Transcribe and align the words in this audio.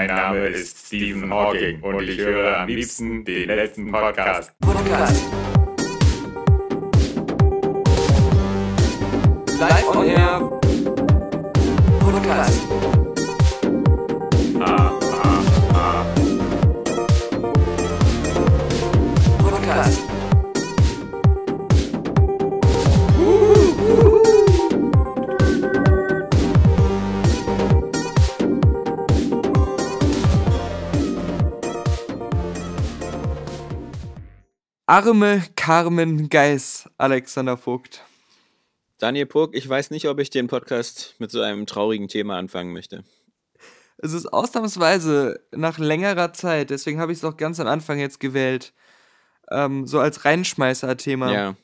Mein 0.00 0.16
Name 0.16 0.46
ist 0.46 0.86
Stephen 0.86 1.30
Hawking 1.30 1.78
und 1.82 2.08
ich 2.08 2.18
höre 2.18 2.60
am 2.60 2.68
liebsten 2.68 3.22
den 3.22 3.48
letzten 3.48 3.92
Podcast. 3.92 4.50
Podcast. 4.58 5.59
Arme 35.02 35.42
Carmen 35.56 36.28
Geis, 36.28 36.86
Alexander 36.98 37.56
Vogt. 37.56 38.04
Daniel 38.98 39.24
Purk, 39.24 39.54
ich 39.54 39.66
weiß 39.66 39.90
nicht, 39.92 40.06
ob 40.10 40.18
ich 40.20 40.28
den 40.28 40.46
Podcast 40.46 41.14
mit 41.18 41.30
so 41.30 41.40
einem 41.40 41.64
traurigen 41.64 42.06
Thema 42.08 42.36
anfangen 42.36 42.74
möchte. 42.74 43.02
Es 43.96 44.12
ist 44.12 44.26
ausnahmsweise 44.26 45.40
nach 45.52 45.78
längerer 45.78 46.34
Zeit, 46.34 46.68
deswegen 46.68 47.00
habe 47.00 47.12
ich 47.12 47.18
es 47.18 47.24
auch 47.24 47.38
ganz 47.38 47.58
am 47.60 47.66
Anfang 47.66 47.98
jetzt 47.98 48.20
gewählt, 48.20 48.74
ähm, 49.50 49.86
so 49.86 50.00
als 50.00 50.26
Reinschmeißer-Thema. 50.26 51.32
Ja. 51.32 51.56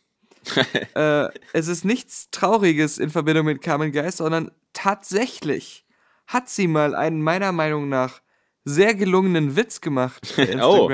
Äh, 0.95 1.29
es 1.53 1.69
ist 1.69 1.85
nichts 1.85 2.31
Trauriges 2.31 2.97
in 2.97 3.11
Verbindung 3.11 3.45
mit 3.45 3.61
Carmen 3.61 3.93
Geis, 3.93 4.17
sondern 4.17 4.51
tatsächlich 4.73 5.85
hat 6.27 6.49
sie 6.49 6.69
mal 6.69 6.95
einen 6.95 7.21
meiner 7.21 7.53
Meinung 7.53 7.91
nach 7.91 8.23
sehr 8.65 8.95
gelungenen 8.95 9.57
Witz 9.57 9.83
gemacht 9.83 10.33
bei 10.39 10.59
Oh. 10.63 10.89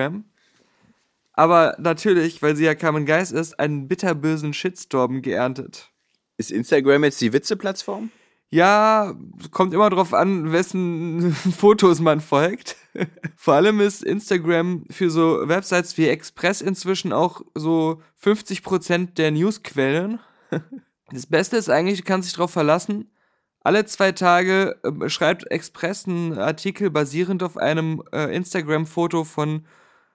Aber 1.33 1.77
natürlich, 1.79 2.43
weil 2.43 2.57
sie 2.57 2.65
ja 2.65 2.75
Carmen 2.75 3.07
Geis 3.07 3.33
ist, 3.33 3.59
einen 3.59 3.89
bitterbösen 3.89 4.53
Shitstorm 4.53 5.23
geerntet. 5.23 5.91
Ist 6.37 6.51
Instagram 6.51 7.05
jetzt 7.05 7.21
die 7.21 7.33
Witzeplattform? 7.33 8.11
Ja, 8.51 9.15
kommt 9.51 9.73
immer 9.73 9.89
drauf 9.89 10.13
an, 10.13 10.53
wessen 10.53 11.33
Fotos 11.57 12.01
man 12.01 12.21
folgt. 12.21 12.77
Vor 13.37 13.55
allem 13.55 13.81
ist 13.81 14.05
Instagram 14.05 14.85
für 14.91 15.09
so 15.09 15.49
Websites 15.49 15.97
wie 15.97 16.09
Express 16.09 16.61
inzwischen 16.61 17.15
auch 17.15 17.41
so 17.55 18.03
50% 18.23 19.15
der 19.15 19.31
Newsquellen. 19.31 20.21
Das 21.15 21.27
Beste 21.27 21.59
ist 21.59 21.69
eigentlich, 21.69 21.99
du 21.99 22.05
kannst 22.07 22.27
dich 22.27 22.37
darauf 22.37 22.53
verlassen, 22.53 23.11
alle 23.65 23.85
zwei 23.87 24.13
Tage 24.13 24.77
äh, 24.83 25.09
schreibt 25.09 25.51
Express 25.51 26.07
einen 26.07 26.39
Artikel 26.39 26.91
basierend 26.91 27.43
auf 27.43 27.57
einem 27.57 28.03
äh, 28.13 28.35
Instagram-Foto 28.35 29.25
von 29.25 29.67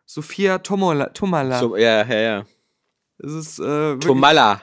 Sophia 0.07 0.57
Tomola, 0.59 1.09
Tomala. 1.13 1.59
So, 1.59 1.75
ja, 1.75 2.03
ja, 2.05 2.19
ja. 2.19 2.45
es, 3.19 3.33
ist, 3.33 3.59
äh, 3.59 3.63
wirklich, 3.63 4.07
Tomala. 4.07 4.61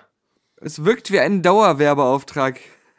es 0.57 0.85
wirkt 0.85 1.13
wie 1.13 1.21
ein 1.21 1.43
Dauerwerbeauftrag. 1.43 2.59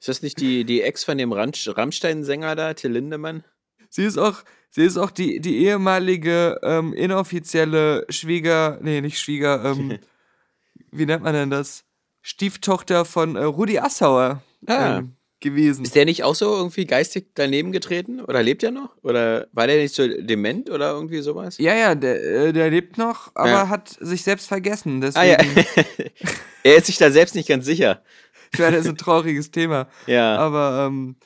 Ist 0.00 0.08
das 0.08 0.22
nicht 0.22 0.40
die, 0.40 0.64
die 0.64 0.82
Ex 0.82 1.04
von 1.04 1.16
dem 1.16 1.32
Rammstein-Sänger 1.32 2.56
da, 2.56 2.74
Till 2.74 2.92
Lindemann? 2.92 3.42
Sie 3.88 4.04
ist 4.04 4.18
auch, 4.18 4.42
sie 4.68 4.84
ist 4.84 4.98
auch 4.98 5.10
die, 5.10 5.40
die 5.40 5.64
ehemalige 5.64 6.58
ähm, 6.62 6.92
inoffizielle 6.92 8.04
Schwieger, 8.10 8.78
nee, 8.82 9.00
nicht 9.00 9.18
Schwieger, 9.18 9.64
ähm, 9.64 9.98
wie 10.90 11.06
nennt 11.06 11.22
man 11.22 11.32
denn 11.32 11.48
das? 11.50 11.84
Stieftochter 12.20 13.04
von 13.06 13.36
äh, 13.36 13.44
Rudi 13.44 13.78
Assauer 13.78 14.42
Ah. 14.66 14.98
ähm, 14.98 15.16
gewesen. 15.44 15.84
Ist 15.84 15.94
der 15.94 16.04
nicht 16.04 16.24
auch 16.24 16.34
so 16.34 16.52
irgendwie 16.56 16.84
geistig 16.86 17.26
daneben 17.34 17.70
getreten? 17.70 18.20
Oder 18.20 18.42
lebt 18.42 18.64
er 18.64 18.72
noch? 18.72 18.96
Oder 19.02 19.46
war 19.52 19.68
der 19.68 19.76
nicht 19.80 19.94
so 19.94 20.06
dement 20.08 20.68
oder 20.70 20.90
irgendwie 20.90 21.20
sowas? 21.20 21.58
Ja, 21.58 21.74
ja, 21.76 21.94
der, 21.94 22.20
äh, 22.48 22.52
der 22.52 22.70
lebt 22.70 22.98
noch, 22.98 23.30
aber 23.36 23.48
Ja. 23.48 23.68
hat 23.68 23.88
sich 24.00 24.22
selbst 24.24 24.48
vergessen. 24.48 24.96
Ah 24.96 25.10
Deswegen, 25.22 25.56
ja. 25.56 25.84
er 26.64 26.76
ist 26.76 26.86
sich 26.86 26.98
da 26.98 27.10
selbst 27.12 27.36
nicht 27.36 27.48
ganz 27.48 27.64
sicher. 27.64 28.02
ich 28.52 28.58
meine, 28.58 28.76
das 28.76 28.86
ist 28.86 28.90
ein 28.90 28.96
trauriges 28.96 29.50
Thema. 29.52 29.86
Ja. 30.06 30.36
Aber 30.38 30.86
ähm, 30.88 31.16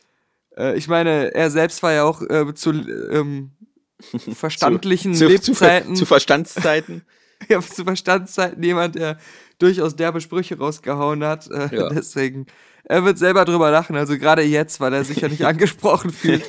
äh, 0.57 0.77
ich 0.77 0.89
meine, 0.89 1.35
er 1.35 1.51
selbst 1.51 1.83
war 1.83 1.93
ja 1.95 2.05
auch 2.05 2.21
äh, 2.23 2.53
zu 2.55 2.73
ähm, 3.11 3.53
verstandlichen 4.35 5.15
zu, 5.15 5.27
zu, 5.27 5.53
Lebzeiten. 5.53 5.97
zu 5.97 6.07
Verstandszeiten. 6.07 7.03
Ja, 7.49 7.61
zu 7.61 7.85
Verstandszeiten 7.85 8.63
jemand, 8.63 8.95
der 8.97 9.19
durchaus 9.59 9.97
derbe 9.97 10.21
Sprüche 10.21 10.59
rausgehauen 10.59 11.25
hat. 11.25 11.51
Äh, 11.51 11.69
Ja. 11.75 11.89
Deswegen, 11.91 12.47
er 12.85 13.05
wird 13.05 13.19
selber 13.19 13.45
drüber 13.45 13.71
lachen. 13.71 13.97
Also 13.97 14.19
gerade 14.19 14.43
jetzt, 14.43 14.81
weil 14.81 14.95
er 14.95 15.05
sich 15.05 15.19
ja 15.19 15.29
nicht 15.29 15.45
angesprochen 15.47 16.11
fühlt. 16.11 16.45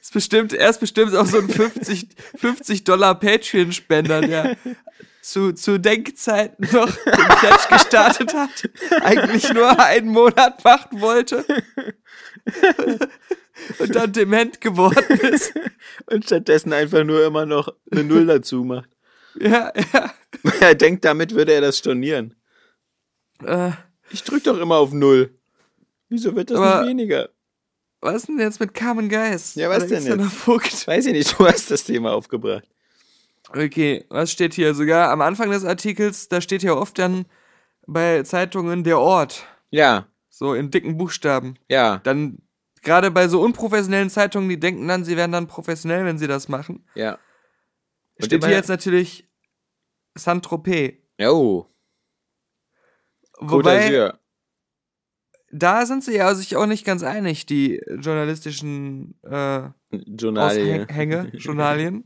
ist 0.00 0.12
bestimmt, 0.12 0.52
er 0.52 0.70
ist 0.70 0.80
bestimmt 0.80 1.14
auch 1.14 1.26
so 1.26 1.38
ein 1.38 1.48
50, 1.48 2.08
50 2.36 2.84
Dollar 2.84 3.14
Patreon-Spender, 3.18 4.22
der 4.22 4.56
zu, 5.22 5.52
zu 5.52 5.78
Denkzeiten 5.78 6.66
noch 6.72 6.90
den 6.90 7.28
Pledge 7.38 7.68
gestartet 7.70 8.34
hat, 8.34 8.70
eigentlich 9.02 9.52
nur 9.52 9.78
einen 9.78 10.08
Monat 10.08 10.64
machen 10.64 11.00
wollte 11.00 11.44
und 13.78 13.94
dann 13.94 14.12
dement 14.12 14.60
geworden 14.60 15.18
ist. 15.20 15.52
Und 16.06 16.24
stattdessen 16.24 16.72
einfach 16.72 17.04
nur 17.04 17.24
immer 17.24 17.46
noch 17.46 17.68
eine 17.90 18.04
Null 18.04 18.26
dazu 18.26 18.64
macht. 18.64 18.88
Ja, 19.38 19.72
ja. 19.92 20.12
Er 20.60 20.74
denkt, 20.74 21.04
damit 21.04 21.34
würde 21.34 21.52
er 21.52 21.60
das 21.60 21.78
stornieren. 21.78 22.34
Äh, 23.44 23.70
Ich 24.10 24.24
drück 24.24 24.42
doch 24.44 24.58
immer 24.58 24.76
auf 24.76 24.92
Null. 24.92 25.38
Wieso 26.08 26.34
wird 26.34 26.50
das 26.50 26.58
Aber- 26.58 26.80
nicht 26.80 26.90
weniger? 26.90 27.28
was 28.02 28.14
ist 28.16 28.28
denn 28.28 28.38
jetzt 28.40 28.58
mit 28.60 28.72
Carmen 28.74 29.08
Geis? 29.10 29.54
Ja, 29.56 29.68
was 29.68 29.86
denn 29.86 29.98
Alexander 30.10 30.24
jetzt? 30.64 30.86
Weiß 30.88 31.06
ich 31.06 31.12
nicht, 31.12 31.38
du 31.38 31.46
hast 31.46 31.70
das 31.70 31.84
Thema 31.84 32.12
aufgebracht. 32.12 32.64
Okay, 33.50 34.04
was 34.08 34.32
steht 34.32 34.54
hier? 34.54 34.74
Sogar 34.74 35.10
am 35.10 35.20
Anfang 35.20 35.50
des 35.50 35.64
Artikels, 35.66 36.28
da 36.28 36.40
steht 36.40 36.62
ja 36.62 36.72
oft 36.74 36.98
dann 36.98 37.26
bei 37.86 38.22
Zeitungen 38.22 38.84
der 38.84 38.98
Ort. 38.98 39.44
Ja, 39.70 40.06
So 40.30 40.54
in 40.54 40.70
dicken 40.70 40.96
Buchstaben. 40.96 41.56
ja, 41.68 41.98
Dann, 41.98 42.38
gerade 42.82 43.10
bei 43.10 43.28
so 43.28 43.40
unprofessionellen 43.42 44.10
Zeitungen, 44.10 44.48
die 44.48 44.58
denken 44.60 44.86
dann, 44.88 45.04
sie 45.04 45.16
wären 45.16 45.32
dann 45.32 45.46
professionell, 45.46 46.04
wenn 46.04 46.18
sie 46.18 46.26
das 46.28 46.48
machen. 46.48 46.84
ja. 46.94 47.18
Und 48.18 48.26
Steht 48.26 48.44
hier 48.44 48.54
jetzt 48.54 48.68
natürlich 48.68 49.26
Saint-Tropez. 50.14 50.92
Oh, 51.22 51.64
Wobei, 53.40 54.12
da 55.50 55.86
sind 55.86 56.04
sie 56.04 56.16
ja 56.16 56.34
sich 56.34 56.54
auch 56.56 56.66
nicht 56.66 56.84
ganz 56.84 57.02
einig, 57.02 57.46
die 57.46 57.80
journalistischen 57.98 59.18
äh, 59.22 59.62
Journalie. 59.90 60.84
Aushänge, 60.86 61.30
Journalien, 61.32 62.04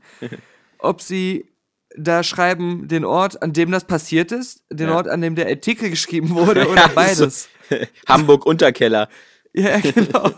ob 0.78 1.00
sie 1.02 1.50
da 1.96 2.22
schreiben 2.22 2.88
den 2.88 3.04
Ort, 3.04 3.42
an 3.42 3.52
dem 3.52 3.70
das 3.70 3.84
passiert 3.84 4.32
ist, 4.32 4.64
den 4.70 4.88
Ja. 4.88 4.96
Ort, 4.96 5.08
an 5.08 5.20
dem 5.20 5.34
der 5.34 5.48
Artikel 5.48 5.90
geschrieben 5.90 6.30
wurde 6.30 6.68
oder 6.70 6.88
beides. 6.88 7.48
Hamburg 8.08 8.46
Unterkeller. 8.46 9.08
Ja, 9.56 9.78
genau. 9.78 10.32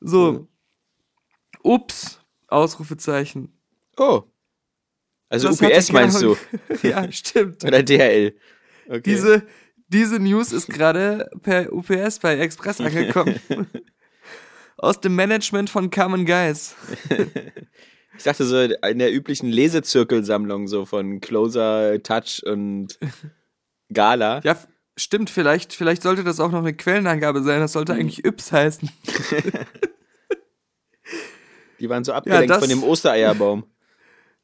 So. 0.00 0.48
Ups, 1.62 2.20
Ausrufezeichen. 2.48 3.52
Oh. 3.98 4.22
Also 5.28 5.48
Das 5.48 5.60
UPS 5.60 5.92
meinst 5.92 6.22
du? 6.22 6.36
Ja, 6.82 7.10
stimmt. 7.12 7.64
Oder 7.64 7.82
DHL. 7.82 8.34
Okay. 8.88 9.00
Diese, 9.04 9.46
diese 9.88 10.20
News 10.20 10.52
ist 10.52 10.68
gerade 10.68 11.28
per 11.42 11.72
UPS 11.72 12.20
bei 12.20 12.38
Express 12.38 12.80
angekommen. 12.80 13.38
Aus 14.78 15.00
dem 15.00 15.14
Management 15.16 15.68
von 15.68 15.90
Carmen 15.90 16.24
Geis. 16.24 16.76
Ich 18.16 18.24
dachte 18.24 18.44
so 18.44 18.58
in 18.60 18.98
der 18.98 19.12
üblichen 19.12 19.50
Lesezirkelsammlung 19.50 20.68
so 20.68 20.86
von 20.86 21.20
Closer, 21.20 22.02
Touch 22.02 22.42
und 22.46 22.98
Gala. 23.92 24.40
Ja, 24.44 24.56
stimmt, 24.96 25.30
vielleicht, 25.30 25.72
vielleicht 25.72 26.02
sollte 26.02 26.24
das 26.24 26.40
auch 26.40 26.50
noch 26.50 26.58
eine 26.60 26.74
Quellenangabe 26.74 27.42
sein. 27.42 27.60
Das 27.60 27.72
sollte 27.72 27.92
eigentlich 27.94 28.24
Yps 28.24 28.52
heißen. 28.52 28.88
Die 31.78 31.88
waren 31.88 32.04
so 32.04 32.12
abgelenkt 32.12 32.50
das- 32.50 32.60
von 32.60 32.68
dem 32.68 32.82
Ostereierbaum. 32.82 33.64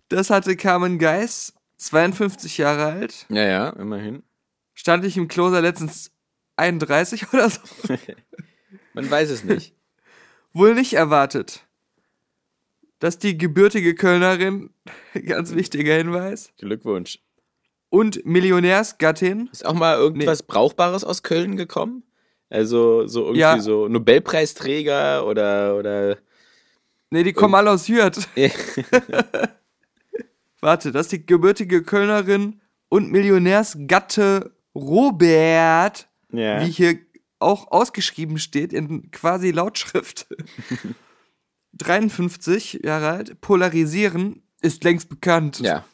Das 0.08 0.28
hatte 0.28 0.56
Carmen 0.56 0.98
Geis, 0.98 1.54
52 1.78 2.58
Jahre 2.58 2.84
alt. 2.84 3.24
Ja, 3.30 3.44
ja, 3.44 3.70
immerhin. 3.70 4.22
Stand 4.74 5.04
ich 5.06 5.16
im 5.16 5.28
Closer 5.28 5.62
letztens 5.62 6.10
31 6.56 7.32
oder 7.32 7.48
so? 7.48 7.60
Man 8.94 9.10
weiß 9.10 9.30
es 9.30 9.42
nicht. 9.44 9.74
Wohl 10.52 10.74
nicht 10.74 10.92
erwartet. 10.92 11.66
Dass 12.98 13.18
die 13.18 13.38
gebürtige 13.38 13.94
Kölnerin, 13.94 14.68
ganz 15.26 15.54
wichtiger 15.54 15.94
Hinweis, 15.96 16.52
Glückwunsch. 16.58 17.18
Und 17.92 18.24
Millionärsgattin, 18.24 19.50
Ist 19.52 19.66
auch 19.66 19.74
mal 19.74 19.96
irgendwas 19.98 20.42
Brauchbares 20.42 21.04
aus 21.04 21.22
Köln 21.22 21.56
gekommen? 21.56 22.02
Also 22.48 23.06
so 23.06 23.20
irgendwie 23.24 23.40
Ja. 23.40 23.60
so 23.60 23.86
Nobelpreisträger 23.86 25.26
oder 25.26 25.76
oder 25.76 26.16
nee, 27.10 27.22
die 27.22 27.34
kommen 27.34 27.54
alle 27.54 27.70
aus 27.70 27.88
Hürth. 27.88 28.26
Warte, 30.60 30.90
dass 30.90 31.08
die 31.08 31.26
gebürtige 31.26 31.82
Kölnerin 31.82 32.62
und 32.88 33.10
Millionärsgatte 33.12 34.52
Robert 34.74 36.08
Ja. 36.32 36.64
wie 36.64 36.70
hier 36.70 36.98
auch 37.40 37.70
ausgeschrieben 37.72 38.38
steht 38.38 38.72
in 38.72 39.10
quasi 39.10 39.50
Lautschrift. 39.50 40.28
53 41.74 42.80
Jahre 42.84 43.08
alt, 43.10 43.40
polarisieren 43.42 44.42
ist 44.62 44.82
längst 44.84 45.10
bekannt. 45.10 45.58
Ja. 45.60 45.84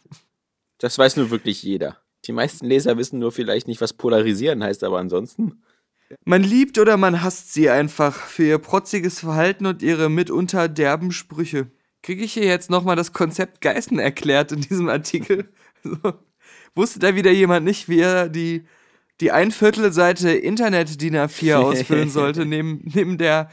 Das 0.79 0.99
weiß 0.99 1.17
nur 1.17 1.31
wirklich 1.31 1.63
jeder. 1.63 1.99
Die 2.25 2.33
meisten 2.33 2.67
Leser 2.67 2.97
wissen 2.97 3.19
nur 3.19 3.33
vielleicht 3.33 3.69
nicht, 3.69 3.81
was 3.81 3.93
polarisieren 3.93 4.63
heißt, 4.63 4.85
aber 4.85 4.99
ansonsten. 4.99 5.63
Man 6.25 6.43
liebt 6.43 6.79
oder 6.79 6.97
man 6.97 7.23
hasst 7.23 7.53
sie 7.53 7.69
einfach 7.69 8.15
für 8.15 8.45
ihr 8.45 8.59
protziges 8.59 9.21
Verhalten 9.21 9.67
und 9.67 9.83
ihre 9.83 10.09
mitunter 10.09 10.69
derben 10.69 11.13
Sprüche. 11.13 11.71
Kriege 12.03 12.25
ich 12.25 12.33
hier 12.33 12.45
jetzt 12.45 12.71
nochmal 12.71 12.97
das 12.97 13.13
Konzept 13.13 13.61
Geißen 13.61 13.99
erklärt 13.99 14.53
in 14.53 14.61
diesem 14.61 14.89
Artikel? 14.89 15.49
So. 15.85 16.13
Wusste 16.75 16.99
da 16.99 17.15
wieder 17.15 17.31
jemand 17.31 17.65
nicht, 17.65 17.89
wie 17.89 18.01
er 18.01 18.29
die, 18.29 18.65
die 19.21 19.31
Einviertelseite 19.31 20.31
Internet 20.31 21.01
DIN 21.01 21.15
A4 21.15 21.55
ausfüllen 21.55 22.11
sollte, 22.11 22.45
neben, 22.47 22.83
neben 22.85 23.17
der 23.17 23.49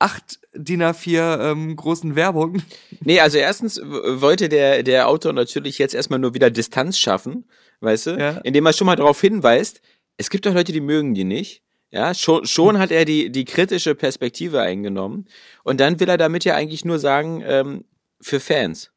8 0.00 0.40
DIN 0.54 0.82
A4 0.82 1.52
ähm, 1.52 1.76
großen 1.76 2.16
Werbung? 2.16 2.62
Nee, 3.00 3.20
also 3.20 3.38
erstens 3.38 3.80
wollte 3.80 4.48
der, 4.48 4.82
der 4.82 5.08
Autor 5.08 5.32
natürlich 5.32 5.78
jetzt 5.78 5.94
erstmal 5.94 6.18
nur 6.18 6.34
wieder 6.34 6.50
Distanz 6.50 6.98
schaffen, 6.98 7.48
weißt 7.80 8.06
du? 8.06 8.10
Ja. 8.18 8.30
Indem 8.38 8.66
er 8.66 8.72
schon 8.72 8.86
mal 8.86 8.96
darauf 8.96 9.20
hinweist, 9.20 9.80
es 10.16 10.30
gibt 10.30 10.46
doch 10.46 10.54
Leute, 10.54 10.72
die 10.72 10.80
mögen 10.80 11.14
die 11.14 11.24
nicht. 11.24 11.62
Ja, 11.92 12.14
schon, 12.14 12.46
schon 12.46 12.78
hat 12.78 12.92
er 12.92 13.04
die, 13.04 13.30
die 13.30 13.44
kritische 13.44 13.94
Perspektive 13.94 14.60
eingenommen. 14.60 15.26
Und 15.64 15.80
dann 15.80 15.98
will 15.98 16.08
er 16.08 16.18
damit 16.18 16.44
ja 16.44 16.54
eigentlich 16.54 16.84
nur 16.84 16.98
sagen, 16.98 17.42
ähm, 17.44 17.84
für 18.20 18.40
Fans. 18.40 18.90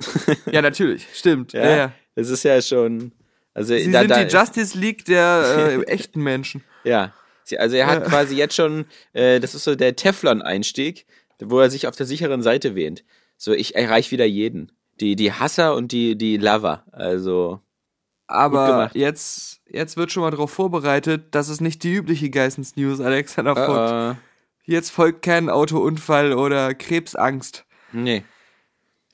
Ja, 0.50 0.62
natürlich, 0.62 1.06
stimmt. 1.12 1.52
Ja, 1.52 1.64
Ja, 1.64 1.76
ja. 1.76 1.92
Das 2.14 2.30
ist 2.30 2.42
ja 2.44 2.60
schon. 2.62 3.12
Also 3.52 3.74
Sie 3.74 3.90
da, 3.90 4.00
sind 4.00 4.10
da, 4.10 4.24
die 4.24 4.34
Justice 4.34 4.78
League 4.78 5.04
der 5.04 5.76
äh, 5.78 5.82
echten 5.84 6.22
Menschen. 6.22 6.64
Ja. 6.84 7.12
Sie- 7.48 7.58
Also 7.58 7.76
er 7.76 7.86
hat 7.86 8.02
Ja. 8.02 8.08
quasi 8.08 8.36
jetzt 8.36 8.54
schon, 8.54 8.86
äh, 9.12 9.40
das 9.40 9.54
ist 9.54 9.64
so 9.64 9.74
der 9.74 9.96
Teflon-Einstieg, 9.96 11.06
wo 11.40 11.60
er 11.60 11.70
sich 11.70 11.86
auf 11.86 11.96
der 11.96 12.06
sicheren 12.06 12.42
Seite 12.42 12.74
wähnt. 12.74 13.04
So, 13.36 13.52
ich 13.52 13.74
erreiche 13.74 14.10
wieder 14.10 14.24
jeden. 14.26 14.72
Die, 15.00 15.14
die 15.16 15.32
Hasser 15.32 15.74
und 15.76 15.92
die, 15.92 16.16
die 16.16 16.36
Lover. 16.38 16.84
Also, 16.92 17.60
Aber 18.26 18.90
jetzt, 18.94 19.60
jetzt 19.70 19.96
wird 19.96 20.10
schon 20.12 20.22
mal 20.22 20.30
darauf 20.30 20.50
vorbereitet, 20.50 21.34
dass 21.34 21.48
es 21.48 21.60
nicht 21.60 21.82
die 21.84 21.94
übliche 21.94 22.30
Geissens-News, 22.30 23.00
Alexander 23.00 23.54
Vogt. 23.56 24.18
äh, 24.18 24.20
Jetzt 24.70 24.90
folgt 24.90 25.22
kein 25.22 25.48
Autounfall 25.48 26.32
oder 26.34 26.74
Krebsangst. 26.74 27.64
nee. 27.92 28.24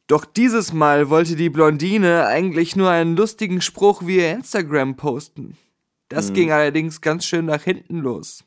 Doch 0.07 0.27
dieses 0.27 0.75
Mal 0.75 1.09
wollte 1.09 1.35
die 1.35 1.49
Blondine 1.49 2.27
eigentlich 2.27 2.77
nur 2.77 2.91
einen 2.91 3.17
lustigen 3.17 3.63
Spruch 3.63 4.05
via 4.07 4.33
Instagram 4.33 4.97
posten. 4.97 5.57
Das 6.09 6.29
Hm. 6.29 6.35
ging 6.35 6.53
allerdings 6.53 7.01
ganz 7.01 7.25
schön 7.27 7.47
nach 7.47 7.63
hinten 7.63 7.99
los. 7.99 8.45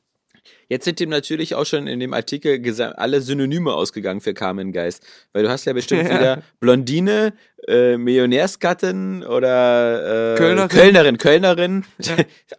Jetzt 0.69 0.86
sind 0.86 1.00
ihm 1.01 1.09
natürlich 1.09 1.56
auch 1.56 1.65
schon 1.65 1.88
in 1.88 2.00
dem 2.00 2.13
Artikel 2.13 2.62
alle 2.98 3.21
Synonyme 3.21 3.74
ausgegangen 3.74 4.19
für 4.21 4.33
Carmen 4.33 4.71
Geist. 4.74 5.06
Weil 5.33 5.44
du 5.44 5.50
hast 5.50 5.65
ja 5.65 5.74
bestimmt 5.74 6.04
Ja. 6.09 6.19
wieder 6.19 6.44
Blondine, 6.59 7.33
äh, 7.68 7.98
Millionärsgattin 7.98 9.24
oder 9.24 10.33
äh, 10.33 10.38
Kölnerin. 10.38 10.69
Kölnerin, 10.69 11.18
Kölnerin, 11.18 11.86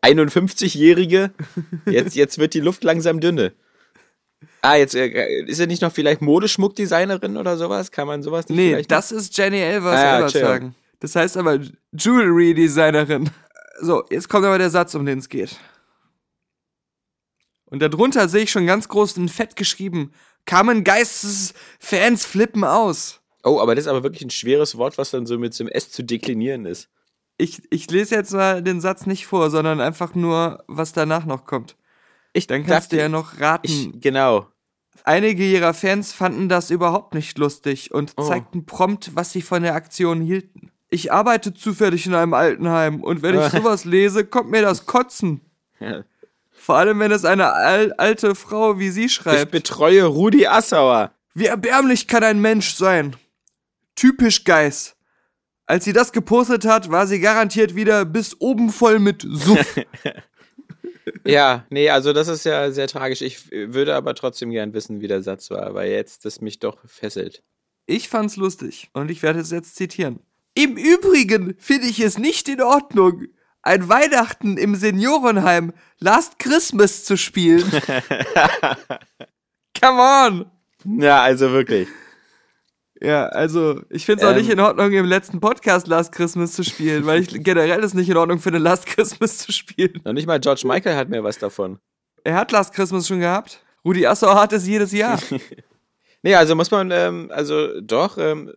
51-Jährige. 0.03 1.31
Jetzt, 1.87 2.17
jetzt 2.17 2.39
wird 2.39 2.55
die 2.55 2.61
Luft 2.61 2.85
langsam 2.85 3.21
dünne. 3.21 3.53
Ah, 4.63 4.77
jetzt 4.77 4.95
äh, 4.95 5.43
ist 5.47 5.59
er 5.61 5.67
nicht 5.67 5.83
noch 5.83 5.93
vielleicht 5.93 6.21
Modeschmuckdesignerin 6.21 7.37
oder 7.37 7.57
sowas? 7.57 7.91
Kann 7.91 8.07
man 8.07 8.23
sowas 8.23 8.49
nicht 8.49 8.57
Nee, 8.59 8.83
das 8.87 9.13
ist 9.13 9.37
Jenny 9.37 9.59
Elvers 9.61 9.97
Ah, 10.01 10.21
ja, 10.21 10.29
sagen. 10.29 10.75
Das 11.01 11.15
heißt 11.17 11.37
aber 11.37 11.59
Jewelry 11.93 12.55
Designerin. 12.55 13.31
So, 13.81 14.05
jetzt 14.11 14.29
kommt 14.29 14.45
aber 14.45 14.59
der 14.59 14.71
Satz, 14.71 14.95
um 14.95 15.05
den 15.07 15.19
es 15.19 15.29
geht. 15.29 15.57
Und 17.67 17.81
darunter 17.81 18.29
sehe 18.29 18.43
ich 18.45 18.51
schon 18.51 18.67
ganz 18.67 18.89
groß 18.89 19.17
in 19.19 19.29
Fett 19.29 19.57
geschrieben: 19.57 20.13
Carmen 20.47 20.85
Geistes 20.85 21.55
Fans 21.79 22.25
flippen 22.25 22.65
aus. 22.65 23.21
Oh, 23.45 23.61
aber 23.61 23.75
das 23.75 23.85
ist 23.85 23.89
aber 23.89 24.03
wirklich 24.03 24.23
ein 24.23 24.31
schweres 24.31 24.77
Wort, 24.79 24.99
was 24.99 25.11
dann 25.11 25.27
so 25.27 25.39
mit 25.39 25.55
so 25.55 25.65
einem 25.65 25.71
S 25.73 25.91
zu 25.91 26.03
deklinieren 26.03 26.67
ist. 26.67 26.89
Ich, 27.37 27.63
ich 27.71 27.89
lese 27.91 28.17
jetzt 28.17 28.33
mal 28.33 28.63
den 28.63 28.81
Satz 28.81 29.07
nicht 29.07 29.27
vor, 29.27 29.51
sondern 29.51 29.81
einfach 29.81 30.15
nur, 30.15 30.65
was 30.67 30.93
danach 30.93 31.25
noch 31.25 31.45
kommt. 31.45 31.77
Ich 32.33 32.49
Dann 32.49 32.67
kannst 32.67 32.93
du 32.93 32.97
ja 32.97 33.09
noch 33.09 33.39
raten. 33.41 33.67
Ich, 33.67 34.01
genau. 34.01 34.49
Einige 35.05 35.45
ihrer 35.45 35.73
Fans 35.73 36.13
fanden 36.13 36.49
das 36.49 36.71
überhaupt 36.71 37.15
nicht 37.15 37.39
lustig 37.39 37.95
und 37.95 38.13
Oh. 38.17 38.27
zeigten 38.27 38.67
prompt, 38.67 39.15
was 39.15 39.31
sie 39.33 39.43
von 39.43 39.63
der 39.63 39.75
Aktion 39.75 40.21
hielten. 40.21 40.73
Ich 40.91 41.13
arbeite 41.13 41.53
zufällig 41.53 42.07
in 42.07 42.15
einem 42.15 42.35
Altenheim 42.35 43.03
und 43.03 43.23
wenn 43.23 43.39
ich 43.39 43.47
sowas 43.51 43.85
lese, 43.85 44.25
kommt 44.25 44.51
mir 44.51 44.63
das 44.63 44.87
Kotzen. 44.87 45.41
Ja. 45.81 46.05
Vor 46.51 46.77
allem, 46.77 46.99
wenn 47.01 47.13
es 47.13 47.25
eine 47.25 47.53
al 47.53 47.93
alte 47.93 48.35
Frau 48.35 48.79
wie 48.79 48.91
sie 48.91 49.05
Ich 49.07 49.15
schreibt. 49.15 49.51
betreue 49.53 50.05
Rudi 50.05 50.47
Assauer. 50.47 51.13
Wie 51.35 51.47
erbärmlich 51.47 52.09
kann 52.09 52.25
ein 52.25 52.41
Mensch 52.41 52.75
sein? 52.75 53.17
Typisch 53.95 54.45
Geiß. 54.45 54.97
Als 55.67 55.85
sie 55.85 55.93
das 55.93 56.13
gepostet 56.13 56.65
hat, 56.65 56.91
war 56.91 57.07
sie 57.07 57.21
garantiert 57.21 57.75
wieder 57.75 58.05
bis 58.05 58.41
oben 58.41 58.71
voll 58.71 58.99
mit 58.99 59.27
Suff. 59.29 59.77
Ja, 61.25 61.67
nee, 61.71 61.89
also 61.91 62.13
das 62.13 62.29
ist 62.29 62.45
ja 62.45 62.71
sehr 62.71 62.87
tragisch. 62.87 63.23
Ich 63.23 63.51
würde 63.51 63.95
aber 63.95 64.15
trotzdem 64.15 64.51
gern 64.51 64.73
wissen, 64.75 65.01
wie 65.01 65.09
der 65.09 65.23
Satz 65.23 65.51
war, 65.51 65.75
weil 65.75 65.91
jetzt 65.91 66.25
das 66.25 66.41
mich 66.41 66.59
doch 66.59 66.77
fesselt. 66.87 67.43
Ich 67.87 68.09
fand's 68.09 68.37
lustig 68.37 68.91
und 68.93 69.11
ich 69.11 69.23
werde 69.23 69.41
es 69.41 69.51
jetzt 69.51 69.77
zitieren. 69.77 70.21
Im 70.59 70.77
Übrigen 70.77 71.55
finde 71.61 71.87
ich 71.87 72.01
es 72.01 72.19
nicht 72.19 72.49
in 72.49 72.61
Ordnung, 72.61 73.27
ein 73.63 73.89
Weihnachten 73.89 74.57
im 74.57 74.75
Seniorenheim 74.75 75.73
Last 76.01 76.41
Christmas 76.41 77.05
zu 77.05 77.17
spielen. 77.17 77.63
Come 79.81 80.01
on! 80.01 80.47
Ja, 81.01 81.23
also 81.23 81.53
wirklich. 81.53 81.87
Ja, 83.01 83.27
also 83.27 83.83
ich 83.89 84.05
finde 84.05 84.25
es 84.25 84.29
auch 84.29 84.33
Ähm. 84.33 84.39
nicht 84.41 84.51
in 84.51 84.59
Ordnung, 84.59 84.91
im 84.91 85.07
letzten 85.07 85.39
Podcast 85.39 85.87
Last 85.87 86.11
Christmas 86.11 86.55
zu 86.55 86.65
spielen, 86.65 87.07
weil 87.07 87.23
ich 87.23 87.29
generell 87.45 87.85
es 87.85 87.95
nicht 87.95 88.09
in 88.09 88.17
Ordnung 88.17 88.41
finde, 88.41 88.59
Last 88.59 88.87
Christmas 88.87 89.39
zu 89.39 89.53
spielen. 89.53 90.01
Noch 90.05 90.13
nicht 90.13 90.27
mal 90.27 90.41
George 90.41 90.63
Michael 90.67 90.97
hat 90.97 91.09
mir 91.09 91.23
was 91.23 91.39
davon. 91.39 91.79
Er 92.25 92.35
hat 92.35 92.51
Last 92.51 92.75
Christmas 92.75 93.07
schon 93.07 93.21
gehabt. 93.21 93.63
Rudi 93.85 94.05
Assauer 94.09 94.41
hat 94.41 94.53
es 94.53 94.67
jedes 94.67 94.91
Jahr. 94.93 95.21
Nee, 96.25 96.35
also 96.35 96.57
muss 96.57 96.73
man, 96.73 96.91
ähm, 96.91 97.31
also 97.33 97.81
doch, 97.81 98.19
ähm, 98.19 98.53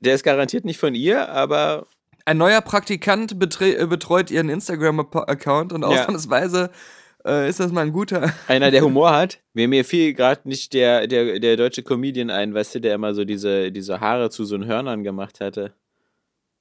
der 0.00 0.14
ist 0.14 0.22
garantiert 0.22 0.64
nicht 0.64 0.78
von 0.78 0.94
ihr, 0.94 1.28
aber 1.28 1.86
Ein 2.24 2.38
neuer 2.38 2.60
Praktikant 2.60 3.32
äh, 3.32 3.86
betreut 3.86 4.30
ihren 4.30 4.48
Instagram-Account 4.48 5.72
und 5.72 5.82
Ja. 5.82 5.88
ausnahmsweise 5.88 6.70
äh, 7.26 7.48
ist 7.48 7.58
das 7.60 7.72
mal 7.72 7.82
ein 7.82 7.92
guter. 7.92 8.32
einer, 8.48 8.70
der 8.70 8.82
Humor 8.82 9.12
hat. 9.12 9.40
Mir, 9.54 9.68
mir 9.68 9.84
fiel 9.84 10.14
gerade 10.14 10.48
nicht 10.48 10.72
der, 10.72 11.06
der, 11.06 11.38
der 11.40 11.56
deutsche 11.56 11.82
Comedian 11.82 12.30
ein, 12.30 12.54
weißt 12.54 12.76
du, 12.76 12.80
der 12.80 12.94
immer 12.94 13.14
so 13.14 13.24
diese, 13.24 13.72
diese 13.72 14.00
Haare 14.00 14.30
zu 14.30 14.44
so 14.44 14.54
einen 14.54 14.66
Hörnern 14.66 15.02
gemacht 15.04 15.40
hatte. 15.40 15.72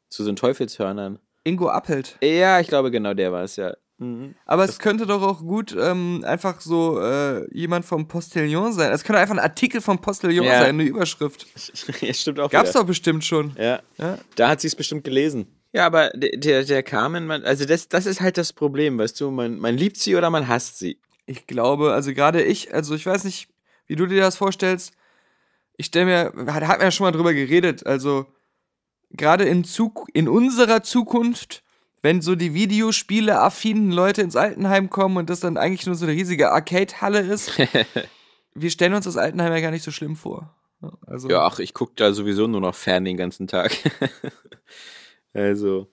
Zu 0.09 0.23
so 0.23 0.29
einen 0.29 0.37
Teufelshörnern. 0.37 1.19
Ingo 1.43 1.69
Appelt. 1.69 2.17
Ja, 2.23 2.59
ich 2.59 2.67
glaube 2.67 2.91
genau 2.91 3.13
der 3.13 3.31
war 3.31 3.43
es, 3.43 3.55
ja. 3.57 3.73
Mhm. 3.99 4.35
Aber 4.45 4.63
es 4.63 4.77
könnte 4.79 5.07
doch 5.07 5.21
auch 5.23 5.39
gut 5.39 5.75
ähm, 5.77 6.23
einfach 6.25 6.61
so 6.61 6.99
äh, 7.01 7.47
jemand 7.51 7.85
vom 7.85 8.07
Postillon 8.07 8.71
sein. 8.73 8.91
Es 8.91 9.03
könnte 9.03 9.19
einfach 9.19 9.33
ein 9.35 9.39
Artikel 9.39 9.81
vom 9.81 9.99
Postillon 9.99 10.45
Ja. 10.45 10.59
sein, 10.59 10.69
eine 10.69 10.83
Überschrift. 10.83 11.47
ja, 12.01 12.13
stimmt 12.13 12.39
auch 12.39 12.51
Gab's 12.51 12.69
wieder. 12.69 12.81
doch 12.81 12.87
bestimmt 12.87 13.25
schon. 13.25 13.55
Ja. 13.57 13.81
Ja. 13.97 14.19
Da 14.35 14.49
hat 14.49 14.61
sie 14.61 14.67
es 14.67 14.75
bestimmt 14.75 15.03
gelesen. 15.03 15.47
Ja, 15.73 15.85
aber 15.85 16.11
der, 16.11 16.63
der, 16.63 16.83
Carmen, 16.83 17.25
man, 17.27 17.43
also 17.43 17.65
das, 17.65 17.87
das 17.89 18.05
ist 18.05 18.21
halt 18.21 18.37
das 18.37 18.53
Problem, 18.53 18.97
weißt 18.97 19.19
du, 19.19 19.31
man, 19.31 19.59
man 19.59 19.75
liebt 19.75 19.97
sie 19.97 20.15
oder 20.15 20.29
man 20.29 20.47
hasst 20.47 20.79
sie. 20.79 20.99
Ich 21.25 21.45
glaube, 21.45 21.93
also 21.93 22.13
gerade 22.13 22.41
ich, 22.43 22.73
also 22.73 22.95
ich 22.95 23.05
weiß 23.05 23.25
nicht, 23.25 23.49
wie 23.85 23.95
du 23.95 24.05
dir 24.05 24.21
das 24.21 24.37
vorstellst. 24.37 24.93
Ich 25.75 25.87
stelle 25.87 26.05
mir, 26.05 26.53
hat, 26.53 26.63
hat 26.67 26.77
mir 26.79 26.85
ja 26.85 26.91
schon 26.91 27.05
mal 27.05 27.11
drüber 27.11 27.33
geredet, 27.33 27.85
also 27.85 28.25
gerade 29.11 29.43
in, 29.43 29.63
Zuk 29.63 30.07
in 30.13 30.27
unserer 30.29 30.83
Zukunft, 30.83 31.63
wenn 32.07 32.21
so 32.21 32.35
die 32.35 32.53
Videospiele-affinen 32.53 33.91
Leute 33.91 34.21
ins 34.21 34.37
Altenheim 34.37 34.89
kommen 34.89 35.17
und 35.17 35.29
das 35.29 35.41
dann 35.41 35.57
eigentlich 35.57 35.85
nur 35.87 35.95
so 35.95 36.05
eine 36.05 36.15
riesige 36.15 36.53
Arcade-Halle 36.53 37.19
ist, 37.19 37.51
wir 38.55 38.71
stellen 38.71 38.93
uns 38.93 39.03
das 39.03 39.17
Altenheim 39.17 39.51
ja 39.51 39.59
gar 39.59 39.71
nicht 39.71 39.83
so 39.83 39.91
schlimm 39.91 40.15
vor. 40.15 40.55
Also, 41.05 41.27
Ja, 41.27 41.45
ach, 41.45 41.59
ich 41.59 41.73
gucke 41.73 41.91
da 41.97 42.13
sowieso 42.13 42.47
nur 42.47 42.61
noch 42.61 42.75
fern 42.75 43.03
den 43.03 43.17
ganzen 43.17 43.45
Tag. 43.45 43.75
also, 45.33 45.87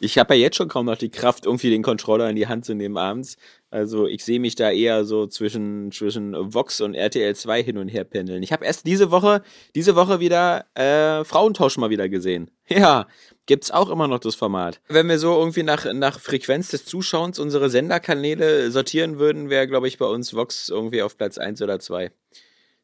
ich 0.00 0.18
habe 0.18 0.34
ja 0.34 0.42
jetzt 0.42 0.56
schon 0.58 0.68
kaum 0.68 0.84
noch 0.84 0.98
die 0.98 1.08
Kraft, 1.08 1.46
irgendwie 1.46 1.70
den 1.70 1.82
Controller 1.82 2.28
in 2.28 2.36
die 2.36 2.46
Hand 2.46 2.66
zu 2.66 2.74
nehmen 2.74 2.98
abends. 2.98 3.38
Also, 3.70 4.06
ich 4.06 4.24
sehe 4.24 4.40
mich 4.40 4.54
da 4.54 4.70
eher 4.70 5.04
so 5.04 5.26
zwischen, 5.26 5.92
zwischen 5.92 6.34
Vox 6.54 6.80
und 6.80 6.94
RTL 6.94 7.34
2 7.36 7.62
hin 7.62 7.76
und 7.76 7.88
her 7.88 8.04
pendeln. 8.04 8.42
Ich 8.42 8.50
habe 8.50 8.64
erst 8.64 8.86
diese 8.86 9.10
Woche, 9.10 9.42
diese 9.74 9.94
Woche 9.94 10.20
wieder 10.20 10.64
äh, 10.74 11.22
Frauentausch 11.24 11.76
mal 11.76 11.90
wieder 11.90 12.08
gesehen. 12.08 12.50
Ja, 12.70 13.06
gibt's 13.46 13.70
auch 13.70 13.88
immer 13.88 14.08
noch 14.08 14.18
das 14.18 14.34
Format. 14.34 14.82
Wenn 14.88 15.08
wir 15.08 15.18
so 15.18 15.38
irgendwie 15.38 15.62
nach, 15.62 15.90
nach 15.94 16.20
Frequenz 16.20 16.68
des 16.68 16.84
Zuschauens 16.84 17.38
unsere 17.38 17.70
Senderkanäle 17.70 18.70
sortieren 18.70 19.18
würden, 19.18 19.48
wäre, 19.48 19.66
glaube 19.66 19.88
ich, 19.88 19.96
bei 19.96 20.04
uns 20.04 20.34
Vox 20.34 20.68
irgendwie 20.68 21.00
auf 21.00 21.16
Platz 21.16 21.38
1 21.38 21.62
oder 21.62 21.80
2. 21.80 22.12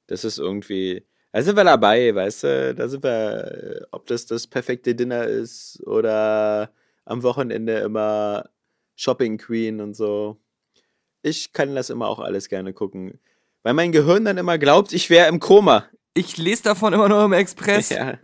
Das 0.07 0.25
ist 0.25 0.39
irgendwie. 0.39 1.05
Da 1.33 1.43
sind 1.43 1.57
wir 1.57 1.65
dabei, 1.65 2.15
weißt 2.15 2.45
du? 2.45 2.75
Da 2.75 2.89
sind 2.89 3.03
wir, 3.03 3.81
äh, 3.83 3.87
ob 3.91 4.07
das 4.07 4.27
das 4.27 4.47
perfekte 4.47 4.95
Dinner 4.95 5.25
ist 5.25 5.83
oder 5.87 6.73
am 7.05 7.23
Wochenende 7.23 7.79
immer 7.81 8.49
Shopping 8.97 9.39
Queen 9.39 9.81
und 9.81 9.95
so. 9.95 10.39
Ich 11.25 11.53
kann 11.53 11.75
das 11.75 11.91
immer 11.91 12.07
auch 12.07 12.21
alles 12.21 12.49
gerne 12.49 12.73
gucken. 12.73 13.19
Weil 13.63 13.75
mein 13.75 13.93
Gehirn 13.93 14.25
dann 14.25 14.37
immer 14.37 14.59
glaubt, 14.59 14.93
ich 14.93 15.09
wäre 15.09 15.29
im 15.29 15.41
Koma. 15.41 15.87
Ich 16.13 16.37
lese 16.37 16.63
davon 16.63 16.93
immer 16.93 17.09
nur 17.09 17.25
im 17.25 17.33
Express. 17.33 17.89
Ja. 17.89 18.19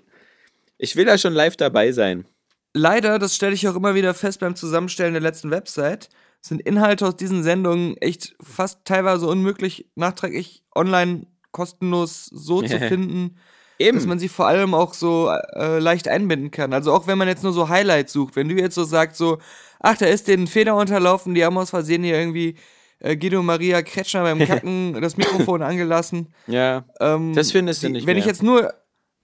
Ich 0.76 0.96
will 0.96 1.06
da 1.06 1.16
schon 1.16 1.32
live 1.32 1.56
dabei 1.56 1.92
sein. 1.92 2.26
Leider, 2.74 3.18
das 3.18 3.34
stelle 3.34 3.54
ich 3.54 3.66
auch 3.66 3.74
immer 3.74 3.94
wieder 3.94 4.14
fest 4.14 4.40
beim 4.40 4.54
Zusammenstellen 4.54 5.14
der 5.14 5.22
letzten 5.22 5.50
Website, 5.50 6.08
sind 6.40 6.60
Inhalte 6.60 7.06
aus 7.06 7.16
diesen 7.16 7.42
Sendungen 7.42 7.96
echt 7.96 8.36
fast 8.40 8.84
teilweise 8.84 9.26
unmöglich 9.26 9.88
nachträglich 9.94 10.62
online 10.74 11.26
kostenlos 11.52 12.26
so 12.26 12.62
zu 12.62 12.78
finden, 12.78 13.36
Eben. 13.78 13.96
dass 13.96 14.06
man 14.06 14.18
sie 14.18 14.28
vor 14.28 14.46
allem 14.46 14.74
auch 14.74 14.94
so 14.94 15.30
äh, 15.30 15.78
leicht 15.78 16.06
einbinden 16.06 16.50
kann. 16.50 16.72
Also 16.72 16.92
auch 16.92 17.06
wenn 17.06 17.18
man 17.18 17.28
jetzt 17.28 17.42
nur 17.42 17.52
so 17.52 17.68
Highlights 17.68 18.12
sucht, 18.12 18.36
wenn 18.36 18.48
du 18.48 18.54
jetzt 18.54 18.74
so 18.74 18.84
sagst 18.84 19.16
so, 19.16 19.38
ach, 19.80 19.96
da 19.96 20.06
ist 20.06 20.28
den 20.28 20.46
Feder 20.46 20.76
unterlaufen, 20.76 21.34
die 21.34 21.44
haben 21.44 21.58
aus 21.58 21.70
Versehen 21.70 22.04
hier 22.04 22.18
irgendwie 22.18 22.56
äh, 23.00 23.16
Guido 23.16 23.42
Maria 23.42 23.82
Kretschmer 23.82 24.22
beim 24.22 24.38
Kacken 24.46 25.00
das 25.00 25.16
Mikrofon 25.16 25.62
angelassen. 25.62 26.32
ja. 26.46 26.84
Ähm, 27.00 27.34
Das 27.34 27.50
findest 27.52 27.82
du 27.82 27.88
nicht 27.90 28.06
Wenn 28.06 28.14
mehr. 28.14 28.20
ich 28.20 28.26
jetzt 28.26 28.42
nur 28.42 28.72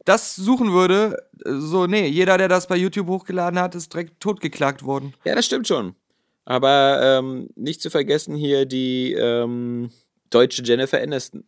das 0.04 0.36
suchen 0.36 0.72
würde, 0.72 1.16
so, 1.44 1.86
nee, 1.86 2.06
jeder, 2.06 2.38
der 2.38 2.48
das 2.48 2.66
bei 2.68 2.76
YouTube 2.76 3.08
hochgeladen 3.08 3.58
hat, 3.58 3.74
ist 3.74 3.92
direkt 3.92 4.20
totgeklagt 4.20 4.84
worden. 4.84 5.14
Ja, 5.24 5.34
das 5.34 5.46
stimmt 5.46 5.66
schon. 5.66 5.94
Aber 6.44 7.00
ähm, 7.02 7.48
nicht 7.56 7.82
zu 7.82 7.90
vergessen 7.90 8.36
hier 8.36 8.66
die 8.66 9.14
ähm, 9.14 9.90
deutsche 10.30 10.62
Jennifer 10.62 11.00
Aniston. 11.02 11.42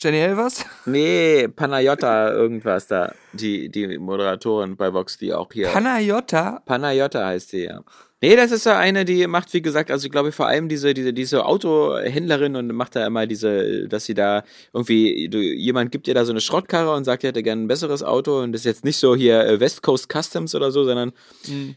Jenny 0.00 0.18
Elvers? 0.18 0.64
Nee, 0.86 1.48
Panayota 1.48 2.32
irgendwas 2.32 2.86
da. 2.86 3.12
Die, 3.32 3.68
die 3.68 3.98
Moderatorin 3.98 4.76
bei 4.76 4.92
Vox, 4.94 5.18
die 5.18 5.34
auch 5.34 5.48
hier. 5.52 5.66
Panayota? 5.68 6.62
Panayota 6.64 7.26
heißt 7.26 7.52
die, 7.52 7.64
ja. 7.64 7.82
Nee, 8.22 8.36
das 8.36 8.50
ist 8.50 8.64
so 8.64 8.70
eine, 8.70 9.06
die 9.06 9.26
macht, 9.26 9.54
wie 9.54 9.62
gesagt, 9.62 9.90
also 9.90 10.04
ich 10.04 10.12
glaube 10.12 10.30
vor 10.30 10.46
allem 10.46 10.68
diese, 10.68 10.92
diese, 10.92 11.14
diese 11.14 11.46
Autohändlerin 11.46 12.54
und 12.54 12.70
macht 12.74 12.94
da 12.94 13.06
immer 13.06 13.26
diese, 13.26 13.88
dass 13.88 14.04
sie 14.04 14.12
da 14.12 14.44
irgendwie, 14.74 15.30
du, 15.30 15.38
jemand 15.38 15.90
gibt 15.90 16.06
ihr 16.06 16.12
da 16.12 16.26
so 16.26 16.32
eine 16.32 16.42
Schrottkarre 16.42 16.92
und 16.94 17.04
sagt, 17.04 17.24
er 17.24 17.28
hätte 17.28 17.42
gerne 17.42 17.62
ein 17.62 17.68
besseres 17.68 18.02
Auto 18.02 18.42
und 18.42 18.52
das 18.52 18.60
ist 18.60 18.66
jetzt 18.66 18.84
nicht 18.84 18.98
so 18.98 19.16
hier 19.16 19.40
äh, 19.46 19.58
West 19.58 19.82
Coast 19.82 20.12
Customs 20.12 20.54
oder 20.54 20.70
so, 20.70 20.84
sondern 20.84 21.12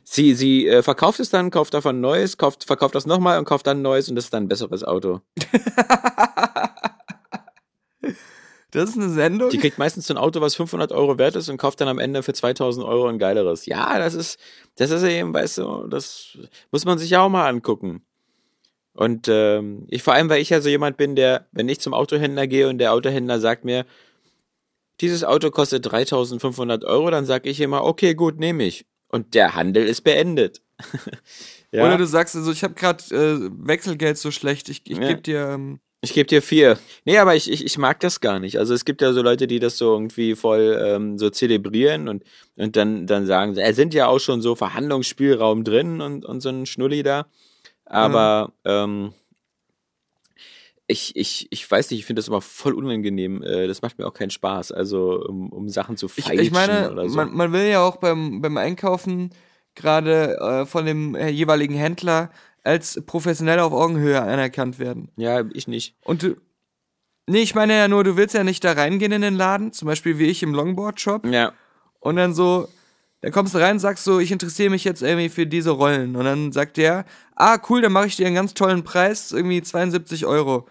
sie, 0.04 0.34
sie 0.34 0.68
äh, 0.68 0.84
verkauft 0.84 1.22
es 1.22 1.30
dann, 1.30 1.50
kauft 1.50 1.74
davon 1.74 1.98
ein 1.98 2.02
neues, 2.02 2.38
kauft, 2.38 2.66
verkauft 2.66 2.96
das 2.96 3.06
nochmal 3.06 3.40
und 3.40 3.46
kauft 3.46 3.66
dann 3.66 3.80
ein 3.80 3.84
neues 3.84 4.10
und 4.10 4.18
das 4.18 4.26
ist 4.26 4.34
dann 4.34 4.44
ein 4.44 4.50
besseres 4.50 4.84
Auto. 4.84 5.22
Das 8.74 8.89
ist 8.89 8.98
eine 8.98 9.10
Sendung? 9.10 9.50
Die 9.50 9.58
kriegt 9.58 9.77
meistens 9.77 10.08
so 10.08 10.13
ein 10.13 10.18
Auto, 10.18 10.42
was 10.42 10.56
500 10.56 10.92
Euro 10.92 11.18
wert 11.18 11.36
ist 11.36 11.48
und 11.50 11.58
kauft 11.58 11.80
dann 11.80 11.88
am 11.88 12.00
Ende 12.00 12.24
für 12.24 12.34
2000 12.34 12.86
Euro 12.86 13.08
ein 13.08 13.20
geileres. 13.20 13.65
Ja, 13.65 14.00
das 14.00 14.13
ist, 14.15 14.39
das 14.75 14.89
ist 14.92 15.03
eben, 15.03 15.34
weißt 15.34 15.60
du, 15.60 15.88
das 15.88 16.38
muss 16.72 16.84
man 16.86 16.98
sich 16.98 17.12
ja 17.12 17.22
auch 17.22 17.30
mal 17.30 17.48
angucken. 17.48 18.03
Und 18.94 19.27
ähm, 19.27 19.86
ich 19.89 20.03
vor 20.03 20.13
allem, 20.13 20.30
weil 20.30 20.42
ich 20.42 20.50
ja 20.50 20.62
so 20.62 20.70
jemand 20.70 20.98
bin, 20.98 21.15
der, 21.15 21.48
wenn 21.51 21.70
ich 21.70 21.80
zum 21.80 21.94
Autohändler 21.94 22.48
gehe 22.48 22.68
und 22.70 22.77
der 22.77 22.94
Autohändler 22.94 23.39
sagt 23.39 23.63
mir, 23.65 23.86
dieses 25.01 25.24
Auto 25.24 25.50
kostet 25.51 25.92
3500 25.92 26.84
Euro, 26.86 27.10
dann 27.10 27.25
sag 27.25 27.46
ich 27.46 27.60
immer, 27.60 27.84
okay, 27.84 28.13
gut, 28.13 28.39
nehme 28.39 28.63
ich. 28.63 28.86
Und 29.08 29.34
der 29.34 29.56
Handel 29.56 29.86
ist 29.86 30.01
beendet. 30.01 30.62
ja. 31.72 31.86
Oder 31.86 31.98
du 31.98 32.06
sagst 32.06 32.36
also, 32.36 32.51
ich 32.51 32.63
habe 32.63 32.74
gerade 32.74 33.03
äh, 33.15 33.50
Wechselgeld 33.51 34.18
so 34.18 34.32
schlecht, 34.32 34.70
ich, 34.70 34.82
ich 34.89 34.98
Ja. 34.98 35.08
gebe 35.10 35.22
dir. 35.22 35.50
Ähm, 35.50 35.80
Ich 36.04 36.12
gebe 36.12 36.28
dir 36.28 36.42
vier. 36.42 36.78
Nee, 37.06 37.18
aber 37.18 37.34
ich, 37.34 37.50
ich, 37.50 37.64
ich 37.64 37.78
mag 37.78 38.02
das 38.02 38.20
gar 38.20 38.38
nicht. 38.38 38.60
Also 38.60 38.74
es 38.74 38.84
gibt 38.84 39.02
ja 39.02 39.14
so 39.14 39.22
Leute, 39.22 39.48
die 39.48 39.60
das 39.60 39.78
so 39.78 39.94
irgendwie 39.94 40.36
voll 40.36 40.78
ähm, 40.86 41.18
so 41.18 41.30
zelebrieren 41.30 42.10
und, 42.10 42.26
und 42.58 42.76
dann, 42.76 43.08
dann 43.08 43.26
sagen, 43.26 43.56
es 43.56 43.78
sind 43.78 43.94
ja 43.94 44.08
auch 44.08 44.20
schon 44.20 44.42
so 44.42 44.54
Verhandlungsspielraum 44.54 45.64
drin 45.64 46.02
und, 46.02 46.26
und 46.26 46.42
so 46.42 46.50
ein 46.50 46.66
Schnulli 46.66 47.04
da. 47.04 47.28
Aber 47.86 48.52
ähm, 48.66 49.14
ich, 50.88 51.16
ich, 51.16 51.48
ich 51.52 51.72
weiß 51.72 51.90
nicht, 51.90 52.02
ich 52.02 52.06
finde 52.06 52.20
das 52.20 52.28
immer 52.28 52.42
voll 52.42 52.74
unangenehm. 52.74 53.42
Äh, 53.42 53.68
das 53.68 53.82
macht 53.82 53.98
mir 53.98 54.06
auch 54.06 54.14
keinen 54.14 54.32
Spaß. 54.32 54.74
Also 54.74 55.24
um, 55.26 55.54
um 55.54 55.70
Sachen 55.70 55.96
zu 55.96 56.08
ich, 56.08 56.26
feilschen 56.26 56.46
ich 56.46 56.52
meine, 56.52 56.92
oder 56.92 57.08
so. 57.08 57.16
man, 57.16 57.34
man 57.34 57.54
will 57.54 57.70
ja 57.70 57.82
auch 57.82 57.96
beim, 57.96 58.42
beim 58.42 58.58
Einkaufen 58.58 59.30
gerade 59.74 60.38
äh, 60.38 60.66
von 60.66 60.86
dem 60.86 61.16
äh, 61.16 61.30
jeweiligen 61.30 61.76
Händler 61.76 62.30
als 62.63 63.01
professionell 63.05 63.60
auf 63.60 63.74
Augenhöhe 63.74 64.22
anerkannt 64.22 64.79
werden. 64.79 65.10
ja, 65.17 65.43
ich 65.53 65.67
nicht. 65.67 65.96
Und 66.03 66.24
du. 66.24 66.36
Nee, 67.25 67.41
ich 67.41 67.55
meine 67.55 67.74
ja 67.77 67.88
nur, 67.88 68.03
du 68.03 68.17
willst 68.17 68.36
ja 68.36 68.43
nicht 68.43 68.63
da 68.65 68.74
reingehen 68.74 69.12
in 69.13 69.22
den 69.22 69.36
Laden, 69.36 69.72
zum 69.72 69.86
Beispiel 69.88 70.20
wie 70.20 70.25
ich 70.25 70.43
im 70.43 70.53
Longboard-Shop, 70.53 71.25
Ja. 71.25 71.53
und 72.01 72.17
dann 72.17 72.34
so, 72.34 72.67
dann 73.22 73.32
kommst 73.32 73.53
du 73.53 73.60
rein 73.60 73.74
und 73.75 73.79
sagst 73.79 74.03
so, 74.03 74.20
ich 74.20 74.29
interessiere 74.34 74.70
mich 74.70 74.84
jetzt 74.84 75.01
irgendwie 75.01 75.29
für 75.29 75.48
diese 75.48 75.70
Rollen. 75.72 76.17
Und 76.17 76.25
dann 76.25 76.51
sagt 76.51 76.75
der, 76.75 77.05
ah, 77.38 77.58
cool, 77.70 77.82
dann 77.82 77.93
mache 77.93 78.08
ich 78.08 78.17
dir 78.17 78.25
einen 78.27 78.36
ganz 78.36 78.53
tollen 78.53 78.84
Preis, 78.84 79.32
irgendwie 79.32 79.62
72 79.62 80.25
Euro. 80.25 80.67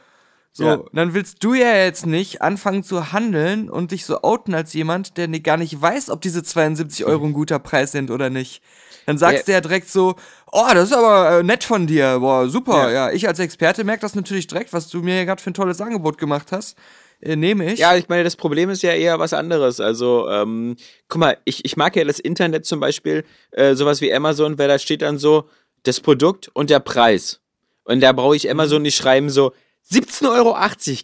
So, 0.53 0.65
Ja. 0.65 0.83
dann 0.93 1.15
willst 1.15 1.43
du 1.43 1.55
ja 1.55 1.75
jetzt 1.75 2.05
nicht 2.05 2.43
anfangen 2.43 2.83
zu 2.83 3.11
handeln 3.15 3.71
und 3.71 3.91
dich 3.91 4.05
so 4.05 4.21
outen 4.21 4.53
als 4.55 4.75
jemand, 4.75 5.17
der 5.17 5.29
gar 5.41 5.57
nicht 5.57 5.81
weiß, 5.81 6.11
ob 6.11 6.21
diese 6.21 6.43
72 6.43 7.07
Euro 7.07 7.25
ein 7.25 7.33
guter 7.33 7.59
Preis 7.59 7.93
sind 7.93 8.11
oder 8.11 8.29
nicht. 8.29 8.63
Dann 9.07 9.17
sagst 9.17 9.49
du 9.49 9.53
ja 9.53 9.63
direkt 9.63 9.89
so, 9.89 10.17
oh, 10.53 10.69
das 10.73 10.91
ist 10.91 10.97
aber 10.97 11.39
äh, 11.39 11.43
nett 11.43 11.65
von 11.65 11.87
dir, 11.87 12.19
boah, 12.21 12.49
super. 12.49 12.91
Ja. 12.91 13.09
Ja, 13.09 13.11
ich 13.11 13.27
als 13.27 13.39
Experte 13.39 13.85
merke 13.85 14.03
das 14.03 14.15
natürlich 14.15 14.47
direkt, 14.47 14.73
was 14.73 14.89
du 14.89 15.03
mir 15.03 15.15
hier 15.15 15.25
gerade 15.25 15.43
für 15.43 15.51
ein 15.51 15.55
tolles 15.55 15.81
Angebot 15.81 16.19
gemacht 16.19 16.53
hast. 16.53 16.77
Äh, 17.21 17.37
nehme 17.37 17.73
ich. 17.73 17.79
Ja, 17.79 17.97
ich 17.97 18.09
meine, 18.09 18.25
das 18.25 18.37
Problem 18.37 18.69
ist 18.69 18.83
ja 18.83 18.93
eher 18.93 19.19
was 19.19 19.33
anderes. 19.33 19.81
Also, 19.81 20.29
ähm, 20.29 20.77
guck 21.09 21.21
mal, 21.21 21.39
ich, 21.45 21.65
ich 21.65 21.77
mag 21.77 21.97
ja 21.97 22.05
das 22.05 22.19
Internet 22.19 22.67
zum 22.67 22.81
Beispiel, 22.81 23.25
äh, 23.53 23.75
sowas 23.75 24.01
wie 24.01 24.13
Amazon, 24.13 24.59
weil 24.59 24.69
da 24.69 24.79
steht 24.79 25.03
dann 25.03 25.19
so 25.19 25.49
das 25.85 26.01
Produkt 26.01 26.51
und 26.53 26.69
der 26.69 26.81
Preis. 26.81 27.41
Und 27.85 28.01
da 28.01 28.13
brauche 28.13 28.37
ich 28.37 28.51
Amazon 28.51 28.83
nicht 28.83 28.97
schreiben 28.97 29.31
so 29.31 29.53
17,80 29.91 30.29
Euro. 30.31 30.57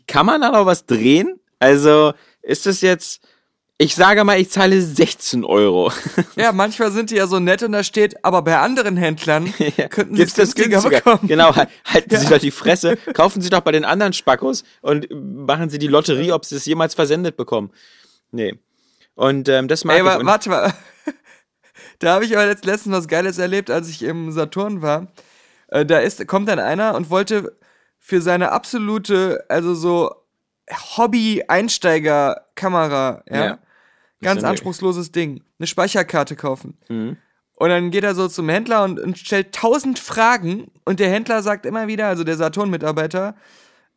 Kann 0.06 0.26
man 0.26 0.40
da 0.40 0.50
noch 0.50 0.66
was 0.66 0.86
drehen? 0.86 1.40
Also, 1.58 2.12
ist 2.42 2.66
das 2.66 2.80
jetzt. 2.80 3.20
Ich 3.80 3.94
sage 3.94 4.24
mal, 4.24 4.40
ich 4.40 4.50
zahle 4.50 4.80
16 4.82 5.44
Euro. 5.44 5.92
Ja, 6.36 6.50
manchmal 6.52 6.90
sind 6.90 7.10
die 7.10 7.14
ja 7.16 7.26
so 7.28 7.38
nett 7.38 7.62
und 7.62 7.70
da 7.72 7.84
steht, 7.84 8.24
aber 8.24 8.42
bei 8.42 8.58
anderen 8.58 8.96
Händlern 8.96 9.52
könnten 9.90 10.14
sie 10.16 10.22
Gibt's 10.22 10.34
das 10.34 10.54
günstiger? 10.56 10.96
bekommen. 10.98 11.28
Genau, 11.28 11.54
ha- 11.54 11.68
halten 11.84 12.16
Sie 12.16 12.26
doch 12.26 12.38
die 12.38 12.50
Fresse. 12.50 12.96
Kaufen 13.14 13.40
Sie 13.40 13.50
doch 13.50 13.60
bei 13.60 13.70
den 13.72 13.84
anderen 13.84 14.12
Spackos 14.12 14.64
und 14.80 15.06
machen 15.10 15.70
Sie 15.70 15.78
die 15.78 15.86
Lotterie, 15.88 16.32
ob 16.32 16.44
Sie 16.44 16.56
es 16.56 16.66
jemals 16.66 16.94
versendet 16.94 17.36
bekommen. 17.36 17.70
Nee. 18.32 18.58
Und 19.14 19.48
ähm, 19.48 19.68
das 19.68 19.84
mag 19.84 19.96
Ey, 19.96 20.02
ich. 20.02 20.26
warte 20.26 20.48
mal. 20.50 20.74
Da 22.00 22.14
habe 22.14 22.24
ich 22.24 22.36
aber 22.36 22.46
letzt, 22.46 22.64
letztens 22.64 22.96
was 22.96 23.08
Geiles 23.08 23.38
erlebt, 23.38 23.70
als 23.70 23.88
ich 23.88 24.02
im 24.04 24.30
Saturn 24.30 24.82
war. 24.82 25.08
Äh, 25.68 25.84
da 25.84 25.98
ist, 25.98 26.24
kommt 26.28 26.48
dann 26.48 26.60
einer 26.60 26.94
und 26.94 27.10
wollte 27.10 27.56
für 27.98 28.20
seine 28.20 28.52
absolute, 28.52 29.44
also 29.48 29.74
so 29.74 30.14
Hobby-Einsteiger-Kamera, 30.96 33.24
ja, 33.28 33.44
Ja. 33.44 33.58
Ganz 34.20 34.44
anspruchsloses 34.44 35.12
Ding, 35.12 35.42
eine 35.58 35.66
Speicherkarte 35.66 36.36
kaufen. 36.36 36.76
Mhm. 36.88 37.16
Und 37.54 37.70
dann 37.70 37.90
geht 37.90 38.04
er 38.04 38.14
so 38.14 38.28
zum 38.28 38.48
Händler 38.48 38.84
und, 38.84 39.00
und 39.00 39.18
stellt 39.18 39.52
tausend 39.52 39.98
Fragen 39.98 40.70
und 40.84 41.00
der 41.00 41.10
Händler 41.10 41.42
sagt 41.42 41.66
immer 41.66 41.88
wieder, 41.88 42.06
also 42.06 42.22
der 42.22 42.36
Saturn-Mitarbeiter, 42.36 43.34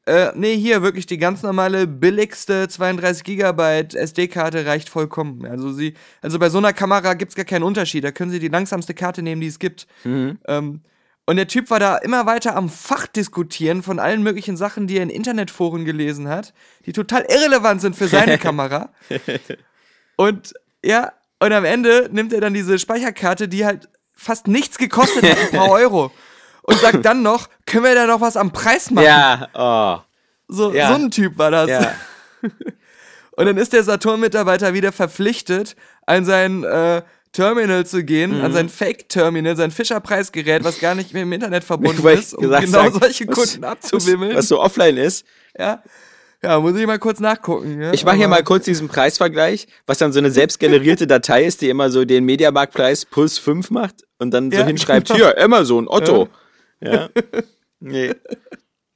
äh, 0.08 0.32
nee, 0.34 0.58
hier 0.58 0.82
wirklich 0.82 1.06
die 1.06 1.20
ganz 1.20 1.44
normale, 1.44 1.86
billigste 1.86 2.68
32 2.68 3.24
Gigabyte 3.24 3.94
SD-Karte 3.94 4.66
reicht 4.66 4.90
vollkommen. 4.90 5.46
Also 5.46 5.72
sie, 5.72 5.94
also 6.22 6.40
bei 6.40 6.50
so 6.50 6.58
einer 6.58 6.74
Kamera 6.74 7.13
gibt's 7.13 7.36
gar 7.36 7.46
keinen 7.46 7.63
Unterschied. 7.63 8.04
Da 8.04 8.12
können 8.12 8.32
sie 8.32 8.40
die 8.40 8.48
langsamste 8.48 8.96
Karte 8.96 9.22
nehmen, 9.22 9.42
die 9.42 9.48
es 9.48 9.60
gibt. 9.60 9.86
Mhm. 10.04 10.40
Ähm, 10.48 10.82
und 11.28 11.36
der 11.36 11.48
Typ 11.48 11.70
war 11.70 11.80
da 11.80 11.98
immer 11.98 12.25
weiter 12.25 12.56
am 12.56 12.68
Fach 12.68 13.06
diskutieren 13.06 13.84
von 13.84 14.00
allen 14.00 14.24
möglichen 14.24 14.58
Sachen, 14.58 14.88
die 14.88 14.98
er 14.98 15.04
in 15.04 15.12
Internetforen 15.12 15.86
gelesen 15.86 16.28
hat, 16.28 16.54
die 16.88 16.94
total 16.94 17.25
irrelevant 17.30 17.80
sind 17.80 17.96
für 17.96 18.08
seine 18.08 18.38
Kamera. 18.40 18.90
Und 20.15 20.53
ja, 20.84 21.12
und 21.39 21.51
am 21.53 21.65
Ende 21.65 22.10
nimmt 22.12 22.34
er 22.34 22.41
dann 22.41 22.53
diese 22.53 22.77
Speicherkarte, 22.80 23.48
die 23.48 23.65
halt 23.65 23.89
fast 24.13 24.48
nichts 24.48 24.77
gekostet 24.77 25.24
hat, 25.24 25.38
ein 25.39 25.58
paar 25.58 25.70
Euro. 25.72 26.12
Und 26.63 26.80
sagt 26.80 27.03
dann 27.06 27.24
noch, 27.24 27.50
können 27.65 27.84
wir 27.86 27.96
da 27.96 28.06
noch 28.06 28.22
was 28.22 28.38
am 28.38 28.51
Preis 28.51 28.91
machen? 28.91 29.06
Ja, 29.06 29.48
oh. 29.53 30.01
So, 30.48 30.72
ja. 30.74 30.89
so 30.89 30.96
ein 30.96 31.10
Typ 31.10 31.38
war 31.38 31.50
das. 31.50 31.70
Ja. 31.70 31.94
Und 33.38 33.46
dann 33.46 33.58
ist 33.58 33.74
der 33.74 33.84
Saturn-Mitarbeiter 33.84 34.74
wieder 34.74 34.91
verpflichtet, 34.91 35.75
an 36.06 36.25
sein 36.25 36.63
äh, 36.63 37.01
Terminal 37.32 37.86
zu 37.86 38.03
gehen, 38.03 38.38
Mhm. 38.38 38.46
an 38.46 38.53
sein 38.53 38.70
Fake-Terminal, 38.70 39.56
sein 39.56 39.72
Fischer-Preisgerät, 39.72 40.63
was 40.63 40.80
gar 40.80 40.94
nicht 40.96 41.13
mehr 41.13 41.24
im 41.24 41.32
Internet 41.32 41.63
verbunden 41.72 42.06
ist, 42.10 42.34
um 42.36 42.44
gesagt 42.44 42.65
genau 42.65 42.89
solche 42.91 43.27
was- 43.27 43.36
Kunden 43.36 43.63
abzuwimmeln. 43.63 44.36
Was 44.36 44.48
so 44.50 44.60
offline 44.62 44.98
ist. 44.98 45.25
ja. 45.58 45.82
Ja, 46.43 46.60
muss 46.60 46.75
ich 46.75 46.88
mal 46.88 47.00
kurz 47.00 47.19
nachgucken. 47.19 47.81
Ja? 47.81 47.93
Ich 47.93 48.03
mache 48.03 48.17
hier 48.17 48.27
mal 48.27 48.43
kurz 48.43 48.65
diesen 48.65 48.88
Preisvergleich, 48.88 49.67
was 49.86 50.00
dann 50.00 50.12
so 50.12 50.19
eine 50.19 50.31
selbstgenerierte 50.31 51.07
Datei 51.07 51.45
ist, 51.45 51.62
die 51.62 51.69
immer 51.69 51.89
so 51.89 52.05
den 52.05 52.25
Mediamarktpreis 52.25 53.05
plus 53.05 53.38
5 53.38 53.69
macht 53.69 54.03
und 54.17 54.31
dann 54.31 54.51
so 54.51 54.60
Ja, 54.60 54.65
hinschreibt, 54.65 55.07
genau. 55.07 55.19
hier, 55.19 55.41
Amazon, 55.41 55.88
Otto. 55.88 56.29
Ja. 56.79 57.10
Nee. 57.79 58.13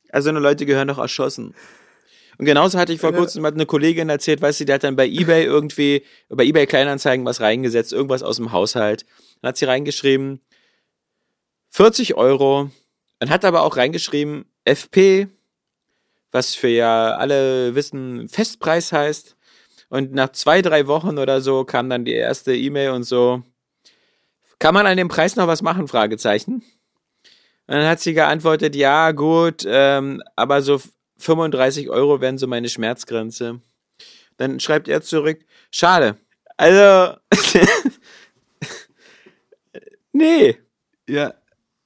Also 0.09 0.29
eine 0.29 0.39
Leute 0.39 0.65
gehören 0.65 0.87
doch 0.87 0.97
erschossen. 0.97 1.53
Und 2.37 2.45
genauso 2.45 2.77
hatte 2.77 2.91
ich 2.91 2.99
vor 2.99 3.13
kurzem 3.13 3.45
hat 3.45 3.53
eine 3.53 3.65
Kollegin 3.65 4.09
erzählt, 4.09 4.41
weißt 4.41 4.59
du, 4.59 4.65
die 4.65 4.73
hat 4.73 4.83
dann 4.83 4.95
bei 4.95 5.07
Ebay 5.07 5.43
irgendwie, 5.45 6.03
bei 6.29 6.43
Ebay 6.43 6.65
Kleinanzeigen 6.65 7.25
was 7.25 7.41
reingesetzt, 7.41 7.93
irgendwas 7.93 8.23
aus 8.23 8.37
dem 8.37 8.51
Haushalt. 8.51 9.05
Dann 9.41 9.49
hat 9.49 9.57
sie 9.57 9.65
reingeschrieben, 9.65 10.41
40 11.71 12.15
Euro. 12.15 12.71
Dann 13.19 13.29
hat 13.29 13.45
aber 13.45 13.63
auch 13.63 13.77
reingeschrieben, 13.77 14.45
FP, 14.65 15.27
was 16.36 16.54
für 16.54 16.68
ja 16.68 17.15
alle 17.15 17.74
wissen 17.75 18.27
Festpreis 18.30 18.92
heißt. 18.92 19.36
Und 19.89 20.13
nach 20.13 20.32
zwei, 20.34 20.62
drei 20.62 20.86
Wochen 20.88 21.18
oder 21.18 21.39
so 21.42 21.63
kam 21.63 21.89
dann 21.89 22.06
die 22.06 22.13
erste 22.13 22.54
E-Mail 22.56 22.92
und 22.92 23.04
so, 23.04 23.42
kann 24.60 24.74
man 24.74 24.86
an 24.86 24.98
dem 24.98 25.08
Preis 25.08 25.36
noch 25.38 25.48
was 25.48 25.62
machen? 25.62 25.88
Fragezeichen. 25.88 26.56
Und 27.68 27.74
dann 27.75 27.88
hat 27.88 28.00
sie 28.01 28.13
geantwortet, 28.13 28.75
ja, 28.75 29.12
gut, 29.12 29.63
ähm, 29.65 30.22
aber 30.36 30.62
so 30.62 30.82
35 31.20 31.89
Euro 31.89 32.20
wären 32.20 32.38
so 32.38 32.48
meine 32.48 32.68
Schmerzgrenze. 32.70 33.62
Dann 34.38 34.60
schreibt 34.60 34.89
er 34.89 35.01
zurück, 35.01 35.39
schade. 35.72 36.18
Also, 36.58 37.18
nee, 40.12 40.58
Ja, 41.08 41.34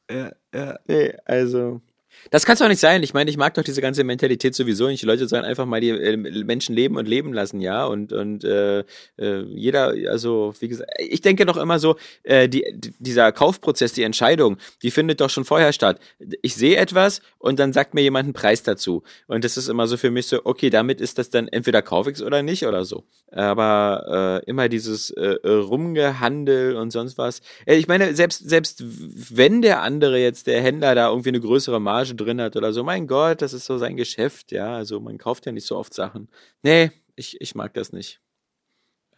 ja, 0.09 0.31
ja. 0.53 0.79
nee, 0.87 1.13
also. 1.25 1.81
Das 2.31 2.45
kann 2.45 2.53
es 2.53 2.59
doch 2.59 2.67
nicht 2.67 2.79
sein. 2.79 3.01
Ich 3.03 3.13
meine, 3.13 3.29
ich 3.29 3.37
mag 3.37 3.53
doch 3.55 3.63
diese 3.63 3.81
ganze 3.81 4.03
Mentalität 4.03 4.53
sowieso 4.55 4.87
nicht. 4.87 5.01
Die 5.01 5.05
Leute 5.05 5.27
sollen 5.27 5.45
einfach 5.45 5.65
mal 5.65 5.81
die 5.81 5.89
äh, 5.89 6.15
Menschen 6.17 6.75
leben 6.75 6.97
und 6.97 7.07
leben 7.07 7.33
lassen, 7.33 7.59
ja. 7.61 7.85
Und, 7.85 8.13
und 8.13 8.43
äh, 8.43 8.79
äh, 9.17 9.41
jeder, 9.49 9.93
also 10.09 10.53
wie 10.59 10.67
gesagt, 10.67 10.89
ich 10.99 11.21
denke 11.21 11.45
doch 11.45 11.57
immer 11.57 11.79
so, 11.79 11.95
äh, 12.23 12.47
die, 12.47 12.63
die- 12.73 12.93
dieser 12.99 13.31
Kaufprozess, 13.31 13.93
die 13.93 14.03
Entscheidung, 14.03 14.57
die 14.83 14.91
findet 14.91 15.21
doch 15.21 15.29
schon 15.29 15.45
vorher 15.45 15.73
statt. 15.73 15.99
Ich 16.41 16.55
sehe 16.55 16.77
etwas 16.77 17.21
und 17.39 17.59
dann 17.59 17.73
sagt 17.73 17.93
mir 17.93 18.01
jemand 18.01 18.25
einen 18.25 18.33
Preis 18.33 18.63
dazu. 18.63 19.03
Und 19.27 19.43
das 19.43 19.57
ist 19.57 19.67
immer 19.69 19.87
so 19.87 19.97
für 19.97 20.11
mich 20.11 20.27
so, 20.27 20.41
okay, 20.43 20.69
damit 20.69 21.01
ist 21.01 21.17
das 21.17 21.29
dann 21.29 21.47
entweder 21.47 21.81
kaufe 21.81 22.11
ich 22.11 22.21
oder 22.21 22.43
nicht 22.43 22.65
oder 22.65 22.85
so. 22.85 23.03
Aber 23.31 24.41
äh, 24.45 24.49
immer 24.49 24.69
dieses 24.69 25.11
äh, 25.11 25.35
äh, 25.43 25.49
Rumgehandel 25.49 26.75
und 26.75 26.91
sonst 26.91 27.17
was. 27.17 27.41
Äh, 27.65 27.75
Ich 27.75 27.87
meine, 27.87 28.13
selbst, 28.15 28.49
selbst 28.49 28.83
wenn 28.83 29.61
der 29.61 29.81
andere 29.81 30.19
jetzt, 30.19 30.47
der 30.47 30.61
Händler, 30.61 30.95
da 30.95 31.09
irgendwie 31.09 31.29
eine 31.29 31.39
größere 31.39 31.79
Marge 31.79 32.08
drin 32.15 32.41
hat 32.41 32.55
oder 32.55 32.73
so, 32.73 32.83
mein 32.83 33.07
Gott, 33.07 33.41
das 33.41 33.53
ist 33.53 33.65
so 33.65 33.77
sein 33.77 33.95
Geschäft, 33.97 34.51
ja. 34.51 34.75
Also 34.75 34.99
man 34.99 35.17
kauft 35.17 35.45
ja 35.45 35.51
nicht 35.51 35.65
so 35.65 35.77
oft 35.77 35.93
Sachen. 35.93 36.27
Nee, 36.63 36.91
ich, 37.15 37.39
ich 37.41 37.55
mag 37.55 37.73
das 37.73 37.91
nicht. 37.93 38.19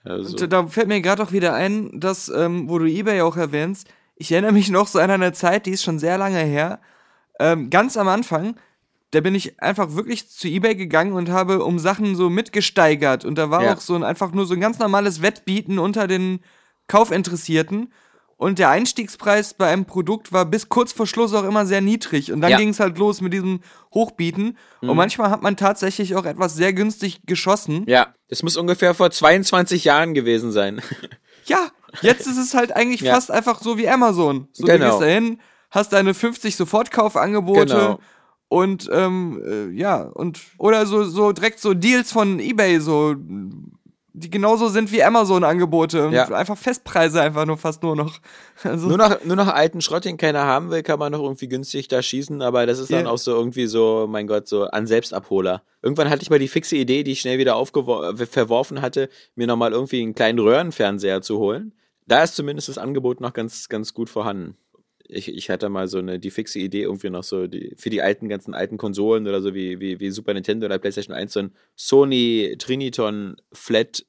Also, 0.03 0.36
Und 0.36 0.51
da 0.51 0.65
fällt 0.67 0.88
mir 0.88 1.01
gerade 1.01 1.21
auch 1.21 1.31
wieder 1.31 1.53
ein, 1.53 2.00
dass, 2.00 2.27
ähm, 2.29 2.69
wo 2.69 2.79
du 2.79 2.86
eBay 2.86 3.21
auch 3.21 3.38
erwähnst, 3.38 3.88
ich 4.15 4.31
erinnere 4.31 4.51
mich 4.51 4.69
noch 4.69 4.88
so 4.88 5.00
an 5.00 5.12
eine 5.12 5.31
Zeit, 5.33 5.65
die 5.65 5.71
ist 5.71 5.83
schon 5.83 6.00
sehr 6.00 6.17
lange 6.17 6.39
her. 6.39 6.79
Ähm, 7.39 7.69
ganz 7.69 7.98
am 7.98 8.07
Anfang, 8.07 8.55
da 9.12 9.19
bin 9.21 9.36
ich 9.36 9.62
einfach 9.62 9.93
wirklich 9.95 10.29
zu 10.29 10.48
eBay 10.48 10.75
gegangen 10.75 11.13
und 11.13 11.29
habe 11.29 11.63
um 11.63 11.79
Sachen 11.79 12.15
so 12.15 12.29
mitgesteigert. 12.29 13.25
Und 13.25 13.36
da 13.38 13.50
war 13.50 13.63
Ja. 13.63 13.74
auch 13.75 13.81
so 13.81 13.93
ein 13.95 14.03
einfach 14.03 14.31
nur 14.31 14.45
so 14.45 14.53
ein 14.53 14.62
ganz 14.62 14.79
normales 14.79 15.21
Wettbieten 15.21 15.79
unter 15.79 16.07
den 16.07 16.39
Kaufinteressierten. 16.88 17.91
Und 18.41 18.57
der 18.57 18.71
Einstiegspreis 18.71 19.53
bei 19.53 19.67
einem 19.71 19.86
Produkt 19.86 20.33
war 20.33 20.45
bis 20.45 20.67
kurz 20.67 20.91
vor 20.93 21.05
Schluss 21.05 21.31
auch 21.36 21.43
immer 21.43 21.67
sehr 21.67 21.79
niedrig. 21.79 22.31
Und 22.31 22.41
dann 22.41 22.50
Ja. 22.50 22.57
ging 22.57 22.69
es 22.69 22.79
halt 22.79 22.98
los 22.98 23.21
mit 23.21 23.33
diesem 23.33 23.60
Hochbieten. 23.93 24.57
Und 24.81 24.95
manchmal 24.98 25.29
hat 25.29 25.43
man 25.43 25.57
tatsächlich 25.57 26.15
auch 26.15 26.25
etwas 26.25 26.55
sehr 26.55 26.74
günstig 26.74 27.21
geschossen. 27.27 27.83
ja, 27.88 28.15
das 28.29 28.41
muss 28.41 28.57
ungefähr 28.57 28.95
vor 28.95 29.12
22 29.12 29.83
Jahren 29.83 30.15
gewesen 30.15 30.51
sein. 30.51 30.81
Ja, 31.45 31.67
jetzt 32.01 32.25
ist 32.27 32.38
es 32.38 32.53
halt 32.55 32.71
eigentlich 32.75 33.01
Ja. 33.01 33.13
fast 33.15 33.29
einfach 33.29 33.62
so 33.62 33.77
wie 33.77 33.88
Amazon. 33.89 34.48
So, 34.53 34.65
du 34.65 34.71
Genau. 34.71 34.89
gehst 34.89 35.01
dahin, 35.01 35.39
hast 35.69 35.93
deine 35.93 36.13
50 36.15 36.55
Sofortkaufangebote 36.55 37.65
Genau. 37.65 38.00
und 38.48 38.89
ähm, 38.91 39.41
äh, 39.45 39.69
ja, 39.75 40.01
und 40.03 40.39
oder 40.57 40.86
so, 40.88 41.03
so 41.03 41.31
direkt 41.31 41.60
so 41.60 41.74
Deals 41.75 42.12
von 42.12 42.39
Ebay, 42.39 42.79
so 42.79 43.15
die 44.13 44.30
genauso 44.30 44.68
sind 44.68 44.91
wie 44.91 45.03
Amazon-Angebote. 45.03 46.10
Ja. 46.12 46.25
Einfach 46.30 46.58
Festpreise 46.58 47.22
einfach 47.22 47.46
nur 47.46 47.58
fast 47.58 47.82
nur 47.84 47.96
noch. 47.96 48.20
Also, 48.63 48.88
Nur 48.88 48.98
noch, 48.98 49.24
nur 49.24 49.36
noch 49.36 49.48
alten 49.48 49.82
Schrott, 49.82 50.06
den 50.06 50.18
keiner 50.18 50.46
haben 50.46 50.70
will, 50.70 50.84
kann 50.84 51.00
man 51.00 51.12
noch 51.12 51.22
irgendwie 51.24 51.48
günstig 51.48 51.88
da 51.88 52.01
schießen, 52.01 52.41
aber 52.41 52.65
das 52.65 52.80
ist 52.80 52.91
dann 52.91 53.06
Ja. 53.06 53.12
auch 53.12 53.18
so 53.18 53.32
irgendwie 53.32 53.65
so, 53.68 54.06
mein 54.10 54.27
Gott, 54.27 54.48
so 54.48 54.65
an 54.65 54.86
Selbstabholer. 54.86 55.63
Irgendwann 55.82 56.10
hatte 56.10 56.22
ich 56.22 56.30
mal 56.30 56.39
die 56.39 56.48
fixe 56.48 56.75
Idee, 56.75 57.03
die 57.03 57.13
ich 57.13 57.22
schnell 57.22 57.39
wieder 57.39 57.63
verworfen 57.65 58.82
hatte, 58.82 59.10
mir 59.36 59.47
nochmal 59.47 59.71
irgendwie 59.71 60.02
einen 60.02 60.13
kleinen 60.13 60.39
Röhrenfernseher 60.39 61.21
zu 61.21 61.39
holen. 61.39 61.74
Da 62.06 62.24
ist 62.24 62.36
zumindest 62.36 62.69
das 62.69 62.78
Angebot 62.78 63.21
noch 63.21 63.34
ganz, 63.34 63.69
ganz 63.69 63.93
gut 63.93 64.10
vorhanden. 64.10 64.58
Ich, 65.13 65.28
ich 65.28 65.50
hatte 65.50 65.67
mal 65.69 65.88
so 65.88 65.97
eine, 65.97 66.19
die 66.19 66.32
fixe 66.32 66.60
Idee, 66.60 66.84
irgendwie 66.84 67.10
noch 67.10 67.24
so 67.24 67.47
die, 67.47 67.74
für 67.78 67.89
die 67.89 68.02
alten, 68.02 68.30
ganzen 68.30 68.54
alten 68.54 68.78
Konsolen 68.78 69.28
oder 69.28 69.41
so 69.41 69.54
wie, 69.54 69.80
wie, 69.80 70.00
wie 70.00 70.10
Super 70.10 70.34
Nintendo 70.34 70.65
oder 70.65 70.80
PlayStation 70.80 71.15
1, 71.15 71.34
so 71.34 71.41
ein 71.41 71.52
Sony 71.76 72.56
Triniton 72.58 73.36
Flat 73.52 74.06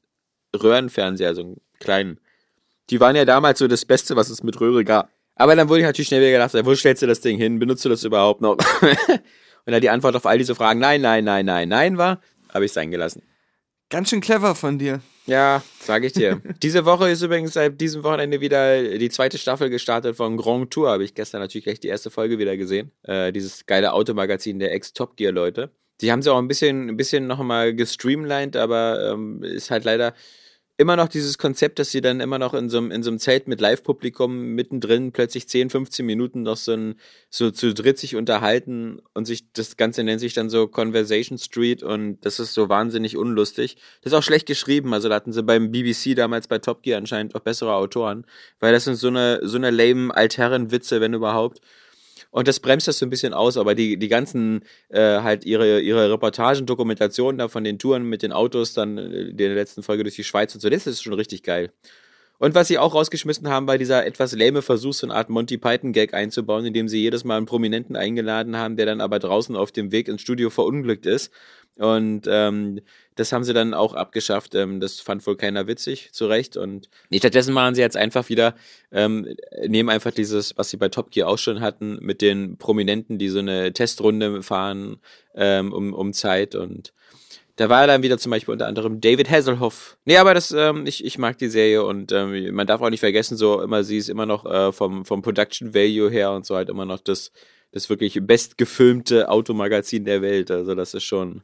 Röhrenfernseher, 0.55 1.35
so 1.35 1.43
einen 1.43 1.61
kleinen. 1.81 2.21
Die 2.91 3.01
waren 3.01 3.17
ja 3.17 3.25
damals 3.25 3.59
so 3.59 3.67
das 3.67 3.85
Beste, 3.85 4.15
was 4.15 4.31
es 4.31 4.43
mit 4.43 4.61
Röhre 4.61 4.85
gab. 4.85 5.11
Aber 5.35 5.57
dann 5.57 5.69
wurde 5.69 5.81
ich 5.81 5.87
natürlich 5.87 6.09
schnell 6.09 6.21
wieder 6.21 6.33
gedacht, 6.33 6.55
wo 6.67 6.75
stellst 6.75 7.03
du 7.03 7.07
das 7.07 7.21
Ding 7.21 7.39
hin? 7.39 7.59
Benutzt 7.59 7.85
du 7.85 7.89
das 7.89 8.05
überhaupt 8.05 8.41
noch? 8.41 8.57
Und 9.65 9.73
da 9.73 9.81
die 9.81 9.91
Antwort 9.91 10.15
auf 10.17 10.27
all 10.27 10.39
diese 10.39 10.55
Fragen 10.55 10.81
nein, 10.81 11.01
nein, 11.01 11.25
nein, 11.25 11.47
nein, 11.47 11.69
nein 11.69 11.99
war, 11.99 12.21
habe 12.53 12.65
ich 12.65 12.71
es 12.71 12.75
sein 12.75 12.91
gelassen. 12.91 13.23
ganz 13.89 14.11
schön 14.11 14.21
clever 14.21 14.55
von 14.55 14.79
dir. 14.79 15.01
Ja, 15.27 15.63
sage 15.81 16.07
ich 16.09 16.13
dir. 16.13 16.41
Diese 16.63 16.85
Woche 16.85 17.11
ist 17.11 17.23
übrigens 17.23 17.53
seit 17.53 17.81
diesem 17.81 18.03
Wochenende 18.03 18.41
wieder 18.41 18.99
die 18.99 19.11
zweite 19.11 19.39
Staffel 19.39 19.71
gestartet 19.71 20.17
von 20.17 20.37
Grand 20.37 20.71
Tour. 20.73 20.91
Habe 20.91 21.05
ich 21.05 21.15
gestern 21.15 21.41
natürlich 21.41 21.65
gleich 21.65 21.81
die 21.81 21.89
erste 21.89 22.11
Folge 22.11 22.39
wieder 22.39 22.57
gesehen. 22.57 22.91
Äh, 23.05 23.33
dieses 23.33 23.67
geile 23.67 23.93
Automagazin 23.93 24.59
der 24.59 24.73
Ex-Top 24.73 25.17
Gear 25.17 25.33
Leute. 25.33 25.71
Die 26.01 26.11
haben 26.11 26.23
sie 26.23 26.33
auch 26.33 26.39
ein 26.39 26.49
bisschen, 26.49 26.89
ein 26.89 26.97
bisschen 26.97 27.29
nochmal 27.29 27.75
gestreamlined, 27.75 28.57
aber 28.57 29.13
ähm, 29.13 29.45
ist 29.45 29.71
halt 29.71 29.85
leider 29.85 30.15
immer 30.83 30.97
noch 30.97 31.09
dieses 31.09 31.39
Konzept, 31.39 31.79
dass 31.79 31.93
sie 31.93 32.01
dann 32.01 32.21
immer 32.21 32.39
noch 32.39 32.55
in 32.55 32.69
so 32.69 32.79
einem, 32.79 32.91
in 32.91 33.03
so 33.05 33.11
einem 33.11 33.21
Zelt 33.21 33.47
mit 33.47 33.61
Live-Publikum 33.61 34.55
mittendrin 34.55 35.13
plötzlich 35.13 35.49
10, 35.49 35.71
15 35.71 36.05
Minuten 36.05 36.43
noch 36.43 36.57
so, 36.57 36.73
ein, 36.73 36.97
so 37.31 37.53
zu 37.53 37.73
dritt 37.73 37.99
sich 37.99 38.17
unterhalten 38.17 39.01
und 39.15 39.25
sich, 39.25 39.53
das 39.53 39.77
Ganze 39.77 40.03
nennt 40.03 40.21
sich 40.21 40.35
dann 40.35 40.51
so 40.51 40.67
Conversation 40.67 41.39
Street 41.39 41.85
und 41.85 42.19
das 42.23 42.41
ist 42.41 42.53
so 42.53 42.69
wahnsinnig 42.69 43.17
unlustig. 43.17 43.77
Das 44.03 44.13
ist 44.13 44.19
auch 44.19 44.25
schlecht 44.25 44.47
geschrieben, 44.47 44.93
also 44.93 45.09
da 45.09 45.15
hatten 45.15 45.33
sie 45.33 45.45
beim 45.45 45.71
BBC 45.71 46.17
damals 46.17 46.49
bei 46.49 46.59
Top 46.59 46.83
Gear 46.83 46.99
anscheinend 46.99 47.37
auch 47.37 47.41
bessere 47.41 47.75
Autoren, 47.75 48.27
weil 48.59 48.73
das 48.73 48.85
sind 48.85 48.97
so 48.97 49.07
eine, 49.09 49.39
so 49.43 49.57
eine 49.57 49.71
lame 49.71 50.13
Altherren-Witze, 50.15 51.01
wenn 51.01 51.15
überhaupt. 51.15 51.61
Und 52.33 52.49
das 52.49 52.61
bremst 52.61 52.89
das 52.89 52.99
so 52.99 53.07
ein 53.07 53.11
bisschen 53.11 53.35
aus, 53.35 53.59
aber 53.59 53.75
die, 53.75 53.99
die 53.99 54.09
ganzen, 54.09 54.63
äh, 54.89 55.21
halt 55.21 55.45
ihre, 55.45 55.81
ihre 55.81 56.11
Reportagen, 56.11 56.65
Dokumentationen 56.65 57.39
da 57.39 57.49
von 57.49 57.63
den 57.63 57.79
Touren 57.79 58.05
mit 58.09 58.23
den 58.23 58.33
Autos, 58.33 58.73
dann 58.73 58.97
äh, 58.97 59.03
in 59.29 59.37
der 59.37 59.55
letzten 59.55 59.83
Folge 59.83 60.03
durch 60.03 60.17
die 60.17 60.25
Schweiz 60.25 60.55
und 60.55 60.61
so, 60.61 60.71
das 60.71 60.87
ist 60.87 61.03
schon 61.03 61.13
richtig 61.13 61.43
geil. 61.43 61.73
Und 62.43 62.57
was 62.57 62.67
sie 62.67 62.77
auch 62.77 62.93
rausgeschmissen 62.93 63.49
haben, 63.49 63.69
war 63.69 63.79
dieser 63.79 64.05
etwas 64.05 64.33
lähme 64.33 64.63
Versuch, 64.63 64.95
so 64.95 65.07
eine 65.07 65.15
Art 65.15 65.31
Monty 65.31 65.59
Python-Gag 65.59 66.13
einzubauen, 66.13 66.67
indem 66.67 66.89
sie 66.89 67.01
jedes 67.01 67.23
Mal 67.23 67.37
einen 67.37 67.47
Prominenten 67.47 67.95
eingeladen 67.95 68.57
haben, 68.57 68.75
der 68.75 68.85
dann 68.85 69.01
aber 69.01 69.21
draußen 69.21 69.55
auf 69.55 69.71
dem 69.71 69.93
Weg 69.93 70.09
ins 70.09 70.23
Studio 70.23 70.51
verunglückt 70.51 71.07
ist. 71.07 71.31
Und 71.77 72.23
ähm, 72.27 72.81
das 73.15 73.31
haben 73.31 73.45
sie 73.45 73.53
dann 73.53 73.75
auch 73.75 73.95
abgeschafft. 73.95 74.57
Ähm, 74.57 74.81
das 74.81 74.99
fand 74.99 75.25
wohl 75.25 75.37
keiner 75.37 75.69
witzig, 75.69 76.11
zu 76.11 76.27
Recht. 76.27 76.57
Und 76.57 76.89
stattdessen 77.15 77.55
machen 77.55 77.77
sie 77.77 77.81
jetzt 77.81 77.97
einfach 77.97 78.29
wieder, 78.29 78.57
ähm, 78.91 79.37
nehmen 79.65 79.89
einfach 79.89 80.11
dieses, 80.11 80.59
was 80.59 80.69
sie 80.69 80.79
bei 80.79 80.89
Top 80.89 81.13
Gear 81.13 81.29
auch 81.29 81.39
schon 81.39 81.61
hatten, 81.61 81.99
mit 82.01 82.21
den 82.23 82.57
Prominenten, 82.57 83.19
die 83.19 83.29
so 83.29 83.39
eine 83.39 83.73
Testrunde 83.73 84.43
fahren 84.43 84.97
ähm, 85.37 85.73
um, 85.73 85.95
um 85.95 86.13
Zeit. 86.13 86.57
Und 86.57 86.93
da 87.63 87.69
war 87.69 87.87
dann 87.87 88.03
wieder 88.03 88.19
zum 88.19 88.31
Beispiel 88.31 88.51
unter 88.51 88.67
anderem 88.67 89.01
David 89.01 89.31
Hasselhoff. 89.31 89.97
Nee, 90.05 90.17
aber 90.17 90.35
das, 90.35 90.51
ähm, 90.51 90.85
ich, 90.85 91.05
ich 91.05 91.17
mag 91.17 91.39
die 91.39 91.47
Serie 91.47 91.85
und 91.85 92.11
ähm, 92.11 92.53
man 92.53 92.67
darf 92.67 92.81
auch 92.81 92.91
nicht 92.91 92.99
vergessen, 92.99 93.37
so 93.37 93.63
immer, 93.63 93.85
sie 93.85 93.99
ist 93.99 94.09
immer 94.09 94.27
noch 94.27 94.45
äh, 94.45 94.73
vom, 94.73 95.05
vom 95.05 95.23
Production 95.23 95.73
Value 95.73 96.11
her 96.11 96.33
und 96.33 96.45
so 96.45 96.57
halt 96.57 96.69
immer 96.69 96.87
noch 96.87 96.99
das, 96.99 97.31
das 97.71 97.89
wirklich 97.89 98.19
bestgefilmte 98.21 99.29
Automagazin 99.29 100.05
der 100.05 100.23
Welt. 100.23 100.51
Also 100.51 100.75
das 100.75 100.93
ist 100.93 101.05
schon, 101.05 101.43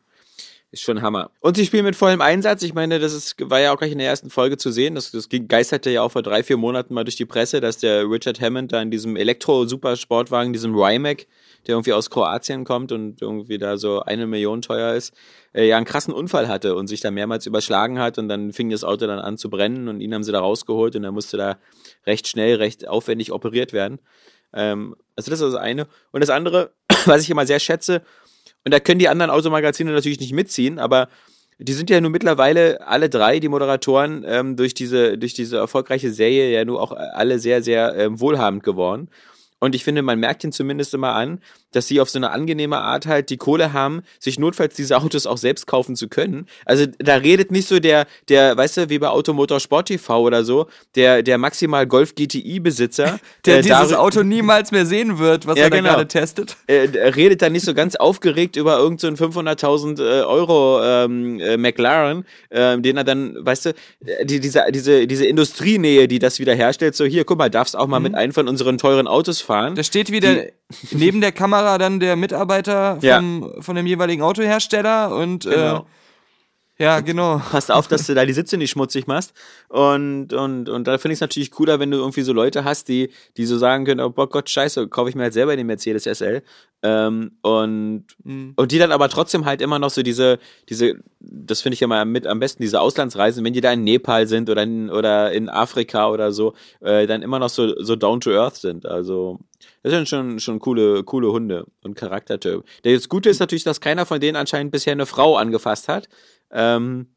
ist 0.70 0.82
schon 0.82 1.00
Hammer. 1.00 1.30
Und 1.40 1.56
sie 1.56 1.64
spielen 1.64 1.84
mit 1.84 1.96
vollem 1.96 2.20
Einsatz. 2.20 2.62
Ich 2.62 2.74
meine, 2.74 2.98
das 2.98 3.14
ist, 3.14 3.36
war 3.50 3.58
ja 3.58 3.72
auch 3.72 3.78
gleich 3.78 3.92
in 3.92 3.98
der 3.98 4.06
ersten 4.06 4.28
Folge 4.28 4.58
zu 4.58 4.70
sehen. 4.70 4.94
Das, 4.94 5.10
das 5.10 5.28
geisterte 5.30 5.90
ja 5.90 6.02
auch 6.02 6.12
vor 6.12 6.22
drei, 6.22 6.42
vier 6.42 6.58
Monaten 6.58 6.92
mal 6.92 7.04
durch 7.04 7.16
die 7.16 7.24
Presse, 7.24 7.60
dass 7.60 7.78
der 7.78 8.08
Richard 8.08 8.40
Hammond 8.40 8.72
da 8.72 8.82
in 8.82 8.90
diesem 8.90 9.16
Elektro-Supersportwagen, 9.16 10.52
diesem 10.52 10.74
Rimac, 10.74 11.26
der 11.66 11.74
irgendwie 11.74 11.94
aus 11.94 12.10
Kroatien 12.10 12.64
kommt 12.64 12.92
und 12.92 13.22
irgendwie 13.22 13.56
da 13.56 13.78
so 13.78 14.00
eine 14.00 14.26
Million 14.26 14.60
teuer 14.60 14.94
ist, 14.94 15.14
äh, 15.54 15.66
ja 15.66 15.78
einen 15.78 15.86
krassen 15.86 16.12
Unfall 16.12 16.48
hatte 16.48 16.74
und 16.74 16.86
sich 16.86 17.00
da 17.00 17.10
mehrmals 17.10 17.46
überschlagen 17.46 17.98
hat 17.98 18.18
und 18.18 18.28
dann 18.28 18.52
fing 18.52 18.68
das 18.68 18.84
Auto 18.84 19.06
dann 19.06 19.20
an 19.20 19.38
zu 19.38 19.48
brennen 19.48 19.88
und 19.88 20.02
ihn 20.02 20.12
haben 20.12 20.22
sie 20.22 20.32
da 20.32 20.40
rausgeholt 20.40 20.94
und 20.96 21.04
er 21.04 21.12
musste 21.12 21.38
da 21.38 21.58
recht 22.06 22.28
schnell, 22.28 22.56
recht 22.56 22.86
aufwendig 22.86 23.32
operiert 23.32 23.72
werden. 23.72 24.00
Ähm, 24.52 24.96
also 25.16 25.30
das 25.30 25.40
ist 25.40 25.54
das 25.54 25.60
eine. 25.60 25.86
Und 26.12 26.20
das 26.20 26.30
andere, 26.30 26.72
was 27.06 27.22
ich 27.22 27.30
immer 27.30 27.46
sehr 27.46 27.58
schätze, 27.58 28.02
und 28.64 28.72
da 28.72 28.80
können 28.80 28.98
die 28.98 29.08
anderen 29.08 29.30
Automagazine 29.30 29.92
natürlich 29.92 30.20
nicht 30.20 30.32
mitziehen, 30.32 30.78
aber 30.78 31.08
die 31.58 31.72
sind 31.72 31.90
ja 31.90 32.00
nun 32.00 32.12
mittlerweile 32.12 32.86
alle 32.86 33.10
drei, 33.10 33.40
die 33.40 33.48
Moderatoren, 33.48 34.24
ähm, 34.26 34.56
durch, 34.56 34.74
diese, 34.74 35.18
durch 35.18 35.34
diese 35.34 35.56
erfolgreiche 35.56 36.12
Serie 36.12 36.52
ja 36.52 36.64
nur 36.64 36.80
auch 36.80 36.92
alle 36.92 37.38
sehr, 37.40 37.62
sehr 37.62 37.96
ähm, 37.96 38.20
wohlhabend 38.20 38.62
geworden. 38.62 39.08
Und 39.58 39.74
ich 39.74 39.82
finde, 39.82 40.02
man 40.02 40.20
merkt 40.20 40.44
ihnen 40.44 40.52
zumindest 40.52 40.94
immer 40.94 41.14
an, 41.14 41.40
dass 41.72 41.86
sie 41.88 42.00
auf 42.00 42.10
so 42.10 42.18
eine 42.18 42.30
angenehme 42.30 42.78
Art 42.78 43.06
halt 43.06 43.30
die 43.30 43.36
Kohle 43.36 43.72
haben, 43.72 44.02
sich 44.18 44.38
notfalls 44.38 44.74
diese 44.74 44.96
Autos 44.98 45.26
auch 45.26 45.38
selbst 45.38 45.66
kaufen 45.66 45.96
zu 45.96 46.08
können. 46.08 46.46
Also 46.64 46.86
da 46.98 47.16
redet 47.16 47.50
nicht 47.50 47.68
so 47.68 47.78
der, 47.78 48.06
der, 48.28 48.56
weißt 48.56 48.76
du, 48.78 48.88
wie 48.90 48.98
bei 48.98 49.08
Automotor 49.08 49.60
Sport 49.60 49.88
TV 49.88 50.20
oder 50.20 50.44
so, 50.44 50.66
der, 50.94 51.22
der 51.22 51.38
maximal 51.38 51.86
Golf 51.86 52.14
GTI 52.14 52.60
Besitzer, 52.60 53.18
Der 53.44 53.58
äh, 53.58 53.62
dieses 53.62 53.92
Auto 53.92 54.22
niemals 54.22 54.72
mehr 54.72 54.86
sehen 54.86 55.18
wird, 55.18 55.46
was 55.46 55.58
Ja, 55.58 55.64
er 55.64 55.70
da 55.70 55.76
genau. 55.76 55.90
gerade 55.90 56.08
testet. 56.08 56.56
äh, 56.66 56.88
redet 57.10 57.42
dann 57.42 57.52
nicht 57.52 57.64
so 57.64 57.74
ganz 57.74 57.96
aufgeregt 57.96 58.56
über 58.56 58.78
irgendeinen 58.78 59.16
so 59.16 59.24
einen 59.24 59.32
500.000 59.32 60.00
äh, 60.00 60.22
Euro 60.22 60.82
ähm, 60.82 61.40
äh, 61.40 61.56
McLaren, 61.56 62.24
ähm, 62.50 62.82
den 62.82 62.96
er 62.96 63.04
dann, 63.04 63.36
weißt 63.40 63.66
du, 63.66 63.70
äh, 64.04 64.24
die, 64.24 64.40
diese, 64.40 64.64
diese, 64.72 65.06
diese 65.06 65.26
Industrienähe, 65.26 66.08
die 66.08 66.18
das 66.18 66.38
wieder 66.38 66.54
herstellt, 66.54 66.94
so 66.96 67.04
hier, 67.04 67.24
guck 67.24 67.38
mal, 67.38 67.50
darfst 67.50 67.76
auch 67.76 67.86
mal 67.86 68.00
mit 68.00 68.14
einem 68.14 68.32
von 68.32 68.48
unseren 68.48 68.78
teuren 68.78 69.06
Autos 69.06 69.40
fahren. 69.40 69.74
Da 69.74 69.82
steht 69.82 70.10
wieder 70.10 70.44
neben 70.90 71.20
der 71.20 71.32
Kamera 71.38 71.57
dann 71.78 72.00
der 72.00 72.16
Mitarbeiter 72.16 72.98
Ja. 73.00 73.16
vom, 73.18 73.52
von 73.60 73.76
dem 73.76 73.86
jeweiligen 73.86 74.22
Autohersteller 74.22 75.14
und 75.14 75.44
Genau. 75.44 75.78
äh, 75.78 75.82
ja, 76.80 77.00
genau. 77.00 77.38
Passt 77.50 77.72
auf, 77.72 77.88
dass 77.88 78.06
du 78.06 78.14
da 78.14 78.24
die 78.24 78.32
Sitze 78.32 78.56
nicht 78.56 78.70
schmutzig 78.70 79.08
machst. 79.08 79.32
Und, 79.68 80.32
und, 80.32 80.68
und 80.68 80.86
da 80.86 80.96
finde 80.98 81.12
ich 81.14 81.16
es 81.16 81.20
natürlich 81.20 81.50
cooler, 81.50 81.80
wenn 81.80 81.90
du 81.90 81.96
irgendwie 81.96 82.22
so 82.22 82.32
Leute 82.32 82.62
hast, 82.62 82.86
die, 82.88 83.10
die 83.36 83.46
so 83.46 83.58
sagen 83.58 83.84
können, 83.84 83.98
oh 84.00 84.10
Gott, 84.12 84.48
scheiße, 84.48 84.86
kaufe 84.86 85.08
ich 85.10 85.16
mir 85.16 85.24
halt 85.24 85.32
selber 85.32 85.56
den 85.56 85.66
Mercedes 85.66 86.04
SL. 86.06 86.40
Ähm, 86.84 87.32
und, 87.42 88.04
Mhm. 88.22 88.52
und 88.54 88.70
die 88.70 88.78
dann 88.78 88.92
aber 88.92 89.08
trotzdem 89.08 89.44
halt 89.44 89.60
immer 89.60 89.80
noch 89.80 89.90
so 89.90 90.04
diese, 90.04 90.38
diese, 90.68 90.94
das 91.18 91.62
finde 91.62 91.74
ich 91.74 91.80
ja 91.80 91.88
mal 91.88 92.04
mit 92.04 92.28
am 92.28 92.38
besten, 92.38 92.62
diese 92.62 92.80
Auslandsreisen, 92.80 93.44
wenn 93.44 93.52
die 93.54 93.60
da 93.60 93.72
in 93.72 93.82
Nepal 93.82 94.28
sind 94.28 94.48
oder 94.48 94.62
in, 94.62 94.88
oder 94.88 95.32
in 95.32 95.48
Afrika 95.48 96.08
oder 96.10 96.30
so, 96.30 96.54
äh, 96.80 97.08
dann 97.08 97.22
immer 97.22 97.40
noch 97.40 97.48
so, 97.48 97.74
so 97.82 97.96
down 97.96 98.20
to 98.20 98.30
earth 98.30 98.54
sind. 98.54 98.86
Also, 98.86 99.40
das 99.82 99.92
sind 99.92 100.08
schon, 100.08 100.40
schon 100.40 100.58
coole, 100.58 101.04
coole 101.04 101.30
Hunde 101.32 101.66
und 101.82 101.94
Charaktertypen. 101.94 102.64
Das 102.82 103.08
Gute 103.08 103.28
ist 103.28 103.38
natürlich, 103.38 103.64
dass 103.64 103.80
keiner 103.80 104.06
von 104.06 104.20
denen 104.20 104.36
anscheinend 104.36 104.72
bisher 104.72 104.92
eine 104.92 105.06
Frau 105.06 105.36
angefasst 105.36 105.88
hat. 105.88 106.08
Ähm, 106.50 107.14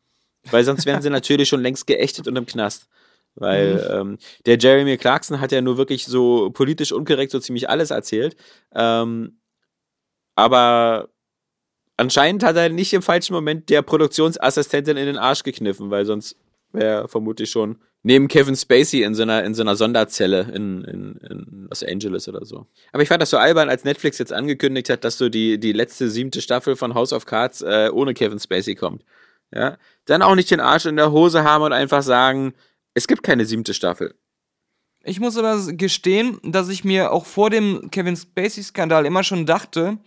weil 0.50 0.63
sonst 0.63 0.86
wären 0.86 1.02
sie 1.02 1.10
natürlich 1.12 1.50
schon 1.50 1.62
längst 1.62 1.88
geächtet 1.88 2.28
und 2.28 2.36
im 2.36 2.45
Knast. 2.45 2.88
Weil 3.36 3.89
ähm, 3.91 4.17
der 4.45 4.58
Jeremy 4.58 4.97
Clarkson 4.97 5.39
hat 5.39 5.52
ja 5.52 5.62
nur 5.62 5.78
wirklich 5.78 6.06
so 6.06 6.50
politisch 6.52 6.91
unkorrekt 6.91 7.32
so 7.32 7.39
ziemlich 7.39 7.69
alles 7.69 7.91
erzählt. 7.91 8.36
Ähm, 8.74 9.39
aber 10.36 11.10
anscheinend 11.97 12.43
hat 12.43 12.58
er 12.58 12.69
nicht 12.69 12.93
im 12.93 13.02
falschen 13.02 13.34
Moment 13.34 13.69
der 13.69 13.84
Produktionsassistentin 13.84 14.97
in 14.97 15.06
den 15.06 15.17
Arsch 15.17 15.43
gekniffen, 15.43 15.91
weil 15.91 16.06
sonst 16.06 16.36
wäre 16.73 17.01
er 17.01 17.07
vermutlich 17.07 17.49
schon 17.49 17.77
neben 18.03 18.27
Kevin 18.27 18.55
Spacey 18.55 19.03
in 19.03 19.13
so 19.13 19.23
einer, 19.23 19.43
in 19.43 19.53
so 19.53 19.62
einer 19.62 19.75
Sonderzelle 19.75 20.51
in, 20.53 20.84
in, 20.84 21.15
in 21.29 21.67
Los 21.69 21.84
Angeles 21.84 22.27
oder 22.27 22.45
so. 22.45 22.67
Aber 22.91 23.03
ich 23.03 23.10
fand 23.10 23.21
das 23.21 23.29
so 23.29 23.38
albern, 23.38 23.69
als 23.69 23.84
Netflix 23.84 24.17
jetzt 24.17 24.34
angekündigt 24.34 24.89
hat, 24.89 25.03
dass 25.03 25.17
so 25.17 25.29
die, 25.29 25.60
die 25.60 25.71
letzte 25.71 26.10
siebte 26.10 26.41
Staffel 26.41 26.75
von 26.75 26.95
House 26.95 27.13
of 27.13 27.25
Cards 27.25 27.62
äh, 27.62 27.89
ohne 27.93 28.13
Kevin 28.13 28.39
Spacey 28.39 28.75
kommt. 28.75 29.03
Ja, 29.53 29.77
dann 30.05 30.21
auch 30.21 30.36
nicht 30.36 30.49
den 30.49 30.62
Arsch 30.62 30.86
in 30.86 30.95
der 30.95 31.12
Hose 31.12 31.43
haben 31.43 31.63
und 31.63 31.73
einfach 31.73 32.03
sagen, 32.03 32.53
es 32.93 33.07
gibt 33.07 33.21
keine 33.21 33.45
siebte 33.45 33.73
Staffel. 33.73 34.15
Ich 35.03 35.19
muss 35.19 35.38
aber 35.38 35.60
gestehen, 35.73 36.39
dass 36.43 36.69
ich 36.69 36.84
mir 36.84 37.12
auch 37.12 37.25
vor 37.25 37.49
dem 37.49 37.89
Kevin 37.91 38.15
Spacey-Skandal 38.15 39.05
immer 39.05 39.23
schon 39.23 39.45
dachte, 39.45 39.97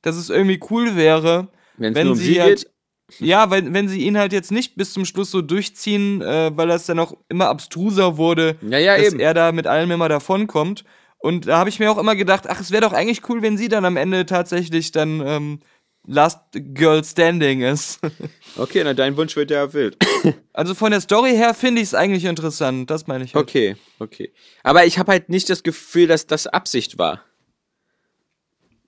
dass 0.00 0.16
es 0.16 0.30
irgendwie 0.30 0.60
cool 0.70 0.96
wäre, 0.96 1.48
Wenn's 1.76 1.96
wenn 1.96 2.06
nur 2.06 2.14
um 2.14 2.18
sie 2.18 2.34
sie 2.34 2.40
halt. 2.40 2.70
Ja, 3.18 3.50
weil, 3.50 3.72
wenn 3.72 3.88
sie 3.88 4.02
ihn 4.02 4.18
halt 4.18 4.32
jetzt 4.32 4.50
nicht 4.52 4.76
bis 4.76 4.92
zum 4.92 5.04
Schluss 5.04 5.30
so 5.30 5.42
durchziehen, 5.42 6.22
äh, 6.22 6.50
weil 6.56 6.68
das 6.68 6.86
dann 6.86 6.98
auch 6.98 7.14
immer 7.28 7.48
abstruser 7.48 8.16
wurde, 8.16 8.56
Ja, 8.62 8.78
ja, 8.78 8.96
dass 8.96 9.08
eben. 9.08 9.20
er 9.20 9.34
da 9.34 9.52
mit 9.52 9.66
allem 9.66 9.90
immer 9.90 10.08
davonkommt. 10.08 10.84
Und 11.18 11.46
da 11.46 11.58
habe 11.58 11.70
ich 11.70 11.78
mir 11.78 11.90
auch 11.90 11.98
immer 11.98 12.16
gedacht, 12.16 12.44
ach, 12.48 12.60
es 12.60 12.70
wäre 12.72 12.82
doch 12.82 12.92
eigentlich 12.92 13.28
cool, 13.28 13.42
wenn 13.42 13.56
sie 13.56 13.68
dann 13.68 13.84
am 13.84 13.96
Ende 13.96 14.26
tatsächlich 14.26 14.90
dann 14.90 15.22
ähm, 15.24 15.60
Last 16.04 16.40
Girl 16.52 17.04
Standing 17.04 17.62
ist. 17.62 18.00
Okay, 18.58 18.82
na 18.84 18.92
dein 18.92 19.16
Wunsch 19.16 19.34
wird 19.34 19.50
ja 19.50 19.58
erfüllt. 19.60 19.96
also 20.52 20.74
von 20.74 20.90
der 20.90 21.00
Story 21.00 21.30
her 21.30 21.54
finde 21.54 21.80
ich 21.80 21.88
es 21.88 21.94
eigentlich 21.94 22.26
interessant, 22.26 22.90
das 22.90 23.06
meine 23.06 23.24
ich. 23.24 23.34
Halt. 23.34 23.44
Okay, 23.44 23.76
okay. 23.98 24.30
Aber 24.62 24.84
ich 24.84 24.98
habe 24.98 25.10
halt 25.12 25.30
nicht 25.30 25.48
das 25.48 25.62
Gefühl, 25.62 26.06
dass 26.06 26.26
das 26.26 26.46
Absicht 26.46 26.98
war. 26.98 27.22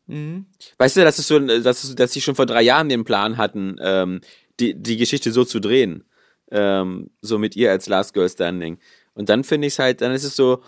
Mhm. 0.06 0.46
Weißt 0.78 0.96
du, 0.96 1.02
dass 1.02 1.18
es 1.18 1.26
so, 1.28 1.38
dass, 1.38 1.94
dass 1.94 2.12
sie 2.12 2.20
schon 2.20 2.34
vor 2.34 2.46
drei 2.46 2.62
Jahren 2.62 2.88
den 2.88 3.04
Plan 3.04 3.36
hatten, 3.36 3.76
ähm, 3.80 4.20
die, 4.60 4.74
die 4.74 4.96
Geschichte 4.96 5.32
so 5.32 5.44
zu 5.44 5.60
drehen. 5.60 6.04
Ähm, 6.50 7.10
so 7.22 7.38
mit 7.38 7.56
ihr 7.56 7.70
als 7.70 7.88
Last 7.88 8.12
Girl 8.14 8.28
Standing. 8.28 8.78
Und 9.14 9.28
dann 9.28 9.44
finde 9.44 9.66
ich 9.66 9.72
es 9.74 9.78
halt, 9.78 10.00
dann 10.02 10.12
ist 10.12 10.24
es 10.24 10.36
so, 10.36 10.62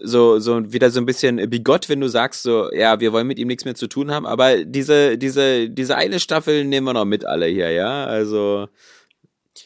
so, 0.00 0.38
so 0.38 0.72
wieder 0.72 0.90
so 0.90 1.00
ein 1.00 1.06
bisschen 1.06 1.36
bigott, 1.50 1.88
wenn 1.88 2.00
du 2.00 2.08
sagst 2.08 2.42
so, 2.42 2.70
ja, 2.72 2.98
wir 3.00 3.12
wollen 3.12 3.26
mit 3.26 3.38
ihm 3.38 3.48
nichts 3.48 3.64
mehr 3.64 3.74
zu 3.74 3.86
tun 3.88 4.10
haben, 4.10 4.26
aber 4.26 4.64
diese, 4.64 5.16
diese, 5.18 5.68
diese 5.70 5.96
eine 5.96 6.20
Staffel 6.20 6.64
nehmen 6.64 6.86
wir 6.86 6.92
noch 6.92 7.04
mit 7.04 7.24
alle 7.24 7.46
hier, 7.46 7.70
ja, 7.70 8.04
also, 8.04 8.68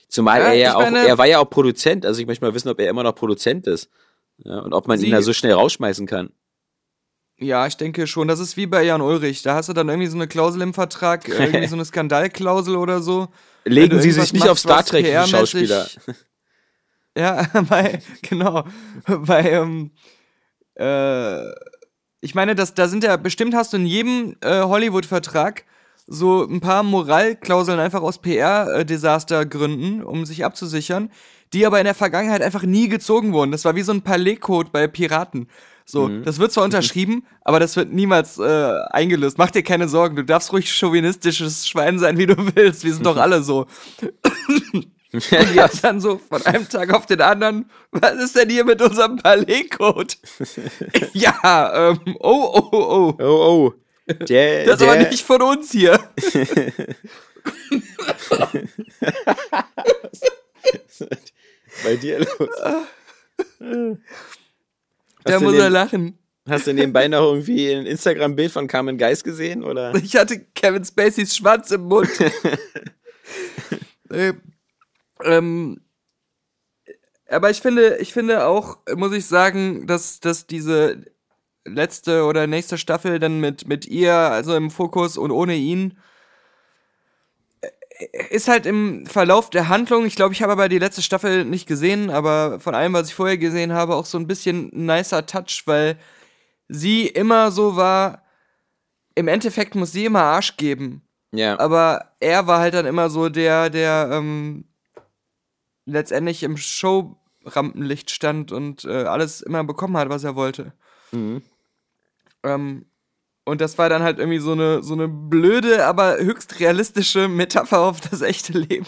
zumal 0.09 0.41
Ja, 0.41 0.47
er 0.49 0.55
ja 0.55 0.69
ich 0.71 0.75
auch, 0.77 0.81
meine- 0.91 1.07
er 1.07 1.19
war 1.19 1.27
ja 1.27 1.39
auch 1.39 1.49
Produzent, 1.51 2.07
also 2.07 2.21
ich 2.21 2.27
möchte 2.27 2.45
mal 2.45 2.55
wissen, 2.55 2.69
ob 2.69 2.81
er 2.81 2.89
immer 2.89 3.03
noch 3.03 3.15
Produzent 3.15 3.67
ist. 3.67 3.91
Ja, 4.45 4.61
und 4.61 4.73
ob 4.73 4.89
man 4.89 5.01
ihn 5.01 5.11
da 5.11 5.23
so 5.23 5.33
schnell 5.33 5.53
rausschmeißen 5.53 6.07
kann. 6.07 6.31
Ja, 7.43 7.67
ich 7.67 7.77
denke 7.77 8.07
schon. 8.07 8.29
Das 8.29 8.39
ist 8.39 8.57
wie 8.57 8.67
bei 8.67 8.85
Jan 8.85 9.01
Ulrich. 9.01 9.43
Da 9.43 9.55
hast 9.55 9.69
du 9.69 9.73
dann 9.73 9.89
irgendwie 9.89 10.09
so 10.09 10.17
eine 10.17 10.29
Klausel 10.29 10.63
im 10.63 10.75
Vertrag, 10.75 11.29
äh, 11.29 11.47
irgendwie 11.47 11.67
so 11.67 11.77
eine 11.77 11.85
Skandalklausel 11.85 12.77
oder 12.77 13.03
so. 13.03 13.29
Legen 13.65 14.01
Sie 14.01 14.13
sich 14.13 14.33
nicht 14.33 14.43
auf 14.43 14.51
machst, 14.51 14.63
Star 14.63 14.79
was 14.79 14.87
Trek, 14.87 15.05
die 15.05 15.31
Schauspieler. 15.31 15.87
Ja, 17.17 17.47
bei, 17.69 18.01
genau. 18.23 18.65
Bei, 19.07 19.51
ähm, 19.51 19.91
äh, 20.79 21.43
ich 22.21 22.35
meine, 22.35 22.55
das, 22.55 22.75
da 22.75 22.89
sind 22.89 23.05
ja, 23.05 23.17
bestimmt 23.17 23.55
hast 23.55 23.73
du 23.73 23.77
in 23.77 23.87
jedem 23.87 24.37
äh, 24.41 24.63
Hollywood-Vertrag 24.63 25.65
so 26.07 26.45
ein 26.45 26.61
paar 26.61 26.83
Moralklauseln 26.83 27.81
einfach 27.81 28.03
aus 28.03 28.19
PR-Desastergründen, 28.21 30.03
um 30.03 30.25
sich 30.25 30.45
abzusichern, 30.45 31.11
die 31.53 31.67
aber 31.67 31.79
in 31.79 31.85
der 31.85 31.95
Vergangenheit 31.95 32.43
einfach 32.43 32.63
nie 32.63 32.89
gezogen 32.89 33.33
wurden. 33.33 33.53
Das 33.53 33.65
war 33.65 33.77
wie 33.77 33.83
so 33.83 33.93
ein 33.93 34.03
Palais-Code 34.03 34.71
bei 34.73 34.87
Piraten. 34.89 35.49
So, 35.85 36.09
das 36.09 36.39
wird 36.39 36.53
zwar 36.53 36.65
unterschrieben, 36.65 37.27
aber 37.43 37.61
das 37.61 37.77
wird 37.77 37.93
niemals 37.93 38.39
äh, 38.39 38.79
eingelöst. 38.91 39.39
Mach 39.39 39.51
dir 39.51 39.63
keine 39.63 39.89
Sorgen, 39.89 40.17
du 40.17 40.25
darfst 40.25 40.53
ruhig 40.53 40.73
chauvinistisches 40.73 41.69
Schwein 41.69 41.99
sein, 41.99 42.19
wie 42.19 42.27
du 42.27 42.37
willst. 42.55 42.85
Wir 42.85 42.95
sind 42.95 43.07
doch 43.07 43.17
alle 43.23 43.43
so. 43.43 43.67
Und 45.13 45.55
jetzt 45.55 45.85
dann 45.85 46.01
so 46.01 46.19
von 46.19 46.45
einem 46.47 46.69
Tag 46.69 46.93
auf 46.95 47.05
den 47.07 47.21
anderen, 47.21 47.71
was 47.91 48.15
ist 48.15 48.37
denn 48.37 48.49
hier 48.49 48.65
mit 48.65 48.81
unserem 48.81 49.17
Palais-Code? 49.17 50.15
ja, 51.13 51.91
ähm, 51.91 52.17
oh, 52.21 52.51
oh, 52.55 52.69
oh, 52.73 53.15
oh. 53.19 53.23
Oh, 53.23 53.25
oh. 53.25 53.75
Der, 54.25 54.65
Das 54.65 54.81
ist 54.81 54.89
aber 54.89 54.97
nicht 54.97 55.25
von 55.25 55.43
uns 55.43 55.71
hier. 55.71 55.99
bei 61.85 61.97
dir 61.97 62.21
los. 62.21 62.49
Da 65.25 65.41
muss 65.41 65.55
er 65.55 65.71
lachen. 65.71 66.19
Hast 66.49 66.67
du 66.67 66.75
nebenbei 66.75 67.07
noch 67.07 67.23
irgendwie 67.23 67.73
ein 67.73 67.87
Instagram-Bild 67.87 68.51
von 68.51 68.67
Carmen 68.67 68.99
Geist 68.99 69.25
gesehen? 69.25 69.63
Oder? 69.63 69.95
Ich 70.03 70.17
hatte 70.17 70.41
Kevin 70.55 70.85
Spaceys 70.85 71.37
Schwanz 71.37 71.71
im 71.71 71.83
Mund. 71.83 72.11
äh, 74.11 74.33
ähm, 75.25 75.81
aber 77.29 77.51
ich 77.51 77.61
finde, 77.61 77.99
ich 77.99 78.13
finde 78.13 78.47
auch, 78.47 78.79
muss 78.97 79.13
ich 79.13 79.27
sagen, 79.27 79.87
dass, 79.87 80.21
dass 80.21 80.47
diese 80.47 81.05
letzte 81.65 82.25
oder 82.25 82.47
nächste 82.47 82.77
Staffel 82.77 83.21
dann 83.21 83.39
mit, 83.39 83.69
mit 83.69 83.87
ihr, 83.87 84.15
also 84.15 84.57
im 84.57 84.71
Fokus 84.71 85.17
und 85.17 85.31
ohne 85.31 85.55
ihn, 85.55 85.99
ist 88.31 88.49
halt 88.49 88.67
im 88.67 89.07
Verlauf 89.07 89.51
der 89.51 89.69
Handlung, 89.69 90.07
ich 90.07 90.17
glaube, 90.17 90.35
ich 90.35 90.43
habe 90.43 90.53
aber 90.53 90.69
die 90.69 90.79
letzte 90.79 91.03
Staffel 91.03 91.45
nicht 91.45 91.67
gesehen, 91.67 92.11
aber 92.11 92.61
von 92.61 92.75
allem, 92.75 92.93
was 92.93 93.09
ich 93.09 93.15
vorher 93.15 93.39
gesehen 93.39 93.73
habe, 93.73 93.95
auch 93.95 94.07
so 94.07 94.19
ein 94.19 94.27
bisschen 94.27 94.71
nicer 94.73 95.27
Touch, 95.27 95.63
weil 95.67 95.99
sie 96.69 97.07
immer 97.07 97.51
so 97.51 97.77
war, 97.77 98.23
im 99.15 99.29
Endeffekt 99.29 99.75
muss 99.75 99.93
sie 99.93 100.07
immer 100.07 100.23
Arsch 100.23 100.57
geben. 100.57 101.03
Ja. 101.33 101.59
Aber 101.59 102.13
er 102.21 102.47
war 102.47 102.61
halt 102.61 102.75
dann 102.75 102.87
immer 102.87 103.11
so 103.11 103.29
der, 103.29 103.71
der 103.71 104.11
ähm, 104.13 104.65
letztendlich 105.87 106.43
im 106.43 106.57
Show-Rampenlicht 106.57 108.11
stand 108.11 108.53
und 108.53 108.85
äh, 108.85 109.05
alles 109.05 109.41
immer 109.41 109.65
bekommen 109.65 109.97
hat, 109.97 110.09
was 110.09 110.25
er 110.25 110.37
wollte. 110.37 110.73
Mhm. 111.11 111.43
Ähm, 112.43 112.87
und 113.45 113.61
das 113.61 113.79
war 113.79 113.89
dann 113.89 114.03
halt 114.03 114.19
irgendwie 114.19 114.39
so 114.39 114.53
eine, 114.53 114.83
so 114.83 114.95
eine 114.95 115.09
blöde, 115.09 115.87
aber 115.87 116.19
höchst 116.19 116.61
realistische 116.61 117.29
Metapher 117.29 117.81
auf 117.81 118.01
das 118.01 118.23
echte 118.23 118.59
Leben. 118.59 118.87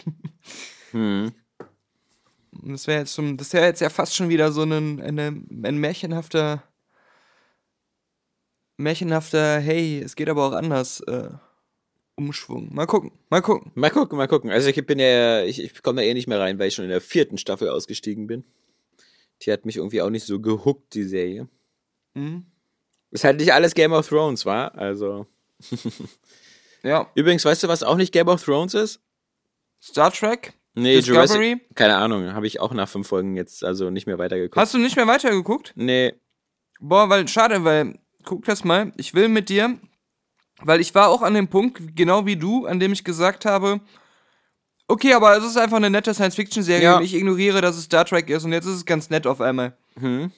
Und 2.62 2.72
das 2.72 2.86
wäre 2.86 3.00
jetzt 3.00 3.14
schon, 3.14 3.36
das 3.36 3.52
wäre 3.52 3.66
jetzt 3.66 3.80
ja 3.80 3.90
fast 3.90 4.14
schon 4.14 4.28
wieder 4.28 4.52
so 4.52 4.62
ein, 4.62 5.00
eine, 5.00 5.26
ein 5.28 5.78
märchenhafter, 5.78 6.62
märchenhafter, 8.76 9.58
hey, 9.58 10.00
es 10.00 10.16
geht 10.16 10.28
aber 10.28 10.46
auch 10.46 10.52
anders, 10.52 11.00
äh, 11.00 11.30
Umschwung. 12.16 12.72
Mal 12.72 12.86
gucken, 12.86 13.10
mal 13.28 13.42
gucken. 13.42 13.72
Mal 13.74 13.90
gucken, 13.90 14.16
mal 14.16 14.28
gucken. 14.28 14.50
Also 14.50 14.68
ich 14.68 14.86
bin 14.86 15.00
ja, 15.00 15.42
ich, 15.42 15.60
ich 15.60 15.82
komme 15.82 16.00
da 16.00 16.06
eh 16.06 16.14
nicht 16.14 16.28
mehr 16.28 16.38
rein, 16.38 16.58
weil 16.58 16.68
ich 16.68 16.74
schon 16.74 16.84
in 16.84 16.90
der 16.90 17.00
vierten 17.00 17.38
Staffel 17.38 17.68
ausgestiegen 17.68 18.26
bin. 18.26 18.44
Die 19.42 19.52
hat 19.52 19.66
mich 19.66 19.76
irgendwie 19.76 20.00
auch 20.00 20.10
nicht 20.10 20.24
so 20.24 20.40
gehuckt, 20.40 20.94
die 20.94 21.04
Serie. 21.04 21.48
Mhm. 22.14 22.46
Ist 23.14 23.24
halt 23.24 23.38
nicht 23.38 23.54
alles 23.54 23.74
Game 23.74 23.92
of 23.92 24.06
Thrones, 24.08 24.44
war? 24.44 24.74
Also. 24.76 25.26
Ja. 26.82 27.10
Übrigens, 27.14 27.46
weißt 27.46 27.62
du, 27.62 27.68
was 27.68 27.82
auch 27.82 27.96
nicht 27.96 28.12
Game 28.12 28.28
of 28.28 28.44
Thrones 28.44 28.74
ist? 28.74 29.00
Star 29.82 30.12
Trek? 30.12 30.52
Nee, 30.74 30.96
Discovery? 30.96 31.52
Jurassic. 31.52 31.74
Keine 31.76 31.96
Ahnung, 31.96 32.34
habe 32.34 32.46
ich 32.46 32.60
auch 32.60 32.74
nach 32.74 32.90
fünf 32.90 33.08
Folgen 33.08 33.36
jetzt 33.36 33.64
also 33.64 33.88
nicht 33.88 34.06
mehr 34.06 34.18
weitergeguckt. 34.18 34.56
Hast 34.56 34.74
du 34.74 34.78
nicht 34.78 34.94
mehr 34.94 35.06
weitergeguckt? 35.06 35.72
Nee. 35.76 36.12
Boah, 36.80 37.08
weil, 37.08 37.26
schade, 37.26 37.64
weil, 37.64 37.98
guck 38.24 38.44
das 38.44 38.64
mal, 38.64 38.92
ich 38.98 39.14
will 39.14 39.30
mit 39.30 39.48
dir, 39.48 39.78
weil 40.60 40.80
ich 40.82 40.94
war 40.94 41.08
auch 41.08 41.22
an 41.22 41.32
dem 41.32 41.48
Punkt, 41.48 41.96
genau 41.96 42.26
wie 42.26 42.36
du, 42.36 42.66
an 42.66 42.78
dem 42.80 42.92
ich 42.92 43.02
gesagt 43.02 43.46
habe, 43.46 43.80
okay, 44.86 45.14
aber 45.14 45.36
es 45.38 45.44
ist 45.44 45.56
einfach 45.56 45.78
eine 45.78 45.88
nette 45.88 46.12
Science-Fiction-Serie 46.12 46.82
Ja. 46.82 46.96
und 46.98 47.04
ich 47.04 47.14
ignoriere, 47.14 47.62
dass 47.62 47.76
es 47.78 47.84
Star 47.84 48.04
Trek 48.04 48.28
ist 48.28 48.44
und 48.44 48.52
jetzt 48.52 48.66
ist 48.66 48.74
es 48.74 48.84
ganz 48.84 49.08
nett 49.08 49.26
auf 49.26 49.40
einmal. 49.40 49.74
Hm? 49.98 50.32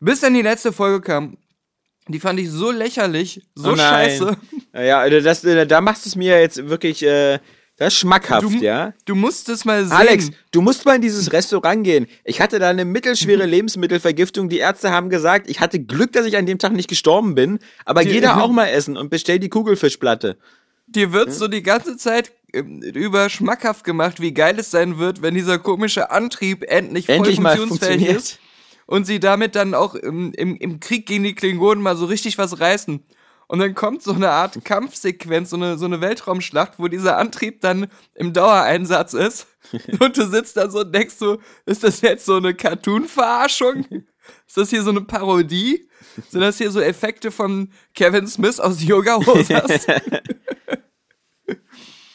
Bis 0.00 0.20
dann 0.20 0.32
die 0.32 0.40
letzte 0.42 0.72
Folge 0.72 1.02
kam. 1.02 1.36
Die 2.08 2.20
fand 2.20 2.38
ich 2.38 2.50
so 2.50 2.70
lächerlich, 2.70 3.42
so 3.54 3.72
Oh 3.72 3.76
scheiße. 3.76 4.36
Ja, 4.74 4.98
also 5.00 5.20
das, 5.20 5.42
äh, 5.44 5.66
da 5.66 5.80
machst 5.80 6.04
du 6.04 6.10
es 6.10 6.16
mir 6.16 6.38
jetzt 6.40 6.68
wirklich, 6.68 7.02
äh, 7.02 7.38
das 7.76 7.94
ist 7.94 7.98
schmackhaft, 8.00 8.44
Du, 8.44 8.50
ja. 8.58 8.92
du 9.04 9.14
musst 9.14 9.48
es 9.48 9.64
mal 9.64 9.82
sehen. 9.84 9.92
Alex, 9.96 10.30
du 10.52 10.60
musst 10.60 10.84
mal 10.84 10.96
in 10.96 11.02
dieses 11.02 11.32
Restaurant 11.32 11.82
gehen. 11.82 12.06
Ich 12.24 12.40
hatte 12.40 12.58
da 12.58 12.68
eine 12.68 12.84
mittelschwere 12.84 13.46
Lebensmittelvergiftung. 13.46 14.48
Die 14.48 14.58
Ärzte 14.58 14.90
haben 14.90 15.08
gesagt, 15.10 15.48
ich 15.50 15.60
hatte 15.60 15.80
Glück, 15.80 16.12
dass 16.12 16.26
ich 16.26 16.36
an 16.36 16.46
dem 16.46 16.58
Tag 16.58 16.72
nicht 16.72 16.88
gestorben 16.88 17.34
bin. 17.34 17.58
Aber 17.84 18.02
Die- 18.04 18.10
geh 18.10 18.20
da 18.20 18.38
auch 18.40 18.50
mal 18.52 18.66
essen 18.66 18.96
und 18.96 19.08
bestell 19.10 19.38
die 19.38 19.48
Kugelfischplatte. 19.48 20.36
Dir 20.86 21.12
wird 21.12 21.32
so 21.32 21.48
die 21.48 21.62
ganze 21.62 21.96
Zeit 21.96 22.30
ähm, 22.52 22.80
über 22.82 23.28
schmackhaft 23.30 23.82
gemacht, 23.84 24.20
wie 24.20 24.34
geil 24.34 24.56
es 24.58 24.70
sein 24.70 24.98
wird, 24.98 25.22
wenn 25.22 25.34
dieser 25.34 25.58
komische 25.58 26.10
Antrieb 26.10 26.62
endlich, 26.68 27.08
Endlich 27.08 27.36
voll 27.36 27.42
mal 27.42 27.56
funktionsfähig 27.56 27.92
funktioniert. 27.92 28.22
ist 28.22 28.38
und 28.86 29.06
sie 29.06 29.20
damit 29.20 29.54
dann 29.54 29.74
auch 29.74 29.94
im, 29.94 30.32
im, 30.32 30.56
im 30.56 30.80
Krieg 30.80 31.06
gegen 31.06 31.24
die 31.24 31.34
Klingonen 31.34 31.82
mal 31.82 31.96
so 31.96 32.06
richtig 32.06 32.38
was 32.38 32.60
reißen. 32.60 33.04
Und 33.46 33.58
dann 33.58 33.74
kommt 33.74 34.02
so 34.02 34.12
eine 34.12 34.30
Art 34.30 34.64
Kampfsequenz, 34.64 35.50
so 35.50 35.56
eine, 35.56 35.76
so 35.76 35.84
eine 35.84 36.00
Weltraumschlacht, 36.00 36.78
wo 36.78 36.88
dieser 36.88 37.18
Antrieb 37.18 37.60
dann 37.60 37.88
im 38.14 38.32
Dauereinsatz 38.32 39.12
ist. 39.12 39.46
Und 40.00 40.16
du 40.16 40.26
sitzt 40.26 40.56
da 40.56 40.70
so 40.70 40.80
und 40.80 40.94
denkst 40.94 41.14
so, 41.16 41.38
ist 41.66 41.82
das 41.84 42.00
jetzt 42.02 42.26
so 42.26 42.36
eine 42.36 42.54
Cartoon-Verarschung? 42.54 43.86
Ist 44.46 44.56
das 44.56 44.70
hier 44.70 44.82
so 44.82 44.90
eine 44.90 45.00
Parodie? 45.00 45.88
Sind 46.28 46.42
das 46.42 46.58
hier 46.58 46.70
so 46.70 46.80
Effekte 46.80 47.30
von 47.30 47.70
Kevin 47.94 48.26
Smith 48.26 48.60
aus 48.60 48.82
Yoga 48.82 49.16
Hosers? 49.26 49.86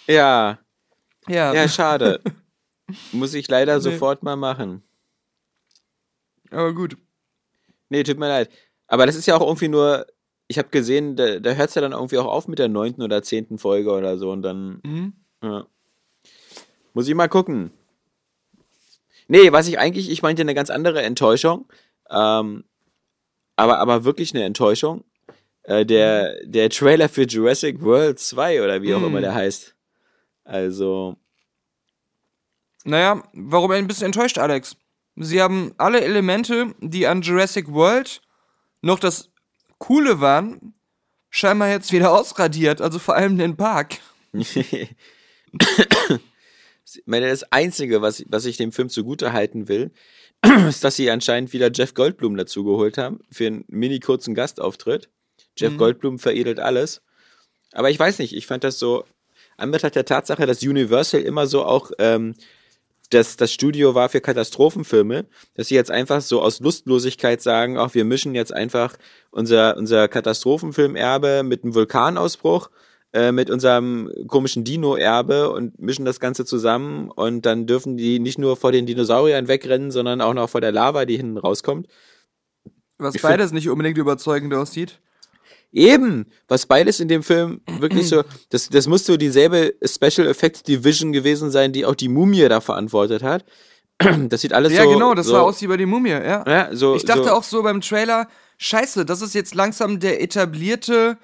Ja, 0.08 0.58
ja. 1.28 1.54
ja, 1.54 1.68
schade. 1.68 2.20
Muss 3.12 3.34
ich 3.36 3.48
leider 3.48 3.76
Nee. 3.76 3.82
sofort 3.82 4.24
mal 4.24 4.36
machen. 4.36 4.82
Aber 6.52 6.74
gut. 6.74 6.98
Nee, 7.90 8.04
tut 8.04 8.18
mir 8.20 8.28
leid. 8.28 8.50
Aber 8.88 9.06
das 9.06 9.16
ist 9.16 9.26
ja 9.26 9.36
auch 9.36 9.42
irgendwie 9.46 9.68
nur, 9.68 10.06
ich 10.48 10.58
habe 10.58 10.70
gesehen, 10.70 11.16
da, 11.16 11.40
da 11.40 11.52
hört 11.54 11.70
es 11.70 11.76
ja 11.76 11.82
dann 11.82 11.92
irgendwie 11.92 12.18
auch 12.18 12.26
auf 12.26 12.48
mit 12.48 12.60
der 12.60 12.68
neunten 12.68 13.02
oder 13.04 13.22
zehnten 13.24 13.58
Folge 13.58 13.92
oder 13.92 14.18
so 14.18 14.32
und 14.32 14.42
dann 14.42 14.82
Mhm. 14.84 15.14
Ja. 15.44 15.66
Muss 16.94 17.08
ich 17.08 17.16
mal 17.16 17.30
gucken. 17.30 17.72
Nee, 19.28 19.52
was 19.52 19.68
ich 19.68 19.78
eigentlich, 19.80 20.10
ich 20.10 20.22
meinte 20.24 20.42
eine 20.42 20.56
ganz 20.56 20.70
andere 20.72 21.02
Enttäuschung. 21.04 21.68
Ähm, 22.10 22.64
aber, 23.56 23.78
aber 23.80 24.04
wirklich 24.04 24.34
eine 24.34 24.44
Enttäuschung. 24.44 25.04
Äh, 25.64 25.86
der, 25.86 26.44
der 26.46 26.70
Trailer 26.70 27.10
für 27.10 27.24
Jurassic 27.24 27.82
World 27.82 28.18
2 28.20 28.64
oder 28.64 28.82
wie 28.82 28.94
auch 28.96 29.00
Mhm. 29.02 29.06
immer 29.06 29.22
der 29.22 29.36
heißt. 29.36 29.76
Also, 30.46 31.16
Naja, 32.86 33.22
warum 33.34 33.70
ein 33.72 33.86
bisschen 33.88 34.08
enttäuscht, 34.08 34.40
Alex? 34.40 34.76
Sie 35.22 35.42
haben 35.42 35.74
alle 35.78 36.02
Elemente, 36.02 36.74
die 36.80 37.06
an 37.06 37.22
Jurassic 37.22 37.72
World 37.72 38.22
noch 38.82 39.00
das 39.00 39.30
Coole 39.78 40.22
waren, 40.22 40.74
scheinbar 41.30 41.70
jetzt 41.70 41.92
wieder 41.92 42.14
ausradiert, 42.14 42.82
also 42.82 43.00
vor 43.00 43.16
allem 43.16 43.38
den 43.38 43.58
Park. 43.58 43.98
ich 44.32 44.56
meine, 47.06 47.28
das 47.28 47.44
Einzige, 47.52 48.02
was, 48.02 48.24
was 48.28 48.46
ich 48.46 48.56
dem 48.58 48.72
Film 48.72 48.88
zugute 48.88 49.34
halten 49.34 49.68
will, 49.68 49.92
ist, 50.70 50.86
dass 50.86 50.96
sie 50.96 51.12
anscheinend 51.12 51.52
wieder 51.52 51.70
Jeff 51.74 51.94
Goldblum 51.94 52.38
dazugeholt 52.38 52.98
haben 52.98 53.20
für 53.30 53.48
einen 53.48 53.66
mini 53.68 54.00
kurzen 54.00 54.36
Gastauftritt. 54.36 55.10
Jeff 55.58 55.74
Mhm. 55.74 55.78
Goldblum 55.78 56.20
veredelt 56.20 56.60
alles. 56.60 57.02
Aber 57.74 57.90
ich 57.90 58.00
weiß 58.00 58.20
nicht, 58.20 58.34
ich 58.34 58.48
fand 58.48 58.64
das 58.64 58.80
so, 58.80 59.04
anbetracht 59.58 59.96
der 59.96 60.06
Tatsache, 60.06 60.46
dass 60.46 60.64
Universal 60.64 61.22
immer 61.22 61.46
so 61.46 61.66
auch 61.66 61.92
ähm, 62.00 62.36
das, 63.10 63.38
das 63.38 63.52
Studio 63.52 63.96
war 63.96 64.10
für 64.10 64.22
Katastrophenfilme, 64.22 65.26
dass 65.56 65.68
sie 65.68 65.76
jetzt 65.76 65.92
einfach 65.92 66.22
so 66.22 66.42
aus 66.42 66.60
Lustlosigkeit 66.60 67.42
sagen, 67.42 67.78
ach, 67.78 67.94
wir 67.94 68.06
mischen 68.06 68.36
jetzt 68.36 68.54
einfach 68.54 68.96
unser, 69.32 69.78
unser 69.78 70.08
Katastrophenfilmerbe 70.08 71.44
mit 71.44 71.64
einem 71.64 71.74
Vulkanausbruch, 71.74 72.70
äh, 73.12 73.32
mit 73.32 73.50
unserem 73.50 74.12
komischen 74.28 74.64
Dino-Erbe 74.64 75.50
und 75.50 75.80
mischen 75.80 76.06
das 76.06 76.20
Ganze 76.20 76.46
zusammen 76.46 77.10
und 77.10 77.46
dann 77.46 77.66
dürfen 77.66 77.98
die 77.98 78.20
nicht 78.20 78.38
nur 78.38 78.56
vor 78.56 78.72
den 78.72 78.86
Dinosauriern 78.86 79.48
wegrennen, 79.48 79.90
sondern 79.90 80.22
auch 80.22 80.36
noch 80.36 80.50
vor 80.50 80.62
der 80.62 80.72
Lava, 80.72 81.06
die 81.06 81.18
hinten 81.18 81.38
rauskommt. 81.40 81.88
Was 83.00 83.16
Ich 83.16 83.22
beides 83.22 83.52
nicht 83.52 83.70
unbedingt 83.70 83.98
überzeugend 83.98 84.54
aussieht. 84.54 85.00
Eben, 85.72 86.26
was 86.48 86.66
beides 86.66 87.00
in 87.00 87.08
dem 87.08 87.22
Film 87.24 87.62
wirklich 87.80 88.08
so, 88.10 88.24
das, 88.50 88.70
das 88.70 88.88
muss 88.88 89.06
so 89.06 89.18
dieselbe 89.18 89.76
Special 89.86 90.28
Effects 90.28 90.64
Division 90.64 91.12
gewesen 91.14 91.52
sein, 91.52 91.72
die 91.74 91.86
auch 91.86 91.96
die 91.96 92.10
Mumie 92.10 92.48
da 92.50 92.60
verantwortet 92.62 93.24
hat. 93.24 93.46
Das 94.30 94.42
sieht 94.42 94.54
alles 94.54 94.72
ja, 94.74 94.84
so. 94.84 94.92
genau, 94.92 95.14
das 95.14 95.28
so, 95.28 95.34
war 95.34 95.44
aus 95.44 95.62
wie 95.62 95.68
bei 95.68 95.76
die 95.78 95.86
Mumie, 95.86 96.10
ja. 96.12 96.44
Ja, 96.48 96.70
so, 96.72 96.96
Ich 96.96 97.04
dachte 97.04 97.26
so, 97.26 97.32
auch 97.34 97.44
so 97.44 97.62
beim 97.64 97.82
Trailer, 97.82 98.28
scheiße, 98.58 99.04
das 99.06 99.22
ist 99.22 99.36
jetzt 99.36 99.54
langsam 99.56 100.00
der 100.00 100.22
etablierte 100.24 101.18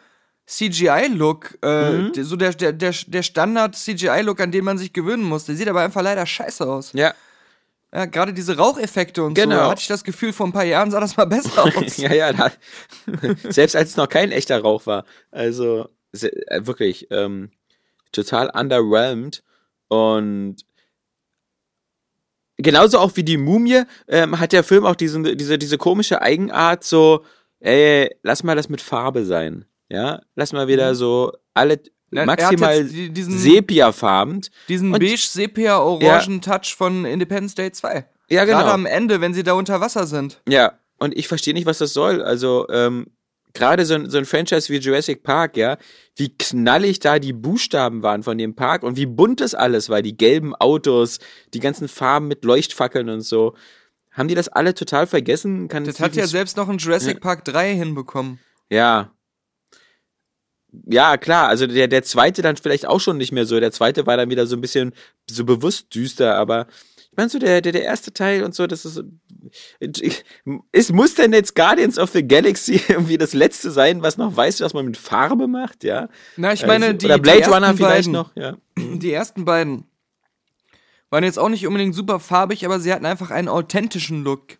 CGI-Look, 0.47 1.57
äh, 1.63 1.91
Mhm. 1.91 2.13
der- 2.13 2.23
so 2.25 2.35
der, 2.35 2.53
der, 2.53 2.73
der, 2.73 2.93
der 3.07 3.23
Standard-CGI-Look, 3.23 4.39
an 4.41 4.51
den 4.51 4.63
man 4.65 4.77
sich 4.77 4.93
gewöhnen 4.93 5.23
muss. 5.23 5.45
Der 5.45 5.55
sieht 5.55 5.67
aber 5.67 5.81
einfach 5.81 6.01
leider 6.01 6.25
scheiße 6.25 6.65
aus. 6.67 6.91
Ja, 6.93 7.13
Ja, 7.95 8.05
gerade 8.05 8.33
diese 8.33 8.57
Raucheffekte 8.57 9.23
und 9.23 9.37
so, 9.37 9.43
Genau. 9.43 9.55
da 9.55 9.69
hatte 9.71 9.79
ich 9.79 9.87
das 9.87 10.03
Gefühl, 10.03 10.33
vor 10.33 10.45
ein 10.47 10.51
paar 10.51 10.65
Jahren 10.65 10.91
sah 10.91 10.99
das 10.99 11.15
mal 11.15 11.23
besser 11.25 11.63
aus. 11.77 11.95
ja, 11.95 12.13
ja, 12.13 12.33
da, 12.33 12.51
selbst 13.49 13.73
als 13.75 13.91
es 13.91 13.95
noch 13.95 14.09
kein 14.09 14.33
echter 14.33 14.59
Rauch 14.59 14.85
war. 14.85 15.05
Also, 15.31 15.87
äh, 16.11 16.65
wirklich, 16.65 17.07
ähm, 17.11 17.51
total 18.11 18.49
underwhelmed 18.53 19.43
und 19.87 20.57
genauso 22.57 22.99
auch 22.99 23.15
wie 23.15 23.23
die 23.23 23.37
Mumie 23.37 23.83
ähm, 24.07 24.39
hat 24.39 24.51
der 24.51 24.63
Film 24.63 24.85
auch 24.85 24.95
diesen, 24.95 25.23
diese, 25.37 25.57
diese 25.57 25.77
komische 25.77 26.21
Eigenart, 26.21 26.83
so, 26.83 27.23
ey, 27.59 28.13
lass 28.23 28.43
mal 28.43 28.55
das 28.55 28.69
mit 28.69 28.81
Farbe 28.81 29.25
sein. 29.25 29.65
Ja, 29.89 30.21
lass 30.35 30.51
mal 30.51 30.67
wieder 30.67 30.95
so 30.95 31.31
alle 31.53 31.79
Hat 32.17 32.25
maximal 32.27 32.83
diesen- 32.83 33.37
sepiafarben. 33.37 34.41
Diesen 34.69 34.93
Und- 34.93 34.99
beige-sepia-orangen-Touch 34.99 36.75
von 36.75 37.05
Independence 37.05 37.55
Day 37.55 37.71
2. 37.71 38.05
Ja, 38.29 38.45
Gerade 38.45 38.63
genau. 38.63 38.73
am 38.73 38.85
Ende, 38.85 39.21
wenn 39.21 39.33
sie 39.33 39.43
da 39.43 39.53
unter 39.53 39.81
Wasser 39.81 40.07
sind. 40.07 40.41
Ja, 40.47 40.73
und 40.97 41.15
ich 41.17 41.27
verstehe 41.27 41.53
nicht, 41.53 41.65
was 41.67 41.77
das 41.77 41.93
soll. 41.93 42.21
Also, 42.23 42.67
ähm, 42.69 43.07
gerade 43.53 43.85
so 43.85 43.93
ein, 43.95 44.09
so 44.09 44.17
ein 44.17 44.25
Franchise 44.25 44.69
wie 44.73 44.77
Jurassic 44.77 45.21
Park, 45.23 45.57
ja, 45.57 45.77
wie 46.15 46.35
knallig 46.35 46.99
da 46.99 47.19
die 47.19 47.33
Buchstaben 47.33 48.01
waren 48.03 48.23
von 48.23 48.37
dem 48.37 48.55
Park 48.55 48.83
und 48.83 48.97
wie 48.97 49.05
bunt 49.05 49.41
das 49.41 49.53
alles 49.53 49.89
war, 49.89 50.01
die 50.01 50.17
gelben 50.17 50.55
Autos, 50.55 51.19
die 51.53 51.59
ganzen 51.59 51.87
Farben 51.87 52.27
mit 52.27 52.43
Leuchtfackeln 52.43 53.09
und 53.09 53.21
so. 53.21 53.53
Haben 54.11 54.27
die 54.29 54.35
das 54.35 54.47
alle 54.47 54.73
total 54.73 55.07
vergessen? 55.07 55.67
Kann 55.67 55.83
Das 55.83 55.99
hat 55.99 56.15
ja 56.15 56.25
selbst 56.25 56.57
noch 56.57 56.69
ein 56.69 56.77
Jurassic 56.77 57.15
Ja. 57.15 57.19
Park 57.19 57.45
3 57.45 57.75
hinbekommen. 57.75 58.39
Ja. 58.69 59.11
Ja, 60.85 61.17
klar, 61.17 61.47
also 61.47 61.67
der, 61.67 61.87
der 61.87 62.03
zweite 62.03 62.41
dann 62.41 62.57
vielleicht 62.57 62.85
auch 62.85 62.99
schon 62.99 63.17
nicht 63.17 63.31
mehr 63.31 63.45
so. 63.45 63.59
Der 63.59 63.71
zweite 63.71 64.05
war 64.05 64.17
dann 64.17 64.29
wieder 64.29 64.47
so 64.47 64.55
ein 64.55 64.61
bisschen 64.61 64.93
so 65.29 65.45
bewusst 65.45 65.93
düster, 65.93 66.35
aber 66.35 66.67
ich 66.97 67.17
meine 67.17 67.29
so 67.29 67.39
der, 67.39 67.61
der, 67.61 67.71
der 67.71 67.83
erste 67.83 68.13
Teil 68.13 68.43
und 68.43 68.53
so, 68.55 68.67
das 68.67 68.85
ist 68.85 69.03
es 70.71 70.91
muss 70.91 71.15
denn 71.15 71.33
jetzt 71.33 71.55
Guardians 71.55 71.97
of 71.97 72.11
the 72.11 72.27
Galaxy 72.27 72.81
irgendwie 72.87 73.17
das 73.17 73.33
letzte 73.33 73.71
sein, 73.71 74.01
was 74.01 74.17
noch 74.17 74.35
weiß, 74.35 74.61
was 74.61 74.73
man 74.73 74.85
mit 74.85 74.97
Farbe 74.97 75.47
macht, 75.47 75.83
ja? 75.83 76.09
Na, 76.35 76.53
ich 76.53 76.65
meine, 76.65 76.87
Also, 76.87 76.97
die, 76.97 77.05
oder 77.05 77.15
die 77.15 77.21
Blade 77.21 77.39
ersten 77.39 77.53
Runner 77.53 77.73
vielleicht 77.75 78.11
beiden, 78.11 78.11
noch, 78.11 78.35
ja. 78.35 78.57
Die 78.97 79.11
ersten 79.11 79.45
beiden 79.45 79.85
waren 81.09 81.23
jetzt 81.23 81.39
auch 81.39 81.49
nicht 81.49 81.65
unbedingt 81.67 81.95
super 81.95 82.19
farbig, 82.19 82.65
aber 82.65 82.79
sie 82.79 82.91
hatten 82.91 83.05
einfach 83.05 83.31
einen 83.31 83.47
authentischen 83.47 84.23
Look. 84.23 84.57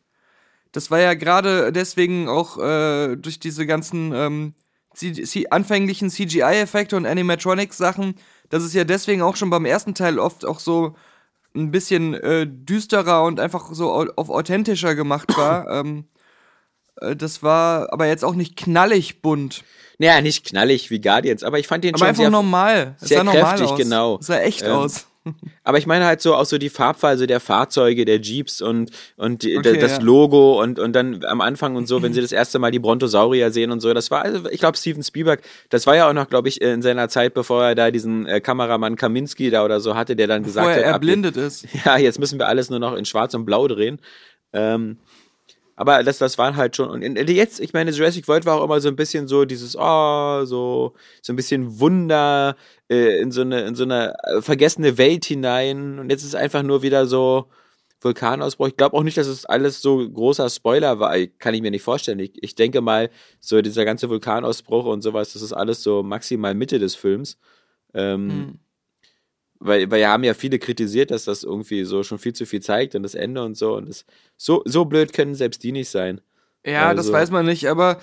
Das 0.72 0.92
war 0.92 1.00
ja 1.00 1.14
gerade 1.14 1.72
deswegen 1.72 2.30
auch 2.30 2.58
äh, 2.58 3.16
durch 3.16 3.40
diese 3.40 3.66
ganzen 3.66 4.14
ähm, 4.14 4.54
anfänglichen 5.52 6.10
CGI-Effekte 6.10 6.96
und 6.98 7.06
Animatronics-Sachen, 7.06 8.16
dass 8.50 8.64
es 8.64 8.74
ja 8.74 8.84
deswegen 8.84 9.22
auch 9.22 9.36
schon 9.36 9.50
beim 9.50 9.66
ersten 9.66 9.94
Teil 9.96 10.20
oft 10.20 10.46
auch 10.46 10.60
so 10.60 10.96
ein 11.56 11.72
bisschen 11.72 12.14
äh, 12.16 12.46
düsterer 12.48 13.24
und 13.24 13.40
einfach 13.40 13.70
so 13.74 13.92
au- 13.92 14.12
auf 14.16 14.30
authentischer 14.30 14.96
gemacht 14.96 15.36
war. 15.38 15.70
ähm, 15.80 16.06
äh, 17.02 17.16
das 17.16 17.44
war 17.44 17.92
aber 17.94 18.08
jetzt 18.08 18.24
auch 18.26 18.36
nicht 18.36 18.56
knallig 18.58 19.22
bunt. 19.22 19.64
Naja, 19.98 20.20
nicht 20.22 20.46
knallig 20.46 20.90
wie 20.92 21.00
Guardians, 21.00 21.44
aber 21.44 21.58
ich 21.60 21.68
fand 21.68 21.84
den 21.86 21.92
Aber 21.96 22.00
schon 22.00 22.08
einfach 22.10 22.24
sehr, 22.24 22.30
normal. 22.32 22.96
Es 23.00 23.08
sehr 23.08 23.18
sah 23.20 23.24
normal 23.24 23.44
kräftig, 23.58 23.70
aus. 23.72 23.78
genau. 23.78 24.18
Es 24.20 24.28
sah 24.28 24.40
echt 24.40 24.62
Ähm, 24.64 24.72
aus. 24.72 25.08
Aber 25.64 25.78
ich 25.78 25.88
meine 25.88 26.06
halt 26.06 26.22
so 26.22 26.36
auch 26.36 26.46
so 26.46 26.58
die 26.58 26.70
Farbwahl 26.70 27.12
also 27.12 27.26
der 27.26 27.40
Fahrzeuge, 27.40 28.06
der 28.06 28.20
Jeeps 28.22 28.62
und, 28.62 28.92
und 29.18 29.44
die, 29.44 29.58
Okay, 29.58 29.78
das 29.80 29.94
ja. 29.94 30.00
Logo 30.04 30.62
und, 30.62 30.80
und 30.80 30.94
dann 30.94 31.24
am 31.26 31.42
Anfang 31.42 31.76
und 31.76 31.88
so, 31.88 32.02
wenn 32.04 32.14
sie 32.14 32.22
das 32.22 32.32
erste 32.32 32.60
Mal 32.60 32.72
die 32.72 32.80
Brontosaurier 32.80 33.52
sehen 33.52 33.72
und 33.72 33.80
so. 33.80 33.94
Das 33.94 34.12
war, 34.12 34.24
also 34.24 34.50
ich 34.50 34.60
glaube, 34.60 34.78
Steven 34.78 35.02
Spielberg, 35.04 35.42
das 35.70 35.88
war 35.88 35.96
ja 35.96 36.10
auch 36.10 36.14
noch, 36.14 36.30
glaube 36.30 36.48
ich, 36.50 36.62
in 36.62 36.82
seiner 36.82 37.10
Zeit, 37.10 37.34
bevor 37.34 37.64
er 37.64 37.76
da 37.76 37.92
diesen 37.92 38.26
äh, 38.28 38.42
Kameramann 38.42 38.96
Kaminski 38.96 39.50
da 39.50 39.66
oder 39.66 39.80
so 39.80 39.96
hatte, 39.96 40.16
der 40.16 40.28
dann 40.28 40.44
gesagt 40.44 40.66
Vorher 40.66 40.82
hat, 40.82 40.88
ab- 40.88 40.94
erblindet 41.02 41.38
ist. 41.38 41.66
ja, 41.86 41.98
jetzt 41.98 42.20
müssen 42.20 42.38
wir 42.40 42.48
alles 42.48 42.70
nur 42.70 42.80
noch 42.80 42.94
in 42.96 43.06
Schwarz 43.06 43.34
und 43.34 43.46
Blau 43.46 43.68
drehen. 43.68 44.00
Ähm, 44.54 45.00
aber 45.76 46.04
das, 46.04 46.18
das 46.20 46.38
waren 46.38 46.56
halt 46.56 46.76
schon. 46.76 46.90
Und 46.90 47.30
jetzt, 47.30 47.60
ich 47.60 47.74
meine, 47.74 47.92
Jurassic 47.92 48.28
World 48.28 48.46
war 48.46 48.60
auch 48.60 48.64
immer 48.64 48.80
so 48.80 48.88
ein 48.88 48.96
bisschen 48.96 49.28
so 49.28 49.44
dieses, 49.46 49.76
oh, 49.78 50.46
so, 50.46 50.94
so 51.22 51.34
ein 51.34 51.36
bisschen 51.36 51.80
Wunder 51.80 52.56
äh, 52.90 53.20
in 53.20 53.32
so 53.32 53.42
eine, 53.42 53.62
in 53.62 53.76
so 53.76 53.84
eine 53.84 54.14
äh, 54.24 54.42
vergessene 54.42 54.98
Welt 54.98 55.26
hinein. 55.26 56.00
Und 56.00 56.10
jetzt 56.10 56.24
ist 56.24 56.36
einfach 56.36 56.64
nur 56.64 56.82
wieder 56.82 57.06
so 57.08 57.50
Vulkanausbruch. 58.00 58.68
Ich 58.68 58.78
glaube 58.78 58.96
auch 58.96 59.04
nicht, 59.04 59.18
dass 59.18 59.28
es 59.28 59.46
alles 59.46 59.82
so 59.82 60.10
großer 60.10 60.50
Spoiler 60.50 61.00
war. 61.00 61.14
Kann 61.40 61.54
ich 61.54 61.62
mir 61.62 61.72
nicht 61.72 61.84
vorstellen. 61.84 62.20
Ich, 62.20 62.32
ich 62.42 62.56
denke 62.56 62.80
mal, 62.80 63.10
so 63.42 63.62
dieser 63.62 63.84
ganze 63.84 64.10
Vulkanausbruch 64.10 64.86
und 64.86 65.02
sowas, 65.02 65.34
das 65.34 65.42
ist 65.42 65.54
alles 65.54 65.84
so 65.84 66.04
maximal 66.04 66.54
Mitte 66.54 66.80
des 66.80 66.96
Films. 66.96 67.38
Ähm, 67.94 68.30
Hm. 68.30 68.60
Weil, 69.60 69.90
weil 69.92 70.02
ja 70.02 70.10
haben 70.10 70.24
ja 70.24 70.34
viele 70.34 70.60
kritisiert, 70.60 71.12
dass 71.12 71.26
das 71.26 71.44
irgendwie 71.44 71.84
so 71.86 72.04
schon 72.04 72.20
viel 72.20 72.34
zu 72.34 72.46
viel 72.46 72.62
zeigt 72.62 72.96
und 72.96 73.04
das 73.04 73.16
Ende 73.16 73.44
und 73.44 73.56
so. 73.58 73.76
Und 73.76 73.90
das, 73.90 74.06
so, 74.38 74.62
so 74.66 74.86
blöd 74.86 75.14
können 75.14 75.36
selbst 75.36 75.64
die 75.64 75.72
nicht 75.72 75.90
sein. 75.90 76.22
Ja, 76.66 76.94
das 76.94 77.06
Also- 77.08 77.14
weiß 77.14 77.32
man 77.32 77.46
nicht, 77.46 77.68
aber 77.70 78.00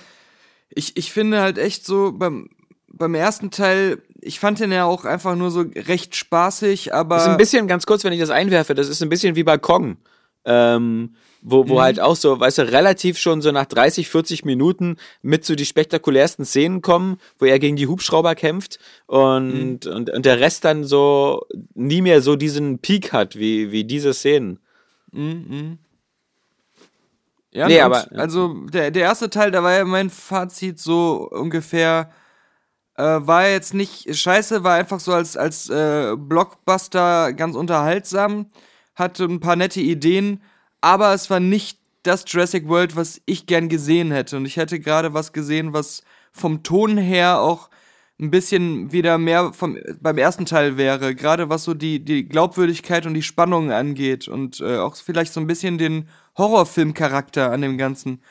ich, 0.70 0.96
ich 0.96 1.12
finde 1.12 1.40
halt 1.40 1.58
echt 1.58 1.84
so 1.84 2.12
beim, 2.12 2.48
beim 2.88 3.14
ersten 3.14 3.50
Teil, 3.50 4.02
ich 4.20 4.38
fand 4.38 4.60
den 4.60 4.72
ja 4.72 4.84
auch 4.84 5.04
einfach 5.04 5.34
nur 5.34 5.50
so 5.50 5.64
recht 5.74 6.14
spaßig, 6.16 6.94
aber. 6.94 7.16
Das 7.16 7.24
ist 7.24 7.30
ein 7.30 7.36
bisschen, 7.36 7.66
ganz 7.66 7.86
kurz, 7.86 8.04
wenn 8.04 8.12
ich 8.12 8.20
das 8.20 8.30
einwerfe, 8.30 8.74
das 8.74 8.88
ist 8.88 9.02
ein 9.02 9.08
bisschen 9.08 9.34
wie 9.36 9.42
bei 9.44 9.58
Kong. 9.58 9.96
Ähm, 10.44 11.14
wo, 11.44 11.68
wo 11.68 11.74
Mhm. 11.74 11.81
halt 11.81 12.00
auch 12.00 12.14
so, 12.16 12.38
weißt 12.38 12.59
du, 12.59 12.70
relativ 12.72 13.18
schon 13.18 13.42
so 13.42 13.50
nach 13.52 13.66
30, 13.66 14.09
40 14.09 14.44
Minuten 14.44 14.96
mit 15.22 15.44
so 15.44 15.55
die 15.57 15.66
spektakulärsten 15.66 16.44
Szenen 16.44 16.83
kommen, 16.83 17.18
wo 17.38 17.46
er 17.46 17.59
gegen 17.59 17.76
die 17.76 17.87
Hubschrauber 17.88 18.35
kämpft 18.35 18.78
und, 19.07 19.85
Mhm. 19.87 19.92
und, 19.92 20.11
und 20.11 20.26
der 20.26 20.40
Rest 20.40 20.64
dann 20.64 20.85
so 20.85 21.44
nie 21.74 22.00
mehr 22.02 22.20
so 22.22 22.37
diesen 22.37 22.78
Peak 22.78 23.12
hat, 23.12 23.37
wie, 23.37 23.72
wie 23.72 23.85
diese 23.85 24.14
Szenen. 24.14 24.59
Mhm, 25.12 25.44
mhm. 25.48 25.78
Ja, 27.52 27.68
Nee, 27.68 27.81
aber- 27.81 28.07
also 28.16 28.55
der, 28.72 28.90
der 28.90 29.02
erste 29.02 29.28
Teil, 29.28 29.50
da 29.50 29.62
war 29.62 29.72
ja 29.74 29.85
mein 29.85 30.11
Fazit 30.11 30.78
so 30.81 31.28
ungefähr, 31.31 32.11
äh, 32.96 33.02
war 33.02 33.46
jetzt 33.48 33.74
nicht 33.74 34.14
scheiße, 34.16 34.64
war 34.64 34.74
einfach 34.74 35.00
so 35.00 35.12
als, 35.12 35.37
als 35.37 35.68
äh, 35.68 36.14
Blockbuster 36.16 37.33
ganz 37.35 37.55
unterhaltsam, 37.55 38.46
hatte 38.94 39.24
ein 39.24 39.40
paar 39.40 39.57
nette 39.57 39.81
Ideen, 39.81 40.42
aber 40.81 41.14
es 41.14 41.31
war 41.31 41.40
nicht 41.40 41.78
das 42.02 42.24
Jurassic 42.26 42.68
World, 42.68 42.96
was 42.96 43.20
ich 43.26 43.46
gern 43.46 43.68
gesehen 43.68 44.11
hätte. 44.11 44.37
Und 44.37 44.46
ich 44.46 44.57
hätte 44.57 44.81
gerade 44.81 45.14
was 45.14 45.33
gesehen, 45.33 45.72
was 45.72 46.02
vom 46.33 46.62
Ton 46.62 46.98
her 46.98 47.40
auch 47.40 47.70
ein 48.20 48.31
bisschen 48.31 48.92
wieder 48.92 49.18
mehr 49.18 49.52
vom, 49.52 49.78
beim 50.00 50.18
ersten 50.18 50.46
Teil 50.46 50.76
wäre, 50.76 51.14
gerade 51.14 51.48
was 51.48 51.64
so 51.64 51.74
die, 51.74 52.05
die 52.05 52.28
Glaubwürdigkeit 52.28 53.07
und 53.07 53.14
die 53.14 53.22
Spannung 53.22 53.72
angeht 53.72 54.28
und 54.28 54.61
äh, 54.61 54.78
auch 54.78 54.96
vielleicht 54.96 55.33
so 55.33 55.40
ein 55.40 55.46
bisschen 55.46 55.78
den 55.78 56.09
Horrorfilmcharakter 56.37 57.50
an 57.50 57.62
dem 57.62 57.78
Ganzen. 57.78 58.22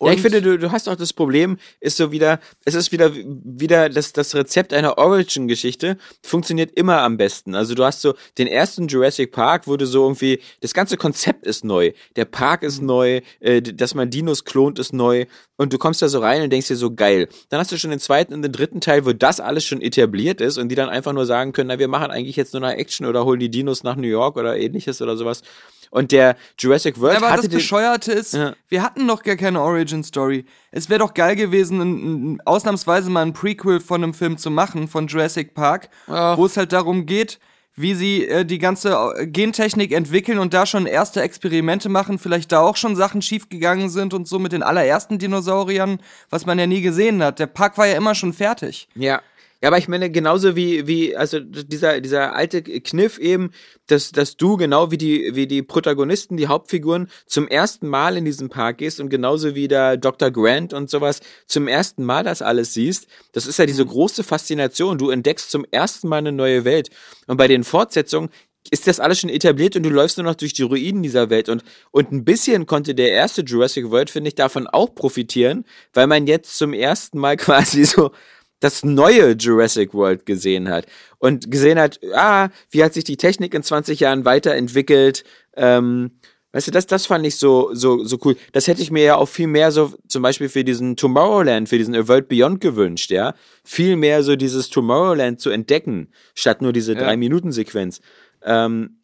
Ja, 0.00 0.12
ich 0.12 0.22
finde, 0.22 0.42
du, 0.42 0.58
du 0.58 0.70
hast 0.70 0.88
auch 0.88 0.96
das 0.96 1.12
Problem, 1.12 1.58
ist 1.80 1.96
so 1.96 2.12
wieder, 2.12 2.40
es 2.64 2.74
ist 2.74 2.92
wieder, 2.92 3.12
wieder 3.14 3.88
das, 3.88 4.12
das 4.12 4.34
Rezept 4.34 4.72
einer 4.72 4.98
Origin-Geschichte 4.98 5.98
funktioniert 6.22 6.72
immer 6.72 7.02
am 7.02 7.16
besten. 7.16 7.54
Also 7.54 7.74
du 7.74 7.84
hast 7.84 8.00
so 8.00 8.14
den 8.38 8.46
ersten 8.46 8.86
Jurassic 8.86 9.32
Park, 9.32 9.66
wo 9.66 9.76
du 9.76 9.86
so 9.86 10.04
irgendwie, 10.04 10.40
das 10.60 10.74
ganze 10.74 10.96
Konzept 10.96 11.46
ist 11.46 11.64
neu, 11.64 11.92
der 12.16 12.26
Park 12.26 12.62
ist 12.62 12.80
neu, 12.80 13.20
äh, 13.40 13.60
dass 13.60 13.94
man 13.94 14.10
Dinos 14.10 14.44
klont 14.44 14.78
ist 14.78 14.92
neu 14.92 15.26
und 15.56 15.72
du 15.72 15.78
kommst 15.78 16.00
da 16.00 16.08
so 16.08 16.20
rein 16.20 16.42
und 16.42 16.50
denkst 16.50 16.68
dir 16.68 16.76
so 16.76 16.94
geil. 16.94 17.28
Dann 17.48 17.58
hast 17.58 17.72
du 17.72 17.78
schon 17.78 17.90
den 17.90 18.00
zweiten 18.00 18.32
und 18.34 18.42
den 18.42 18.52
dritten 18.52 18.80
Teil, 18.80 19.04
wo 19.04 19.12
das 19.12 19.40
alles 19.40 19.64
schon 19.64 19.80
etabliert 19.80 20.40
ist 20.40 20.58
und 20.58 20.68
die 20.68 20.76
dann 20.76 20.88
einfach 20.88 21.12
nur 21.12 21.26
sagen 21.26 21.52
können, 21.52 21.68
na, 21.68 21.78
wir 21.78 21.88
machen 21.88 22.10
eigentlich 22.10 22.36
jetzt 22.36 22.54
nur 22.54 22.60
noch 22.60 22.70
Action 22.70 23.06
oder 23.06 23.24
holen 23.24 23.40
die 23.40 23.50
Dinos 23.50 23.82
nach 23.82 23.96
New 23.96 24.06
York 24.06 24.36
oder 24.36 24.56
ähnliches 24.56 25.02
oder 25.02 25.16
sowas. 25.16 25.42
Und 25.90 26.12
der 26.12 26.36
Jurassic 26.58 27.00
World 27.00 27.16
Aber 27.18 27.30
hatte 27.30 27.48
das 27.48 27.54
Bescheuerte 27.56 28.12
ist, 28.12 28.34
Ja. 28.34 28.54
wir 28.68 28.82
hatten 28.82 29.06
noch 29.06 29.22
gar 29.22 29.36
keine 29.36 29.60
Origin-Story. 29.60 30.44
Es 30.70 30.88
wäre 30.90 31.00
doch 31.00 31.14
geil 31.14 31.36
gewesen, 31.36 31.80
ein, 31.80 32.32
ein, 32.34 32.40
ausnahmsweise 32.44 33.10
mal 33.10 33.22
ein 33.22 33.32
Prequel 33.32 33.80
von 33.80 34.02
einem 34.02 34.14
Film 34.14 34.36
zu 34.38 34.50
machen, 34.50 34.88
von 34.88 35.06
Jurassic 35.06 35.54
Park, 35.54 35.88
Ja. 36.06 36.36
wo 36.36 36.46
es 36.46 36.56
halt 36.56 36.72
darum 36.72 37.06
geht, 37.06 37.38
wie 37.74 37.94
sie 37.94 38.26
äh, 38.26 38.44
die 38.44 38.58
ganze 38.58 38.90
äh, 39.16 39.26
Gentechnik 39.26 39.92
entwickeln 39.92 40.38
und 40.40 40.52
da 40.52 40.66
schon 40.66 40.84
erste 40.86 41.22
Experimente 41.22 41.88
machen, 41.88 42.18
vielleicht 42.18 42.50
da 42.50 42.60
auch 42.60 42.76
schon 42.76 42.96
Sachen 42.96 43.22
schiefgegangen 43.22 43.88
sind 43.88 44.14
und 44.14 44.26
so 44.26 44.38
mit 44.40 44.50
den 44.52 44.64
allerersten 44.64 45.18
Dinosauriern, 45.18 46.00
was 46.28 46.44
man 46.44 46.58
ja 46.58 46.66
nie 46.66 46.80
gesehen 46.82 47.22
hat. 47.22 47.38
Der 47.38 47.46
Park 47.46 47.78
war 47.78 47.86
ja 47.86 47.96
immer 47.96 48.16
schon 48.16 48.32
fertig. 48.32 48.88
Ja. 48.96 49.22
Ja, 49.60 49.70
aber 49.70 49.78
ich 49.78 49.88
meine, 49.88 50.08
genauso 50.08 50.54
wie, 50.54 50.86
wie, 50.86 51.16
also 51.16 51.40
dieser, 51.40 52.00
dieser 52.00 52.36
alte 52.36 52.62
Kniff 52.62 53.18
eben, 53.18 53.50
dass, 53.88 54.12
dass 54.12 54.36
du 54.36 54.56
genau 54.56 54.92
wie 54.92 54.98
die, 54.98 55.30
wie 55.34 55.48
die 55.48 55.62
Protagonisten, 55.62 56.36
die 56.36 56.46
Hauptfiguren 56.46 57.08
zum 57.26 57.48
ersten 57.48 57.88
Mal 57.88 58.16
in 58.16 58.24
diesen 58.24 58.50
Park 58.50 58.78
gehst 58.78 59.00
und 59.00 59.08
genauso 59.08 59.56
wie 59.56 59.66
der 59.66 59.96
Dr. 59.96 60.30
Grant 60.30 60.72
und 60.74 60.88
sowas 60.88 61.20
zum 61.46 61.66
ersten 61.66 62.04
Mal 62.04 62.22
das 62.22 62.40
alles 62.40 62.72
siehst, 62.72 63.08
das 63.32 63.46
ist 63.46 63.58
ja 63.58 63.66
diese 63.66 63.84
große 63.84 64.22
Faszination. 64.22 64.96
Du 64.96 65.10
entdeckst 65.10 65.50
zum 65.50 65.66
ersten 65.72 66.06
Mal 66.06 66.18
eine 66.18 66.32
neue 66.32 66.64
Welt. 66.64 66.90
Und 67.26 67.36
bei 67.36 67.48
den 67.48 67.64
Fortsetzungen 67.64 68.30
ist 68.70 68.86
das 68.86 69.00
alles 69.00 69.20
schon 69.20 69.30
etabliert 69.30 69.76
und 69.76 69.82
du 69.82 69.90
läufst 69.90 70.18
nur 70.18 70.24
noch 70.24 70.34
durch 70.34 70.52
die 70.52 70.62
Ruinen 70.62 71.02
dieser 71.02 71.30
Welt. 71.30 71.48
Und, 71.48 71.62
und 71.90 72.12
ein 72.12 72.24
bisschen 72.24 72.66
konnte 72.66 72.94
der 72.94 73.10
erste 73.10 73.42
Jurassic 73.42 73.90
World, 73.90 74.10
finde 74.10 74.28
ich, 74.28 74.34
davon 74.34 74.66
auch 74.66 74.94
profitieren, 74.94 75.64
weil 75.94 76.06
man 76.06 76.26
jetzt 76.26 76.56
zum 76.58 76.72
ersten 76.72 77.18
Mal 77.18 77.36
quasi 77.38 77.84
so 77.84 78.12
das 78.60 78.84
neue 78.84 79.32
Jurassic 79.32 79.94
World 79.94 80.26
gesehen 80.26 80.68
hat 80.68 80.86
und 81.18 81.50
gesehen 81.50 81.78
hat, 81.78 82.00
ah, 82.14 82.48
wie 82.70 82.82
hat 82.82 82.94
sich 82.94 83.04
die 83.04 83.16
Technik 83.16 83.54
in 83.54 83.62
20 83.62 84.00
Jahren 84.00 84.24
weiterentwickelt, 84.24 85.24
ähm, 85.56 86.12
Weißt 86.52 86.66
du, 86.66 86.70
das, 86.70 86.86
das 86.86 87.04
fand 87.04 87.26
ich 87.26 87.36
so, 87.36 87.74
so, 87.74 88.04
so 88.04 88.18
cool. 88.24 88.34
Das 88.52 88.66
hätte 88.68 88.80
ich 88.80 88.90
mir 88.90 89.02
ja 89.04 89.16
auch 89.16 89.28
viel 89.28 89.46
mehr 89.46 89.70
so, 89.70 89.92
zum 90.08 90.22
Beispiel 90.22 90.48
für 90.48 90.64
diesen 90.64 90.96
Tomorrowland, 90.96 91.68
für 91.68 91.76
diesen 91.76 91.94
A 91.94 92.08
World 92.08 92.28
Beyond 92.28 92.62
gewünscht, 92.62 93.10
ja. 93.10 93.34
Viel 93.64 93.96
mehr 93.96 94.22
so 94.22 94.34
dieses 94.34 94.70
Tomorrowland 94.70 95.40
zu 95.40 95.50
entdecken, 95.50 96.08
statt 96.34 96.62
nur 96.62 96.72
diese 96.72 96.94
Ja. 96.94 97.00
Drei-Minuten-Sequenz. 97.00 98.00
Ähm, 98.42 98.97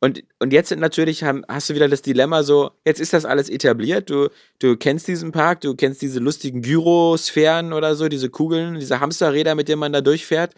und, 0.00 0.22
und 0.38 0.52
jetzt 0.52 0.68
sind 0.68 0.80
natürlich, 0.80 1.24
haben, 1.24 1.42
hast 1.48 1.70
du 1.70 1.74
wieder 1.74 1.88
das 1.88 2.02
Dilemma 2.02 2.42
so, 2.42 2.70
jetzt 2.84 3.00
ist 3.00 3.12
das 3.12 3.24
alles 3.24 3.48
etabliert, 3.48 4.10
du, 4.10 4.28
du 4.60 4.76
kennst 4.76 5.08
diesen 5.08 5.32
Park, 5.32 5.60
du 5.62 5.74
kennst 5.74 6.02
diese 6.02 6.20
lustigen 6.20 6.62
Gyrosphären 6.62 7.72
oder 7.72 7.94
so, 7.96 8.08
diese 8.08 8.30
Kugeln, 8.30 8.78
diese 8.78 9.00
Hamsterräder, 9.00 9.54
mit 9.54 9.68
denen 9.68 9.80
man 9.80 9.92
da 9.92 10.00
durchfährt. 10.00 10.54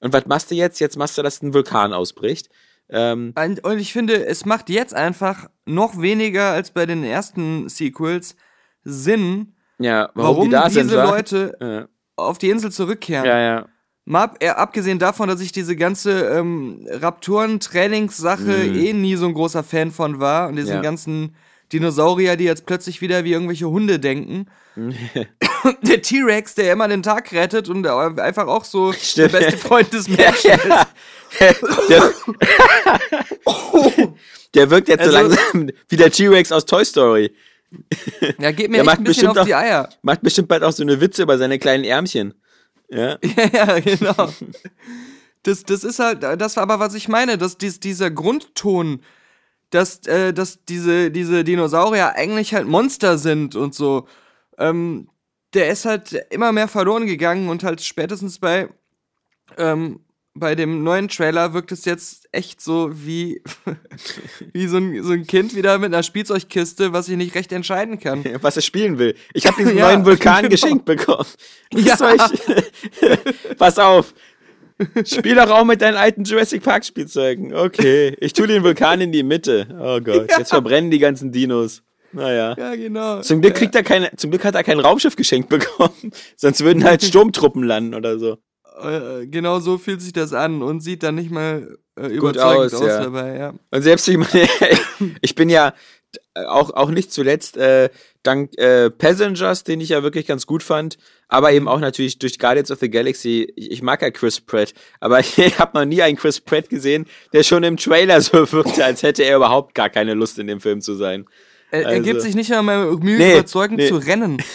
Und 0.00 0.12
was 0.12 0.26
machst 0.26 0.50
du 0.50 0.54
jetzt? 0.54 0.78
Jetzt 0.78 0.98
machst 0.98 1.16
du, 1.16 1.22
dass 1.22 1.40
ein 1.42 1.54
Vulkan 1.54 1.94
ausbricht. 1.94 2.50
Ähm, 2.90 3.32
Und 3.34 3.64
und 3.64 3.78
ich 3.78 3.92
finde, 3.92 4.26
es 4.26 4.44
macht 4.44 4.68
jetzt 4.68 4.94
einfach 4.94 5.48
noch 5.64 6.00
weniger 6.00 6.50
als 6.50 6.70
bei 6.70 6.84
den 6.86 7.02
ersten 7.02 7.68
Sequels 7.68 8.36
Sinn, 8.84 9.54
ja, 9.78 10.10
warum, 10.14 10.36
warum, 10.36 10.44
die 10.46 10.50
da 10.50 10.68
diese 10.68 10.84
sind? 10.84 10.92
Leute 10.92 11.56
Ja, 11.60 11.88
auf 12.16 12.38
die 12.38 12.50
Insel 12.50 12.70
zurückkehren. 12.70 13.24
ja. 13.26 13.40
ja. 13.40 13.66
Mal 14.08 14.30
äh, 14.38 14.48
abgesehen 14.50 15.00
davon, 15.00 15.28
dass 15.28 15.40
ich 15.40 15.50
diese 15.52 15.74
ganze 15.74 16.26
ähm, 16.28 16.86
Raptoren-Trainingssache 16.88 18.64
eh 18.64 18.92
nie 18.92 19.16
so 19.16 19.26
ein 19.26 19.34
großer 19.34 19.64
Fan 19.64 19.90
von 19.90 20.20
war 20.20 20.48
und 20.48 20.54
diesen 20.56 20.70
Mhm. 20.70 20.74
Ja. 20.76 20.80
ganzen 20.82 21.34
Dinosaurier, 21.72 22.36
die 22.36 22.44
jetzt 22.44 22.66
plötzlich 22.66 23.00
wieder 23.00 23.24
wie 23.24 23.32
irgendwelche 23.32 23.68
Hunde 23.68 23.98
denken. 23.98 24.46
der 25.82 26.02
T-Rex, 26.02 26.54
der 26.54 26.72
immer 26.72 26.86
den 26.86 27.02
Tag 27.02 27.32
rettet 27.32 27.68
und 27.68 27.84
einfach 27.86 28.46
auch 28.46 28.64
so 28.64 28.92
Stimmt. 28.92 29.32
der 29.32 29.38
beste 29.40 29.58
Freund 29.58 29.92
des 29.92 30.06
Menschen 30.08 30.52
ist. 30.52 30.66
Ja. 30.68 30.86
Der, 31.88 32.12
der 34.54 34.70
wirkt 34.70 34.88
jetzt 34.88 35.04
so 35.04 35.16
Also- 35.16 35.34
langsam 35.36 35.70
wie 35.88 35.96
der 35.96 36.10
T-Rex 36.12 36.52
aus 36.52 36.64
Toy 36.64 36.84
Story. 36.84 37.34
Ja, 38.38 38.52
geht 38.52 38.70
mir 38.70 38.76
Der 38.76 38.80
echt 38.82 38.86
macht 38.86 38.98
ein 38.98 39.04
bisschen 39.04 39.26
auf 39.28 39.36
auch- 39.38 39.44
die 39.44 39.54
Eier. 39.54 39.88
Macht 40.02 40.22
bestimmt 40.22 40.46
bald 40.48 40.62
auch 40.62 40.70
so 40.72 40.82
eine 40.84 41.00
Witze 41.00 41.22
über 41.22 41.36
seine 41.38 41.58
kleinen 41.58 41.82
Ärmchen. 41.84 42.34
Ja. 42.90 43.18
Ja, 43.52 43.80
genau. 43.80 44.28
Das, 45.42 45.62
das 45.64 45.84
ist 45.84 45.98
halt, 45.98 46.22
das 46.22 46.56
war 46.56 46.64
aber, 46.64 46.80
was 46.80 46.94
ich 46.94 47.08
meine, 47.08 47.38
dass 47.38 47.56
dies, 47.58 47.78
dieser 47.80 48.10
Grundton, 48.10 49.00
dass, 49.70 50.00
äh, 50.06 50.32
dass 50.34 50.64
diese, 50.66 51.10
diese 51.10 51.44
Dinosaurier 51.44 52.14
eigentlich 52.16 52.54
halt 52.54 52.66
Monster 52.68 53.18
sind 53.18 53.56
und 53.56 53.74
so, 53.74 54.08
ähm, 54.58 55.08
der 55.54 55.70
ist 55.70 55.84
halt 55.86 56.12
immer 56.30 56.52
mehr 56.52 56.68
verloren 56.68 57.06
gegangen 57.06 57.48
und 57.48 57.64
halt 57.64 57.82
spätestens 57.82 58.38
bei, 58.40 58.68
ähm, 59.58 60.00
bei 60.38 60.54
dem 60.54 60.82
neuen 60.84 61.08
Trailer 61.08 61.52
wirkt 61.54 61.72
es 61.72 61.84
jetzt 61.84 62.28
echt 62.32 62.60
so 62.60 62.90
wie, 62.92 63.42
wie 64.52 64.66
so 64.66 64.76
ein, 64.76 65.02
so 65.02 65.12
ein 65.12 65.26
Kind 65.26 65.54
wieder 65.56 65.78
mit 65.78 65.92
einer 65.92 66.02
Spielzeugkiste, 66.02 66.92
was 66.92 67.08
ich 67.08 67.16
nicht 67.16 67.34
recht 67.34 67.52
entscheiden 67.52 67.98
kann. 67.98 68.24
Was 68.42 68.56
er 68.56 68.62
spielen 68.62 68.98
will. 68.98 69.14
Ich 69.32 69.46
habe 69.46 69.56
diesen 69.56 69.76
Ja, 69.78 69.88
neuen 69.88 70.04
Vulkan 70.04 70.38
genau. 70.42 70.48
geschenkt 70.50 70.84
bekommen. 70.84 71.26
Was 71.72 71.84
Ja. 71.84 71.96
soll 71.96 72.16
ich? 72.32 73.56
Pass 73.56 73.78
auf. 73.78 74.14
Spiel 75.04 75.34
doch 75.36 75.50
auch 75.50 75.64
mit 75.64 75.80
deinen 75.80 75.96
alten 75.96 76.24
Jurassic 76.24 76.62
Park 76.62 76.84
Spielzeugen. 76.84 77.54
Okay. 77.54 78.14
Ich 78.20 78.32
tue 78.34 78.46
den 78.46 78.62
Vulkan 78.62 79.00
in 79.00 79.10
die 79.12 79.22
Mitte. 79.22 79.66
Oh 79.80 80.00
Gott. 80.00 80.30
Jetzt 80.36 80.50
verbrennen 80.50 80.90
die 80.90 80.98
ganzen 80.98 81.32
Dinos. 81.32 81.82
Naja. 82.12 82.54
Ja, 82.58 82.74
genau. 82.76 83.20
Zum 83.22 83.40
Glück 83.40 83.54
kriegt 83.54 83.74
er 83.74 83.82
keine, 83.82 84.10
zum 84.16 84.30
Glück 84.30 84.44
hat 84.44 84.54
er 84.54 84.64
kein 84.64 84.78
Raumschiff 84.80 85.16
geschenkt 85.16 85.48
bekommen. 85.48 86.12
Sonst 86.36 86.62
würden 86.62 86.84
halt 86.84 87.02
Sturmtruppen 87.02 87.62
landen 87.62 87.94
oder 87.94 88.18
so. 88.18 88.38
Äh, 88.78 89.26
genau 89.26 89.60
so 89.60 89.78
fühlt 89.78 90.02
sich 90.02 90.12
das 90.12 90.32
an 90.32 90.62
und 90.62 90.80
sieht 90.80 91.02
dann 91.02 91.14
nicht 91.14 91.30
mal 91.30 91.78
äh, 91.98 92.08
überzeugend 92.08 92.74
aus, 92.74 92.74
aus, 92.74 92.86
ja. 92.86 93.02
dabei, 93.04 93.36
ja. 93.38 93.54
Und 93.70 93.82
selbst 93.82 94.06
ich 94.08 94.18
meine, 94.18 94.48
ich 95.22 95.34
bin 95.34 95.48
ja 95.48 95.72
auch, 96.34 96.70
auch 96.70 96.90
nicht 96.90 97.12
zuletzt 97.12 97.56
äh, 97.56 97.90
dank 98.22 98.56
äh, 98.58 98.90
Passengers, 98.90 99.64
den 99.64 99.80
ich 99.80 99.90
ja 99.90 100.02
wirklich 100.02 100.26
ganz 100.26 100.46
gut 100.46 100.62
fand, 100.62 100.98
aber 101.28 101.52
eben 101.52 101.68
auch 101.68 101.80
natürlich 101.80 102.18
durch 102.18 102.38
Guardians 102.38 102.70
of 102.70 102.78
the 102.80 102.90
Galaxy. 102.90 103.52
Ich, 103.56 103.70
ich 103.70 103.82
mag 103.82 104.02
ja 104.02 104.10
Chris 104.10 104.40
Pratt, 104.40 104.74
aber 105.00 105.20
ich 105.36 105.58
habe 105.58 105.78
noch 105.78 105.84
nie 105.84 106.02
einen 106.02 106.16
Chris 106.16 106.40
Pratt 106.40 106.68
gesehen, 106.68 107.06
der 107.32 107.42
schon 107.42 107.62
im 107.62 107.76
Trailer 107.76 108.20
so 108.20 108.50
wirkte, 108.52 108.84
als 108.84 109.02
hätte 109.02 109.24
er 109.24 109.36
überhaupt 109.36 109.74
gar 109.74 109.88
keine 109.88 110.14
Lust 110.14 110.38
in 110.38 110.46
dem 110.46 110.60
Film 110.60 110.80
zu 110.80 110.94
sein. 110.94 111.26
Er, 111.76 111.82
er 111.82 111.88
Also- 111.88 112.02
gibt 112.02 112.22
sich 112.22 112.34
nicht 112.34 112.52
einmal 112.52 112.90
Mühe, 112.96 113.18
Nee, 113.18 113.32
überzeugend 113.34 113.78
nee. 113.78 113.88
zu 113.88 113.96
rennen. 113.96 114.42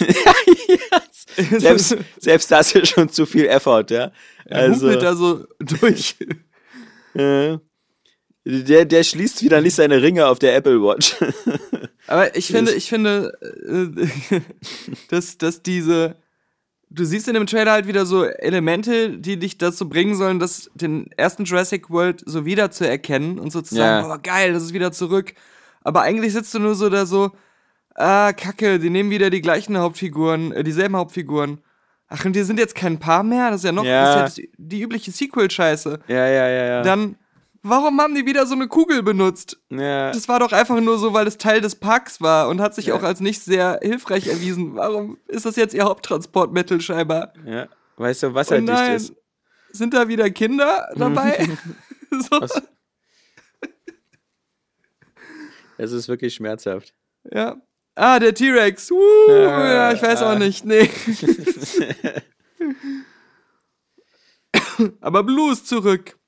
Selbst, 1.57 1.95
selbst 2.19 2.51
das 2.51 2.75
ist 2.75 2.89
schon 2.89 3.07
zu 3.09 3.25
viel 3.25 3.45
Effort, 3.45 3.85
ja. 3.89 4.11
er 4.45 4.59
Also, 4.63 4.87
humpelt 4.87 5.01
da 5.01 5.15
so 5.15 5.45
durch. 5.59 6.15
der, 8.45 8.85
der 8.85 9.03
schließt 9.03 9.43
wieder 9.43 9.61
nicht 9.61 9.75
seine 9.75 10.01
Ringe 10.01 10.27
auf 10.27 10.39
der 10.39 10.55
Apple 10.55 10.81
Watch. 10.81 11.15
Aber 12.07 12.35
ich 12.35 12.47
finde, 12.47 12.73
ich 12.73 12.89
finde, 12.89 13.31
äh, 13.41 14.39
dass, 15.09 15.37
dass 15.37 15.61
diese, 15.63 16.15
du 16.89 17.05
siehst 17.05 17.27
in 17.29 17.35
dem 17.35 17.47
Trailer 17.47 17.71
halt 17.71 17.87
wieder 17.87 18.05
so 18.05 18.25
Elemente, 18.25 19.17
die 19.17 19.37
dich 19.37 19.57
dazu 19.57 19.87
bringen 19.87 20.15
sollen, 20.15 20.39
das 20.39 20.69
den 20.73 21.09
ersten 21.15 21.45
Jurassic 21.45 21.89
World 21.89 22.23
so 22.25 22.45
wieder 22.45 22.71
zu 22.71 22.85
erkennen 22.87 23.39
und 23.39 23.51
so 23.51 23.61
zu 23.61 23.75
sagen, 23.75 24.07
Ja. 24.09 24.13
oh 24.15 24.19
geil, 24.21 24.51
das 24.53 24.63
ist 24.63 24.73
wieder 24.73 24.91
zurück. 24.91 25.33
Aber 25.83 26.01
eigentlich 26.01 26.33
sitzt 26.33 26.53
du 26.53 26.59
nur 26.59 26.75
so 26.75 26.89
da 26.89 27.05
so, 27.05 27.31
ah, 27.95 28.33
kacke, 28.33 28.79
die 28.79 28.89
nehmen 28.89 29.09
wieder 29.09 29.29
die 29.29 29.41
gleichen 29.41 29.77
Hauptfiguren, 29.77 30.51
äh, 30.51 30.63
dieselben 30.63 30.95
Hauptfiguren. 30.95 31.61
Ach, 32.07 32.25
und 32.25 32.33
die 32.35 32.43
sind 32.43 32.59
jetzt 32.59 32.75
kein 32.75 32.99
Paar 32.99 33.23
mehr? 33.23 33.49
Das 33.51 33.61
ist 33.61 33.65
ja 33.65 33.71
noch, 33.71 33.83
Ja. 33.85 34.25
ist 34.25 34.37
ja 34.37 34.43
die 34.57 34.81
übliche 34.81 35.11
Sequel-Scheiße. 35.11 35.99
ja, 36.07 36.27
ja, 36.27 36.47
ja, 36.49 36.65
ja. 36.65 36.81
Dann, 36.81 37.15
warum 37.63 37.99
haben 38.01 38.13
die 38.15 38.25
wieder 38.25 38.45
so 38.45 38.53
eine 38.53 38.67
Kugel 38.67 39.01
benutzt? 39.01 39.57
ja. 39.69 40.11
Das 40.11 40.27
war 40.27 40.39
doch 40.39 40.51
einfach 40.51 40.79
nur 40.81 40.97
so, 40.99 41.13
weil 41.13 41.25
es 41.25 41.37
Teil 41.37 41.61
des 41.61 41.75
Parks 41.75 42.19
war 42.21 42.49
und 42.49 42.59
hat 42.59 42.75
sich 42.75 42.87
Ja. 42.87 42.95
auch 42.95 43.03
als 43.03 43.21
nicht 43.21 43.41
sehr 43.41 43.79
hilfreich 43.81 44.27
erwiesen. 44.27 44.75
Warum 44.75 45.17
ist 45.27 45.45
das 45.45 45.55
jetzt 45.55 45.73
ihr 45.73 45.83
Haupttransportmittel 45.85 46.81
scheinbar? 46.81 47.33
ja. 47.45 47.67
Weißt 47.97 48.23
du, 48.23 48.33
wasserdicht 48.33 48.67
nein, 48.73 48.95
ist. 48.95 49.13
sind 49.71 49.93
da 49.93 50.07
wieder 50.07 50.29
Kinder 50.31 50.89
dabei? 50.95 51.47
so. 52.11 52.41
Was? 52.41 52.61
Es 55.81 55.91
ist 55.91 56.07
wirklich 56.07 56.35
schmerzhaft. 56.35 56.93
Ja. 57.31 57.59
Ah, 57.95 58.19
der 58.19 58.35
T-Rex. 58.35 58.91
Uh, 58.91 58.99
Ja, 59.29 59.73
ja, 59.73 59.91
ich 59.93 60.01
weiß 60.01 60.21
ah. 60.21 60.33
auch 60.33 60.37
nicht. 60.37 60.63
Nee. 60.63 60.87
Aber 65.01 65.23
Blue 65.23 65.51
ist 65.51 65.67
zurück. 65.67 66.19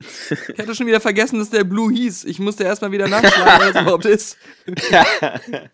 Ich 0.00 0.58
hatte 0.58 0.74
schon 0.74 0.86
wieder 0.86 1.00
vergessen, 1.00 1.38
dass 1.38 1.50
der 1.50 1.64
Blue 1.64 1.92
hieß. 1.92 2.24
Ich 2.24 2.38
musste 2.38 2.64
erstmal 2.64 2.90
wieder 2.90 3.06
nachschlagen, 3.06 3.66
was 3.66 3.72
das 3.72 3.82
überhaupt 3.82 4.06
ist. 4.06 4.38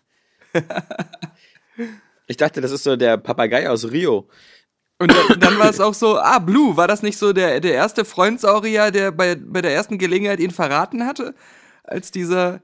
Ich 2.27 2.37
dachte, 2.37 2.61
das 2.61 2.69
ist 2.71 2.83
so 2.83 2.95
der 2.95 3.17
Papagei 3.17 3.67
aus 3.67 3.89
Rio. 3.89 4.29
Und 4.99 5.11
dann, 5.11 5.39
dann 5.39 5.57
war 5.57 5.67
es 5.71 5.79
auch 5.79 5.95
so, 5.95 6.19
ah, 6.19 6.37
Blue, 6.37 6.77
war 6.77 6.87
das 6.87 7.01
nicht 7.01 7.17
so 7.17 7.33
der, 7.33 7.59
der 7.59 7.73
erste 7.73 8.05
Freundsaurier, 8.05 8.91
der 8.91 9.11
bei, 9.11 9.33
bei 9.33 9.63
der 9.63 9.73
ersten 9.73 9.97
Gelegenheit 9.97 10.39
ihn 10.39 10.51
verraten 10.51 11.07
hatte? 11.07 11.33
Als 11.83 12.11
dieser 12.11 12.61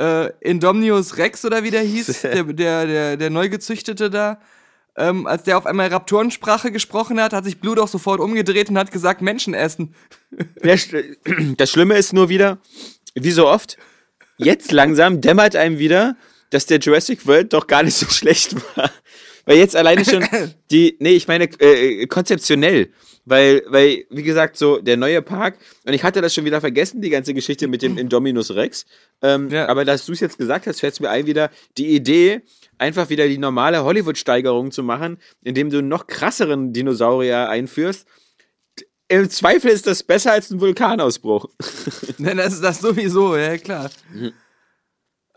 äh, 0.00 0.32
Indominus 0.40 1.18
Rex 1.18 1.44
oder 1.44 1.62
wie 1.62 1.70
der 1.70 1.82
hieß, 1.82 2.22
der, 2.22 2.44
der, 2.44 2.86
der, 2.86 3.16
der 3.16 3.30
Neugezüchtete 3.30 4.10
da, 4.10 4.40
ähm, 4.96 5.26
als 5.26 5.44
der 5.44 5.58
auf 5.58 5.66
einmal 5.66 5.88
Raptorensprache 5.88 6.72
gesprochen 6.72 7.20
hat, 7.20 7.32
hat 7.32 7.44
sich 7.44 7.60
Blue 7.60 7.76
doch 7.76 7.88
sofort 7.88 8.20
umgedreht 8.20 8.70
und 8.70 8.78
hat 8.78 8.90
gesagt, 8.90 9.22
Menschen 9.22 9.54
essen. 9.54 9.94
Das 11.56 11.70
Schlimme 11.70 11.96
ist 11.96 12.12
nur 12.12 12.28
wieder, 12.28 12.58
wie 13.14 13.30
so 13.30 13.48
oft, 13.48 13.76
jetzt 14.38 14.72
langsam 14.72 15.20
dämmert 15.20 15.56
einem 15.56 15.78
wieder, 15.78 16.16
dass 16.50 16.66
der 16.66 16.78
Jurassic 16.78 17.26
World 17.26 17.52
doch 17.52 17.66
gar 17.66 17.82
nicht 17.82 17.96
so 17.96 18.06
schlecht 18.06 18.54
war. 18.76 18.90
Weil 19.50 19.58
jetzt 19.58 19.74
alleine 19.74 20.04
schon 20.04 20.24
die, 20.70 20.96
nee, 21.00 21.10
ich 21.14 21.26
meine 21.26 21.48
äh, 21.58 22.06
konzeptionell, 22.06 22.90
weil, 23.24 23.64
weil, 23.66 24.04
wie 24.08 24.22
gesagt, 24.22 24.56
so 24.56 24.78
der 24.78 24.96
neue 24.96 25.22
Park, 25.22 25.58
und 25.84 25.92
ich 25.92 26.04
hatte 26.04 26.20
das 26.20 26.32
schon 26.32 26.44
wieder 26.44 26.60
vergessen, 26.60 27.02
die 27.02 27.10
ganze 27.10 27.34
Geschichte 27.34 27.66
mit 27.66 27.82
dem 27.82 27.98
Indominus 27.98 28.54
Rex, 28.54 28.86
ähm, 29.22 29.48
Ja. 29.50 29.66
aber 29.68 29.84
dass 29.84 30.06
du 30.06 30.12
es 30.12 30.20
jetzt 30.20 30.38
gesagt 30.38 30.68
hast, 30.68 30.78
fällt 30.78 30.92
es 30.92 31.00
mir 31.00 31.10
ein 31.10 31.26
wieder, 31.26 31.50
die 31.78 31.88
Idee, 31.88 32.42
einfach 32.78 33.10
wieder 33.10 33.26
die 33.26 33.38
normale 33.38 33.82
Hollywood-Steigerung 33.82 34.70
zu 34.70 34.84
machen, 34.84 35.18
indem 35.42 35.68
du 35.68 35.78
einen 35.78 35.88
noch 35.88 36.06
krasseren 36.06 36.72
Dinosaurier 36.72 37.48
einführst, 37.48 38.06
im 39.08 39.28
Zweifel 39.30 39.72
ist 39.72 39.88
das 39.88 40.04
besser 40.04 40.30
als 40.30 40.52
ein 40.52 40.60
Vulkanausbruch. 40.60 41.46
Denn 42.18 42.36
das 42.36 42.52
ist 42.52 42.62
das 42.62 42.78
sowieso, 42.78 43.36
ja 43.36 43.58
klar. 43.58 43.90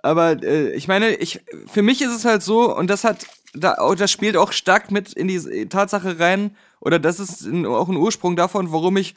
Aber 0.04 0.44
äh, 0.44 0.72
ich 0.74 0.88
meine, 0.88 1.16
ich, 1.16 1.40
für 1.66 1.82
mich 1.82 2.00
ist 2.04 2.16
es 2.16 2.26
halt 2.26 2.44
so, 2.44 2.76
und 2.78 2.92
das 2.92 3.04
hat, 3.04 3.26
da, 3.54 3.78
oh, 3.80 3.96
das 3.96 4.12
spielt 4.12 4.36
auch 4.38 4.52
stark 4.52 4.92
mit 4.92 5.14
in 5.14 5.28
die 5.28 5.68
Tatsache 5.68 6.20
rein, 6.20 6.56
oder 6.80 7.00
das 7.00 7.20
ist 7.20 7.48
auch 7.66 7.88
ein 7.88 7.98
Ursprung 7.98 8.36
davon, 8.36 8.72
warum 8.72 8.98
ich 8.98 9.16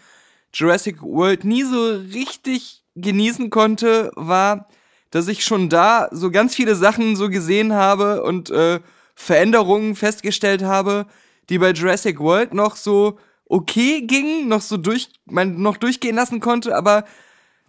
Jurassic 0.52 1.02
World 1.02 1.44
nie 1.44 1.64
so 1.64 1.96
richtig 2.12 2.84
genießen 2.94 3.50
konnte, 3.50 4.12
war, 4.14 4.68
dass 5.10 5.28
ich 5.28 5.44
schon 5.44 5.68
da 5.68 6.08
so 6.12 6.30
ganz 6.30 6.54
viele 6.54 6.76
Sachen 6.76 7.16
so 7.16 7.28
gesehen 7.28 7.72
habe 7.72 8.22
und 8.22 8.50
äh, 8.50 8.80
Veränderungen 9.14 9.96
festgestellt 9.96 10.62
habe, 10.62 11.06
die 11.48 11.58
bei 11.58 11.72
Jurassic 11.72 12.20
World 12.20 12.54
noch 12.54 12.76
so 12.76 13.18
okay 13.46 14.02
gingen, 14.02 14.48
noch 14.48 14.60
so 14.60 14.76
durch, 14.76 15.08
man 15.24 15.60
noch 15.60 15.76
durchgehen 15.76 16.16
lassen 16.16 16.40
konnte, 16.40 16.76
aber 16.76 17.04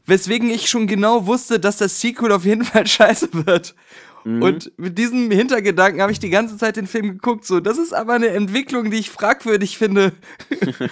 weswegen 0.05 0.49
ich 0.49 0.69
schon 0.69 0.87
genau 0.87 1.27
wusste, 1.27 1.59
dass 1.59 1.77
das 1.77 1.99
Sequel 2.01 2.31
auf 2.31 2.45
jeden 2.45 2.65
Fall 2.65 2.87
scheiße 2.87 3.29
wird. 3.45 3.75
Und 4.27 4.73
mit 4.77 4.97
diesem 4.97 5.31
Hintergedanken 5.31 6.01
habe 6.01 6.11
ich 6.11 6.19
die 6.19 6.29
ganze 6.29 6.57
Zeit 6.57 6.75
den 6.75 6.87
Film 6.87 7.09
geguckt. 7.09 7.45
So, 7.45 7.61
das 7.61 7.77
ist 7.77 7.93
aber 7.93 8.13
eine 8.13 8.27
Entwicklung, 8.27 8.91
die 8.91 8.97
ich 8.97 9.09
fragwürdig 9.09 9.77
finde. 9.77 10.11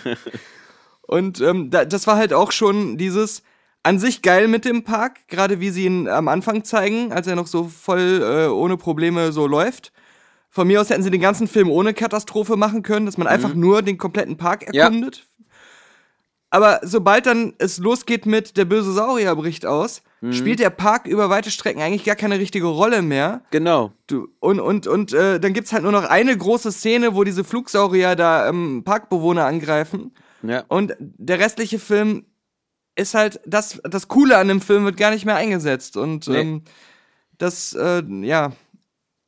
Und 1.01 1.41
ähm, 1.41 1.69
da, 1.69 1.85
das 1.85 2.07
war 2.07 2.15
halt 2.17 2.33
auch 2.33 2.51
schon 2.51 2.97
dieses 2.97 3.43
an 3.83 3.99
sich 3.99 4.21
geil 4.21 4.47
mit 4.47 4.65
dem 4.65 4.83
Park, 4.83 5.27
gerade 5.27 5.59
wie 5.59 5.69
sie 5.69 5.85
ihn 5.85 6.07
am 6.07 6.27
Anfang 6.27 6.63
zeigen, 6.63 7.11
als 7.11 7.27
er 7.27 7.35
noch 7.35 7.45
so 7.45 7.65
voll 7.65 8.21
äh, 8.23 8.47
ohne 8.47 8.77
Probleme 8.77 9.31
so 9.31 9.45
läuft. 9.45 9.91
Von 10.49 10.67
mir 10.67 10.79
aus 10.81 10.89
hätten 10.89 11.03
sie 11.03 11.11
den 11.11 11.21
ganzen 11.21 11.47
Film 11.47 11.69
ohne 11.69 11.93
Katastrophe 11.93 12.55
machen 12.55 12.81
können, 12.81 13.05
dass 13.05 13.17
man 13.17 13.27
einfach 13.27 13.53
nur 13.53 13.81
den 13.81 13.97
kompletten 13.97 14.37
Park 14.37 14.73
Ja. 14.73 14.85
erkundet. 14.85 15.27
Aber 16.49 16.79
sobald 16.83 17.25
dann 17.25 17.53
es 17.57 17.79
losgeht 17.79 18.25
mit 18.25 18.55
der 18.55 18.63
böse 18.65 18.93
Saurier 18.93 19.35
bricht 19.35 19.65
aus, 19.65 20.01
spielt 20.31 20.59
der 20.59 20.69
Park 20.69 21.07
über 21.07 21.29
weite 21.29 21.51
Strecken 21.51 21.81
eigentlich 21.81 22.03
gar 22.03 22.15
keine 22.15 22.39
richtige 22.39 22.67
Rolle 22.67 23.01
mehr. 23.01 23.41
Genau. 23.51 23.91
Du, 24.07 24.27
und 24.39 24.59
und, 24.59 24.87
und 24.87 25.13
äh, 25.13 25.39
dann 25.39 25.53
gibt's 25.53 25.73
halt 25.73 25.83
nur 25.83 25.91
noch 25.91 26.05
eine 26.05 26.35
große 26.37 26.71
Szene, 26.71 27.15
wo 27.15 27.23
diese 27.23 27.43
Flugsaurier 27.43 28.15
da 28.15 28.47
ähm, 28.49 28.83
Parkbewohner 28.85 29.45
angreifen. 29.45 30.11
Ja. 30.41 30.63
Und 30.67 30.95
der 30.99 31.39
restliche 31.39 31.79
Film 31.79 32.25
ist 32.95 33.13
halt, 33.13 33.41
das, 33.45 33.81
das 33.83 34.07
Coole 34.07 34.37
an 34.37 34.47
dem 34.47 34.61
Film 34.61 34.85
wird 34.85 34.97
gar 34.97 35.11
nicht 35.11 35.25
mehr 35.25 35.35
eingesetzt. 35.35 35.97
Und 35.97 36.27
Nee. 36.27 36.39
ähm, 36.41 36.61
das, 37.37 37.73
äh, 37.73 38.01
ja, 38.21 38.53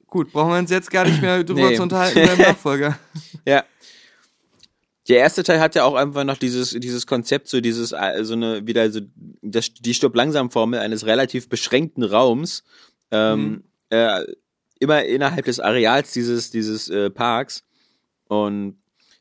gut, 0.07 0.31
brauchen 0.31 0.51
wir 0.51 0.57
uns 0.59 0.71
jetzt 0.71 0.89
gar 0.91 1.03
nicht 1.05 1.21
mehr 1.21 1.43
drüber 1.43 1.69
Nee. 1.69 1.75
zu 1.75 1.83
unterhalten 1.83 2.25
beim 2.25 2.37
Nachfolger. 2.47 2.97
Ja. 3.45 3.63
Der 5.07 5.19
erste 5.19 5.43
Teil 5.43 5.59
hat 5.59 5.75
ja 5.75 5.83
auch 5.85 5.95
einfach 5.95 6.23
noch 6.23 6.37
dieses, 6.37 6.71
dieses 6.71 7.07
Konzept, 7.07 7.47
so 7.47 7.61
dieses, 7.61 7.93
äh, 7.93 8.23
so 8.23 8.33
eine, 8.33 8.67
wieder 8.67 8.91
so, 8.91 9.01
das, 9.41 9.73
die 9.73 9.93
Stopp-Langsam-Formel 9.93 10.79
eines 10.79 11.05
relativ 11.05 11.47
beschränkten 11.47 12.03
Raums, 12.03 12.63
ähm, 13.11 13.63
äh, 13.89 14.23
immer 14.79 15.03
innerhalb 15.05 15.45
des 15.45 15.59
Areals 15.59 16.11
dieses, 16.11 16.51
dieses 16.51 16.89
äh, 16.89 17.09
Parks. 17.09 17.63
Und 18.27 18.77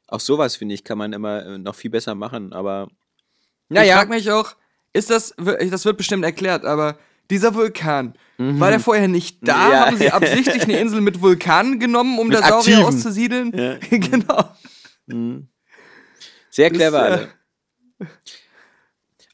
auch 0.09 0.20
sowas, 0.20 0.57
finde 0.57 0.74
ich, 0.74 0.82
kann 0.82 0.99
man 0.99 1.12
immer 1.12 1.47
äh, 1.47 1.59
noch 1.59 1.74
viel 1.74 1.91
besser 1.91 2.14
machen, 2.14 2.53
aber, 2.53 2.89
Ich 3.68 3.76
naja, 3.76 3.97
frag 3.97 4.09
mich 4.09 4.30
auch, 4.30 4.57
ist 4.93 5.11
das, 5.11 5.34
das 5.37 5.84
wird 5.84 5.97
bestimmt 5.97 6.24
erklärt, 6.24 6.64
aber 6.64 6.99
dieser 7.30 7.55
Vulkan, 7.55 8.16
war 8.39 8.70
der 8.70 8.80
vorher 8.80 9.09
nicht 9.09 9.39
da? 9.41 9.57
Mhm. 9.57 9.72
Ja. 9.72 9.87
Haben 9.87 9.97
sie 9.97 10.11
absichtlich 10.11 10.62
eine 10.62 10.78
Insel 10.78 11.01
mit 11.01 11.22
Vulkanen 11.22 11.80
genommen, 11.80 12.18
um 12.18 12.28
Mit 12.28 12.39
da 12.39 12.49
Saurier 12.49 12.87
auszusiedeln? 12.87 13.51
Ja. 13.55 13.76
genau. 13.99 14.51
Sehr 16.57 16.71
clever. 16.71 16.99
äh, 17.09 17.13
alle. 17.13 17.29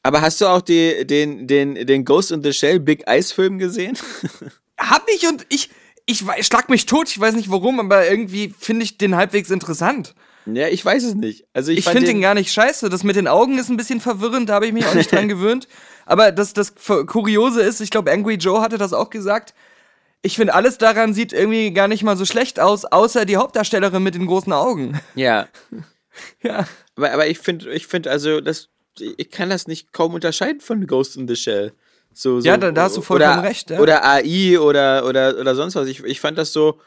Aber 0.03 0.21
hast 0.21 0.41
du 0.41 0.47
auch 0.47 0.61
die, 0.61 1.07
den, 1.07 1.47
den, 1.47 1.75
den 1.87 2.03
Ghost 2.05 2.31
in 2.31 2.43
the 2.43 2.51
Shell 2.53 2.79
Big 2.79 3.03
Ice 3.09 3.33
Film 3.33 3.57
gesehen? 3.57 3.97
Hab 4.77 5.07
ich 5.09 5.25
und 5.27 5.45
ich, 5.49 5.69
ich 6.05 6.23
schlag 6.41 6.69
mich 6.69 6.85
tot, 6.85 7.07
ich 7.09 7.19
weiß 7.19 7.35
nicht 7.35 7.49
warum, 7.49 7.79
aber 7.79 8.09
irgendwie 8.09 8.53
finde 8.57 8.83
ich 8.83 8.97
den 8.97 9.15
halbwegs 9.15 9.49
interessant. 9.49 10.13
Ja, 10.45 10.67
ich 10.67 10.83
weiß 10.83 11.03
es 11.03 11.15
nicht. 11.15 11.45
Also 11.53 11.71
ich, 11.71 11.79
Ich 11.79 11.85
finde 11.87 12.07
den- 12.07 12.19
gar 12.19 12.33
nicht 12.33 12.51
scheiße. 12.51 12.89
Das 12.89 13.05
mit 13.05 13.15
den 13.15 13.29
Augen 13.29 13.57
ist 13.57 13.69
ein 13.69 13.77
bisschen 13.77 14.01
verwirrend, 14.01 14.49
da 14.49 14.55
habe 14.55 14.67
ich 14.67 14.73
mich 14.73 14.85
auch 14.85 14.93
nicht 14.93 15.09
dran 15.09 15.27
gewöhnt. 15.29 15.69
Aber 16.05 16.33
das, 16.33 16.51
das 16.51 16.73
Kuriose 16.75 17.61
ist, 17.61 17.79
ich 17.79 17.89
glaube, 17.89 18.11
Angry 18.11 18.33
Joe 18.35 18.59
hatte 18.61 18.77
das 18.77 18.91
auch 18.91 19.09
gesagt. 19.09 19.53
Ich 20.21 20.35
finde, 20.35 20.53
alles 20.53 20.77
daran 20.77 21.13
sieht 21.13 21.31
irgendwie 21.31 21.71
gar 21.71 21.87
nicht 21.87 22.03
mal 22.03 22.17
so 22.17 22.25
schlecht 22.25 22.59
aus, 22.59 22.83
außer 22.83 23.23
die 23.25 23.37
Hauptdarstellerin 23.37 24.03
mit 24.03 24.15
den 24.15 24.25
großen 24.25 24.51
Augen. 24.51 24.99
Ja, 25.15 25.47
Ja. 26.43 26.67
aber, 26.95 27.11
aber 27.11 27.27
ich 27.27 27.39
finde, 27.39 27.71
ich 27.73 27.87
finde, 27.87 28.11
also 28.11 28.41
das, 28.41 28.69
ich 29.17 29.29
kann 29.31 29.49
das 29.49 29.67
nicht 29.67 29.91
kaum 29.93 30.13
unterscheiden 30.13 30.61
von 30.61 30.85
Ghost 30.87 31.17
in 31.17 31.27
the 31.27 31.35
Shell. 31.35 31.73
So, 32.13 32.39
so, 32.39 32.47
Ja, 32.47 32.57
da- 32.57 32.71
da 32.71 32.83
hast 32.83 32.97
du 32.97 33.01
vollkommen 33.01 33.39
oder, 33.39 33.47
recht, 33.49 33.69
ja. 33.71 33.79
Oder 33.79 34.05
AI 34.05 34.59
oder, 34.59 35.05
oder, 35.05 35.37
oder 35.39 35.55
sonst 35.55 35.75
was. 35.75 35.87
Ich, 35.87 36.03
ich 36.03 36.19
fand 36.19 36.37
das 36.37 36.53
so, 36.53 36.79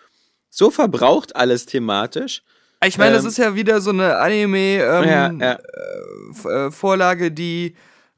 so 0.51 0.71
verbraucht 0.71 1.35
alles 1.35 1.67
thematisch. 1.67 2.43
Ich 2.85 2.99
meine, 2.99 3.15
das 3.15 3.25
Ähm, 3.25 3.31
ist 3.31 3.39
ja 3.39 3.55
wieder 3.57 3.81
so 3.81 3.91
eine 3.91 4.19
Anime-Vorlage, 4.19 5.39
ja, 5.41 5.59
ja. 6.45 6.67
äh, 6.67 6.71
Vorlage, 6.71 7.33
die. 7.33 7.75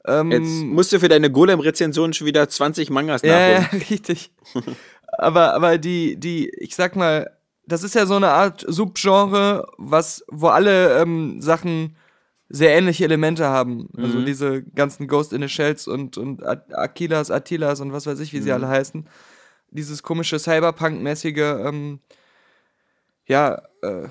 Ähm, 0.07 0.31
Jetzt 0.33 0.49
musst 0.49 0.93
du 0.93 1.01
für 1.01 1.09
deine 1.09 1.31
Golem-Rezension 1.31 2.13
schon 2.13 2.27
wieder 2.27 2.49
20 2.49 2.91
Mangas 2.91 3.23
Ja, 3.23 3.39
ja, 3.49 3.61
nachholen. 3.61 3.83
richtig. 3.91 4.31
aber, 5.17 5.55
aber 5.55 5.79
die, 5.79 6.17
die, 6.17 6.51
ich 6.59 6.75
sag 6.75 6.97
mal, 6.97 7.31
das 7.69 7.83
ist 7.83 7.95
ja 7.95 8.07
so 8.07 8.14
eine 8.16 8.29
Art 8.31 8.64
Subgenre, 8.66 9.66
was, 9.77 10.25
wo 10.29 10.49
alle 10.49 11.01
ähm, 11.01 11.41
Sachen 11.41 11.97
sehr 12.49 12.71
ähnliche 12.77 13.05
Elemente 13.05 13.45
haben. 13.47 13.89
Also 13.97 14.19
Mhm. 14.19 14.25
diese 14.27 14.62
ganzen 14.62 15.07
Ghost 15.07 15.33
in 15.35 15.43
the 15.43 15.49
Shells 15.49 15.87
und, 15.87 16.16
und 16.16 16.43
Akilas, 16.73 17.31
Attilas 17.31 17.81
und 17.81 17.93
was 17.93 18.07
weiß 18.07 18.21
ich, 18.21 18.33
wie 18.33 18.39
Mhm. 18.39 18.43
sie 18.43 18.53
alle 18.53 18.69
heißen. 18.69 19.07
Dieses 19.71 20.03
komische 20.03 20.39
Cyberpunk-mäßige, 20.39 21.37
ähm, 21.66 22.01
ja, 23.27 23.61
äh, 23.83 24.09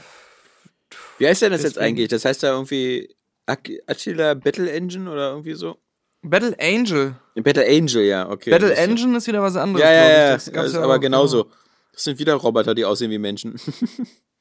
Wie 1.17 1.27
heißt 1.27 1.41
denn 1.41 1.51
das 1.51 1.63
jetzt 1.63 1.79
eigentlich? 1.79 2.09
Das 2.09 2.25
heißt 2.25 2.43
da 2.43 2.51
irgendwie 2.53 3.13
Attila 3.47 4.35
Battle 4.35 4.71
Engine 4.71 5.09
oder 5.09 5.31
irgendwie 5.31 5.53
so? 5.55 5.77
Battle 6.21 6.55
Angel. 6.59 7.15
Battle 7.35 7.65
Angel, 7.65 8.03
ja, 8.03 8.29
okay. 8.29 8.51
Battle 8.51 8.73
Engine 8.75 9.17
ist 9.17 9.25
wieder 9.27 9.41
was 9.41 9.55
anderes, 9.55 9.83
Ja, 9.83 9.91
ja, 9.91 10.09
ja, 10.09 10.33
Das 10.33 10.51
gab's 10.51 10.67
ist 10.69 10.73
ja 10.75 10.81
aber 10.83 10.99
genauso. 10.99 11.49
Das 11.97 12.03
sind 12.03 12.19
wieder 12.19 12.35
Roboter, 12.35 12.75
die 12.75 12.85
aussehen 12.85 13.11
wie 13.11 13.17
Menschen. 13.17 13.59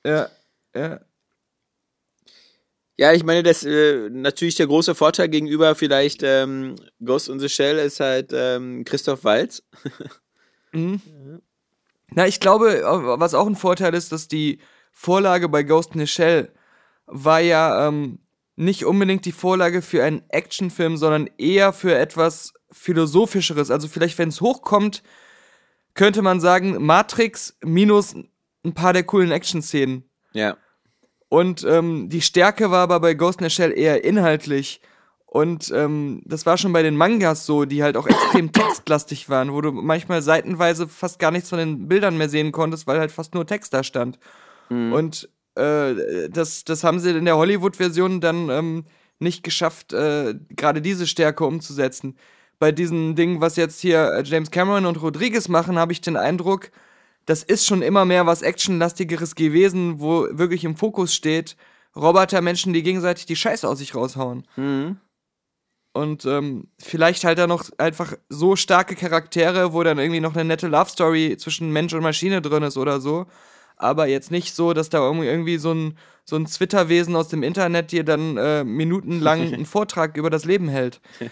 Ja, 0.05 0.31
ja. 0.73 1.01
Ja, 2.97 3.13
ich 3.13 3.25
meine, 3.25 3.43
das 3.43 3.65
äh, 3.65 4.09
natürlich 4.09 4.55
der 4.55 4.69
große 4.69 4.95
Vorteil 4.95 5.29
gegenüber 5.29 5.75
vielleicht 5.75 6.23
ähm, 6.23 6.77
Ghost 7.05 7.29
in 7.29 7.41
the 7.41 7.49
Shell 7.49 7.79
ist 7.79 7.99
halt 7.99 8.31
ähm, 8.33 8.85
Christoph 8.85 9.25
Waltz. 9.25 9.63
Mhm. 10.73 11.01
Na, 12.11 12.27
ich 12.27 12.39
glaube, 12.41 12.81
äh, 12.81 12.83
was 12.85 13.35
auch 13.35 13.47
ein 13.47 13.57
Vorteil 13.57 13.95
ist, 13.95 14.13
dass 14.13 14.29
die 14.29 14.61
Vorlage 14.93 15.49
bei 15.49 15.63
Ghost 15.63 15.95
in 15.95 16.01
the 16.01 16.07
Shell 16.07 16.53
war 17.07 17.41
ja 17.41 17.89
ähm, 17.89 18.19
nicht 18.57 18.85
unbedingt 18.85 19.25
die 19.25 19.33
Vorlage 19.33 19.81
für 19.81 20.05
einen 20.05 20.29
Actionfilm, 20.29 20.99
sondern 20.99 21.31
eher 21.39 21.73
für 21.73 21.95
etwas 21.95 22.53
philosophischeres. 22.71 23.71
Also 23.71 23.89
vielleicht, 23.89 24.19
wenn 24.19 24.29
es 24.29 24.43
hochkommt, 24.43 25.03
könnte 25.97 26.23
man 26.23 26.41
sagen, 26.41 26.85
Matrix 26.85 27.57
minus 27.65 28.15
ein 28.65 28.75
paar 28.75 28.93
der 28.93 29.03
coolen 29.03 29.33
Action-Szenen. 29.33 30.05
Ja. 30.33 30.57
Und 31.29 31.65
ähm, 31.65 32.09
die 32.09 32.21
Stärke 32.21 32.71
war 32.71 32.83
aber 32.83 33.01
bei 33.01 33.15
Ghost 33.15 33.41
in 33.41 33.49
the 33.49 33.51
Shell 33.51 33.77
eher 33.77 34.05
inhaltlich. 34.05 34.81
Und 35.25 35.73
ähm, 35.75 36.23
das 36.25 36.47
war 36.47 36.57
schon 36.57 36.73
bei 36.73 36.83
den 36.83 36.97
Mangas 36.97 37.45
so, 37.47 37.65
die 37.65 37.83
halt 37.83 37.97
auch 37.97 38.07
extrem 38.07 38.53
textlastig 38.53 39.29
waren, 39.29 39.53
wo 39.53 39.61
du 39.61 39.73
manchmal 39.73 40.23
seitenweise 40.23 40.87
fast 40.87 41.19
gar 41.19 41.31
nichts 41.31 41.49
von 41.49 41.59
den 41.59 41.89
Bildern 41.89 42.17
mehr 42.17 42.29
sehen 42.29 42.53
konntest, 42.53 42.87
weil 42.87 43.01
halt 43.01 43.11
fast 43.11 43.35
nur 43.35 43.47
Text 43.47 43.75
da 43.75 43.83
stand. 43.83 44.19
Und 44.93 45.29
äh, 45.57 46.29
das, 46.31 46.65
das 46.65 46.85
haben 46.85 47.01
sie 47.01 47.11
in 47.11 47.25
der 47.25 47.37
Hollywood-Version 47.37 48.21
dann 48.21 48.49
ähm, 48.51 48.85
nicht 49.19 49.43
geschafft, 49.43 49.93
äh, 49.93 50.35
gerade 50.51 50.81
diese 50.83 51.07
Stärke 51.07 51.45
umzusetzen. 51.45 52.17
Bei 52.59 52.73
diesen 52.73 53.15
Dingen, 53.17 53.41
was 53.41 53.57
jetzt 53.57 53.81
hier 53.81 54.13
äh, 54.13 54.23
James 54.25 54.51
Cameron 54.51 54.87
und 54.87 55.01
Rodriguez 55.03 55.49
machen, 55.49 55.79
habe 55.79 55.93
ich 55.93 56.01
den 56.01 56.17
Eindruck, 56.17 56.71
das 57.27 57.43
ist 57.43 57.67
schon 57.67 57.83
immer 57.83 58.05
mehr 58.05 58.27
was 58.27 58.43
Actionlastigeres 58.43 59.35
gewesen, 59.35 60.01
wo 60.01 60.27
wirklich 60.31 60.65
im 60.65 60.77
Fokus 60.77 61.15
steht, 61.15 61.57
Robotermenschen, 61.95 62.73
die 62.73 62.83
gegenseitig 62.83 63.27
die 63.27 63.37
Scheiße 63.37 63.69
aus 63.69 63.79
sich 63.79 63.95
raushauen. 63.95 64.47
Mhm. 64.57 64.99
Und 65.93 66.27
ähm, 66.27 66.69
vielleicht 66.79 67.25
halt 67.25 67.39
da 67.39 67.47
noch 67.47 67.71
einfach 67.79 68.15
so 68.29 68.55
starke 68.55 68.95
Charaktere, 68.97 69.73
wo 69.73 69.83
dann 69.83 69.99
irgendwie 69.99 70.21
noch 70.21 70.35
eine 70.35 70.45
nette 70.45 70.69
Love 70.69 70.91
Story 70.91 71.37
zwischen 71.39 71.73
Mensch 71.73 71.95
und 71.95 72.03
Maschine 72.03 72.43
drin 72.43 72.63
ist 72.63 72.77
oder 72.77 73.01
so. 73.01 73.27
Aber 73.77 74.07
jetzt 74.07 74.31
nicht 74.31 74.55
so, 74.55 74.75
dass 74.75 74.91
da 74.91 74.99
irgendwie, 74.99 75.27
irgendwie 75.27 75.57
so 75.57 75.73
ein, 75.73 75.99
so 76.25 76.37
ein 76.37 76.47
Twitter-Wesen 76.47 77.17
aus 77.17 77.29
dem 77.29 77.43
Internet 77.43 77.93
dir 77.93 78.05
dann 78.05 78.37
äh, 78.37 78.63
minutenlang 78.63 79.41
einen 79.55 79.67
Vortrag 79.67 80.19
über 80.19 80.29
das 80.29 80.45
Leben 80.45 80.69
hält. 80.69 81.01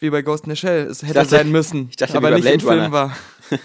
Wie 0.00 0.10
bei 0.10 0.22
Ghost 0.22 0.44
in 0.44 0.50
the 0.50 0.56
Shell. 0.56 0.86
Es 0.86 1.02
hätte 1.02 1.14
dachte- 1.14 1.28
sein 1.28 1.50
müssen, 1.50 1.88
ich 1.90 1.96
dachte, 1.96 2.16
aber 2.16 2.30
nicht 2.30 2.44
im 2.46 2.60
Film 2.60 2.90
war. 2.92 3.16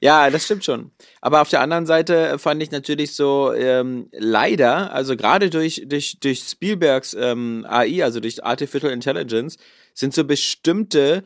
Ja, 0.00 0.30
das 0.30 0.44
stimmt 0.44 0.64
schon. 0.64 0.92
Aber 1.20 1.42
auf 1.42 1.48
der 1.48 1.60
anderen 1.60 1.86
Seite 1.86 2.38
fand 2.38 2.62
ich 2.62 2.70
natürlich 2.70 3.14
so 3.14 3.52
ähm, 3.52 4.08
leider, 4.12 4.92
also 4.92 5.16
gerade 5.16 5.50
durch, 5.50 5.82
durch, 5.86 6.18
durch 6.20 6.40
Spielbergs 6.40 7.14
ähm, 7.18 7.66
AI, 7.68 8.04
also 8.04 8.20
durch 8.20 8.44
Artificial 8.44 8.92
Intelligence, 8.92 9.56
sind 9.92 10.14
so 10.14 10.24
bestimmte 10.24 11.24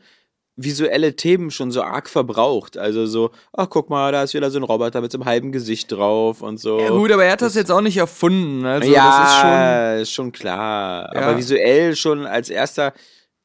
visuelle 0.55 1.15
Themen 1.15 1.51
schon 1.51 1.71
so 1.71 1.83
arg 1.83 2.09
verbraucht. 2.09 2.77
Also 2.77 3.05
so, 3.05 3.31
ach 3.53 3.69
guck 3.69 3.89
mal, 3.89 4.11
da 4.11 4.23
ist 4.23 4.33
wieder 4.33 4.49
so 4.51 4.59
ein 4.59 4.63
Roboter 4.63 5.01
mit 5.01 5.11
so 5.11 5.19
einem 5.19 5.25
halben 5.25 5.51
Gesicht 5.51 5.91
drauf 5.91 6.41
und 6.41 6.59
so. 6.59 6.79
Ja, 6.79 6.89
gut, 6.89 7.11
aber 7.11 7.25
er 7.25 7.33
hat 7.33 7.41
das 7.41 7.55
jetzt 7.55 7.71
auch 7.71 7.81
nicht 7.81 7.97
erfunden. 7.97 8.65
Also, 8.65 8.91
ja, 8.91 9.21
das 9.21 9.29
ist 9.31 9.39
schon. 9.39 10.01
ist 10.01 10.11
schon 10.13 10.31
klar. 10.31 11.11
Ja. 11.13 11.21
Aber 11.21 11.37
visuell 11.37 11.95
schon 11.95 12.25
als 12.25 12.49
erster. 12.49 12.93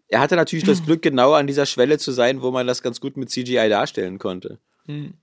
Er 0.09 0.21
hatte 0.21 0.37
natürlich 0.37 0.65
das 0.65 0.85
Glück, 0.85 1.03
genau 1.03 1.33
an 1.33 1.47
dieser 1.47 1.67
Schwelle 1.67 1.99
zu 1.99 2.13
sein, 2.13 2.43
wo 2.43 2.51
man 2.51 2.67
das 2.67 2.83
ganz 2.83 3.01
gut 3.01 3.17
mit 3.17 3.31
CGI 3.31 3.69
darstellen 3.69 4.19
konnte. 4.19 4.59
Hm. 4.87 5.15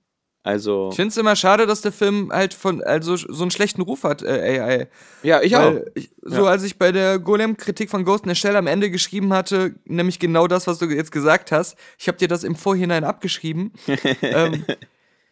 Also, 0.46 0.90
Ich 0.90 0.96
finde 0.96 1.08
es 1.08 1.16
immer 1.16 1.36
schade, 1.36 1.66
dass 1.66 1.80
der 1.80 1.90
Film 1.90 2.30
halt 2.30 2.52
von, 2.52 2.82
also 2.82 3.16
so 3.16 3.42
einen 3.42 3.50
schlechten 3.50 3.80
Ruf 3.80 4.04
hat, 4.04 4.22
äh, 4.22 4.60
AI. 4.60 4.88
ja, 5.22 5.40
ich 5.40 5.56
auch. 5.56 5.72
Ich, 5.94 6.10
so 6.20 6.46
als 6.46 6.62
ich 6.64 6.78
bei 6.78 6.92
der 6.92 7.18
Golem-Kritik 7.18 7.88
von 7.88 8.04
Ghost 8.04 8.24
in 8.24 8.34
the 8.34 8.38
Shell 8.38 8.54
am 8.54 8.66
Ende 8.66 8.90
geschrieben 8.90 9.32
hatte, 9.32 9.74
nämlich 9.86 10.18
genau 10.18 10.46
das, 10.46 10.66
was 10.66 10.78
du 10.78 10.84
jetzt 10.84 11.12
gesagt 11.12 11.50
hast, 11.50 11.78
ich 11.98 12.08
habe 12.08 12.18
dir 12.18 12.28
das 12.28 12.44
im 12.44 12.56
Vorhinein 12.56 13.04
abgeschrieben. 13.04 13.72
ähm, 14.20 14.66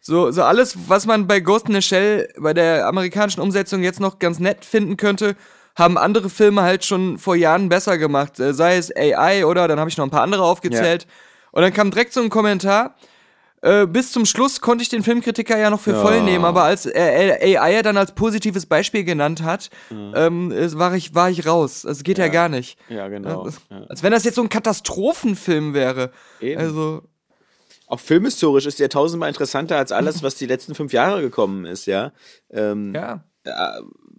so, 0.01 0.31
so 0.31 0.41
alles, 0.41 0.89
was 0.89 1.05
man 1.05 1.27
bei 1.27 1.41
Ghost 1.41 1.69
in 1.69 1.75
the 1.75 1.83
Shell 1.83 2.29
bei 2.39 2.55
der 2.55 2.87
amerikanischen 2.87 3.41
Umsetzung 3.41 3.83
jetzt 3.83 3.99
noch 3.99 4.17
ganz 4.17 4.39
nett 4.39 4.65
finden 4.65 4.97
könnte, 4.97 5.35
haben 5.75 5.97
andere 5.97 6.29
Filme 6.29 6.61
halt 6.61 6.85
schon 6.85 7.17
vor 7.17 7.35
Jahren 7.35 7.69
besser 7.69 7.97
gemacht. 7.97 8.39
Äh, 8.39 8.53
sei 8.53 8.77
es 8.77 8.95
AI 8.95 9.45
oder 9.45 9.67
dann 9.67 9.79
habe 9.79 9.89
ich 9.89 9.97
noch 9.97 10.05
ein 10.05 10.11
paar 10.11 10.21
andere 10.23 10.43
aufgezählt. 10.43 11.07
Und 11.51 11.61
dann 11.61 11.73
kam 11.73 11.91
direkt 11.91 12.13
so 12.13 12.21
ein 12.21 12.29
Kommentar. 12.29 12.95
Äh, 13.61 13.87
bis 13.87 14.11
zum 14.11 14.25
Schluss 14.25 14.59
konnte 14.59 14.81
ich 14.83 14.89
den 14.89 15.03
Filmkritiker 15.03 15.57
ja 15.57 15.69
noch 15.69 15.79
für 15.79 15.95
voll 16.01 16.21
nehmen, 16.23 16.43
aber 16.43 16.63
als 16.63 16.85
er 16.85 17.39
AI 17.41 17.81
dann 17.81 17.95
als 17.95 18.11
positives 18.11 18.65
Beispiel 18.65 19.05
genannt 19.05 19.41
hat, 19.41 19.69
ähm, 19.89 20.51
es 20.51 20.77
war, 20.77 20.93
ich, 20.95 21.15
war 21.15 21.29
ich 21.29 21.47
raus. 21.47 21.85
Es 21.85 22.03
geht 22.03 22.17
ja. 22.17 22.27
gar 22.27 22.49
nicht. 22.49 22.77
Ja, 22.89 23.07
genau. 23.07 23.45
Das- 23.45 23.61
Ja. 23.69 23.83
Als 23.87 24.03
wenn 24.03 24.11
das 24.11 24.25
jetzt 24.25 24.35
so 24.35 24.41
ein 24.41 24.49
Katastrophenfilm 24.49 25.73
wäre. 25.73 26.11
Eben. 26.41 26.59
Also, 26.59 27.03
Auch 27.87 27.99
filmhistorisch 28.01 28.65
ist 28.65 28.79
der 28.81 28.89
tausendmal 28.89 29.29
interessanter 29.29 29.77
als 29.77 29.91
alles, 29.93 30.21
was 30.23 30.35
die 30.35 30.45
letzten 30.45 30.75
fünf 30.75 30.91
Jahre 30.91 31.21
gekommen 31.21 31.65
ist, 31.65 31.85
ja. 31.85 32.11
Ähm, 32.51 32.93
ja. 32.93 33.23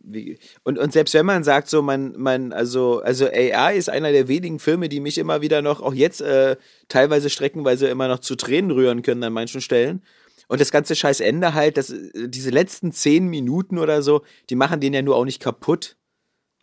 Wie, 0.07 0.39
und, 0.63 0.79
und 0.79 0.93
selbst 0.93 1.15
wenn 1.15 1.27
man 1.27 1.45
sagt, 1.45 1.69
so 1.69 1.83
man, 1.83 2.15
man, 2.17 2.53
also, 2.53 3.01
also 3.01 3.27
AI 3.27 3.77
ist 3.77 3.89
einer 3.89 4.13
der 4.13 4.29
wenigen 4.29 4.59
Filme, 4.59 4.89
die 4.89 5.01
mich 5.01 5.19
immer 5.19 5.41
wieder 5.41 5.63
noch, 5.63 5.81
auch 5.81 5.95
jetzt 5.95 6.21
äh, 6.21 6.57
teilweise 6.89 7.31
streckenweise 7.31 7.89
immer 7.89 8.09
noch 8.09 8.19
zu 8.19 8.37
Tränen 8.37 8.71
rühren 8.71 9.03
können 9.03 9.23
an 9.25 9.33
manchen 9.33 9.61
Stellen. 9.61 10.03
Und 10.47 10.61
das 10.61 10.71
ganze 10.71 10.95
scheiß 10.95 11.21
Ende 11.21 11.55
halt, 11.55 11.77
das, 11.79 11.91
äh, 11.91 12.29
diese 12.29 12.51
letzten 12.51 12.93
zehn 12.93 13.29
Minuten 13.29 13.79
oder 13.79 14.03
so, 14.03 14.23
die 14.51 14.57
machen 14.57 14.81
den 14.81 14.93
ja 14.95 15.03
nur 15.03 15.17
auch 15.17 15.25
nicht 15.25 15.41
kaputt. 15.41 15.97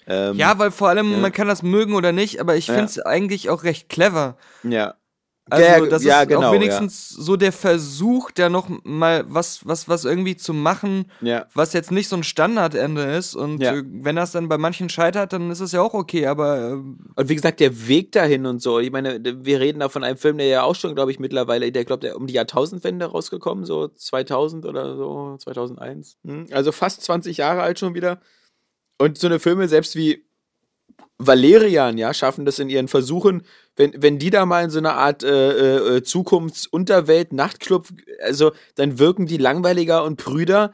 Ähm, 0.07 0.37
ja, 0.37 0.57
weil 0.57 0.71
vor 0.71 0.89
allem, 0.89 1.11
ja. 1.11 1.17
man 1.17 1.31
kann 1.31 1.47
das 1.47 1.63
mögen 1.63 1.93
oder 1.93 2.11
nicht, 2.11 2.39
aber 2.39 2.55
ich 2.55 2.67
Ja. 2.67 2.73
finde 2.73 2.89
es 2.89 2.99
eigentlich 2.99 3.49
auch 3.49 3.63
recht 3.63 3.89
clever. 3.89 4.37
ja. 4.63 4.95
Also, 5.49 5.65
ja, 5.65 5.85
das 5.85 6.03
ja, 6.03 6.21
ist 6.21 6.29
genau, 6.29 6.49
auch 6.49 6.53
wenigstens 6.53 7.09
so 7.09 7.35
der 7.35 7.51
Versuch, 7.51 8.31
da 8.31 8.47
noch 8.47 8.69
mal 8.83 9.25
was, 9.27 9.65
was, 9.67 9.89
was 9.89 10.05
irgendwie 10.05 10.37
zu 10.37 10.53
machen, 10.53 11.11
Ja. 11.19 11.47
was 11.55 11.73
jetzt 11.73 11.91
nicht 11.91 12.07
so 12.07 12.15
ein 12.15 12.23
Standardende 12.23 13.01
ist. 13.01 13.35
Und 13.35 13.61
Ja. 13.61 13.73
äh, 13.75 13.83
wenn 13.85 14.15
das 14.15 14.31
dann 14.31 14.47
bei 14.47 14.57
manchen 14.57 14.87
scheitert, 14.87 15.33
dann 15.33 15.49
ist 15.49 15.59
es 15.59 15.71
ja 15.71 15.81
auch 15.81 15.93
okay, 15.95 16.27
aber 16.27 16.69
ähm, 16.73 16.99
Und 17.15 17.27
wie 17.27 17.35
gesagt, 17.35 17.59
der 17.59 17.87
Weg 17.87 18.11
dahin 18.11 18.45
und 18.45 18.61
so. 18.61 18.79
Ich 18.79 18.91
meine, 18.91 19.19
wir 19.43 19.59
reden 19.59 19.79
da 19.79 19.89
von 19.89 20.03
einem 20.03 20.17
Film, 20.17 20.37
der 20.37 20.47
ja 20.47 20.63
auch 20.63 20.75
schon, 20.75 20.93
glaube 20.95 21.11
ich, 21.11 21.19
mittlerweile, 21.19 21.71
der 21.71 21.85
glaube 21.85 22.01
der 22.01 22.17
um 22.17 22.27
die 22.27 22.33
Jahrtausendwende 22.35 23.05
rausgekommen, 23.07 23.65
so 23.65 23.87
2000 23.89 24.65
oder 24.65 24.95
so, 24.95 25.35
2001. 25.39 26.17
Hm, 26.23 26.45
Also 26.51 26.71
fast 26.71 27.01
20 27.03 27.37
Jahre 27.37 27.61
alt 27.61 27.79
schon 27.79 27.95
wieder. 27.95 28.21
Und 28.99 29.17
so 29.17 29.25
eine 29.27 29.39
Filme, 29.39 29.67
selbst 29.67 29.95
wie 29.95 30.23
Valerian, 31.17 31.97
ja, 31.97 32.13
schaffen 32.13 32.45
das 32.45 32.59
in 32.59 32.69
ihren 32.69 32.87
Versuchen, 32.87 33.43
wenn, 33.75 33.93
wenn 33.97 34.19
die 34.19 34.29
da 34.29 34.45
mal 34.45 34.63
in 34.63 34.69
so 34.69 34.79
eine 34.79 34.93
Art 34.93 35.23
äh, 35.23 35.97
äh, 35.97 36.03
Zukunftsunterwelt, 36.03 37.33
Nachtclub, 37.33 37.87
also 38.21 38.51
dann 38.75 38.99
wirken 38.99 39.25
die 39.25 39.37
langweiliger 39.37 40.03
und 40.03 40.17
prüder 40.17 40.73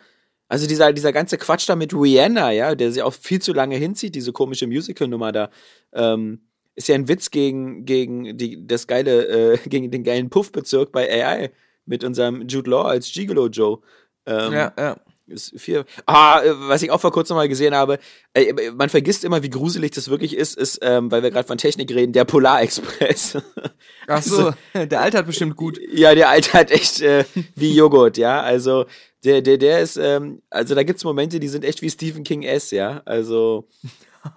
Also 0.49 0.67
dieser, 0.67 0.93
dieser 0.93 1.11
ganze 1.11 1.37
Quatsch 1.37 1.67
da 1.67 1.75
mit 1.75 1.93
Rihanna, 1.93 2.51
ja, 2.51 2.73
der 2.75 2.91
sich 2.91 3.03
auch 3.03 3.13
viel 3.13 3.41
zu 3.41 3.53
lange 3.53 3.75
hinzieht, 3.75 4.15
diese 4.15 4.31
komische 4.31 4.67
Musical-Nummer 4.67 5.31
da, 5.31 5.49
ähm, 5.93 6.41
ist 6.75 6.87
ja 6.87 6.95
ein 6.95 7.07
Witz 7.07 7.31
gegen, 7.31 7.85
gegen 7.85 8.37
die, 8.37 8.65
das 8.65 8.87
geile, 8.87 9.53
äh, 9.53 9.57
gegen 9.69 9.91
den 9.91 10.03
geilen 10.03 10.29
Puffbezirk 10.29 10.91
bei 10.91 11.09
AI 11.11 11.51
mit 11.85 12.03
unserem 12.03 12.47
Jude 12.47 12.69
Law 12.69 12.83
als 12.87 13.11
Gigolo 13.11 13.47
Joe. 13.47 13.79
Ähm, 14.25 14.53
Ja, 14.53 14.73
ja. 14.77 14.97
Ist 15.28 15.53
viel. 15.57 15.86
Ah, 16.05 16.41
äh, 16.41 16.53
was 16.67 16.82
ich 16.82 16.91
auch 16.91 17.01
vor 17.01 17.11
kurzem 17.11 17.36
mal 17.36 17.47
gesehen 17.47 17.75
habe, 17.75 17.99
äh, 18.34 18.53
man 18.71 18.89
vergisst 18.89 19.23
immer, 19.23 19.43
wie 19.43 19.49
gruselig 19.49 19.91
das 19.91 20.09
wirklich 20.09 20.36
ist, 20.36 20.57
ist, 20.57 20.80
ähm, 20.82 21.11
weil 21.11 21.23
wir 21.23 21.32
gerade 21.32 21.47
von 21.47 21.57
Technik 21.57 21.93
reden, 21.93 22.13
der 22.13 22.25
Polarexpress. 22.25 23.38
Ach 24.07 24.21
so, 24.21 24.53
der 24.73 25.01
Alte 25.01 25.17
hat 25.17 25.28
bestimmt 25.28 25.55
gut. 25.55 25.80
Ja, 25.91 26.15
der 26.15 26.30
Alte 26.30 26.53
hat 26.53 26.71
echt 26.71 27.01
äh, 27.01 27.25
wie 27.55 27.73
Joghurt, 27.73 28.17
ja. 28.17 28.41
Also 28.41 28.86
der, 29.23 29.41
der, 29.41 29.57
der 29.57 29.82
ist, 29.82 29.97
ähm, 29.97 30.41
also 30.49 30.75
da 30.75 30.84
gibt's 30.84 31.03
Momente, 31.03 31.39
die 31.39 31.47
sind 31.47 31.65
echt 31.65 31.82
wie 31.82 31.89
Stephen 31.89 32.23
King 32.23 32.43
S, 32.43 32.71
ja. 32.71 33.01
Also 33.05 33.67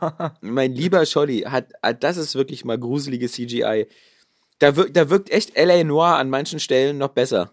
mein 0.40 0.72
lieber 0.72 1.04
Scholli, 1.06 1.40
hat, 1.42 1.72
hat, 1.82 2.02
das 2.02 2.16
ist 2.16 2.34
wirklich 2.34 2.64
mal 2.64 2.78
gruselige 2.78 3.28
CGI. 3.28 3.86
Da 4.58 4.76
wirkt, 4.76 4.96
da 4.96 5.08
wirkt 5.08 5.30
echt 5.30 5.56
L.A. 5.56 5.82
Noir 5.84 6.16
an 6.16 6.28
manchen 6.28 6.60
Stellen 6.60 6.98
noch 6.98 7.08
besser. 7.08 7.52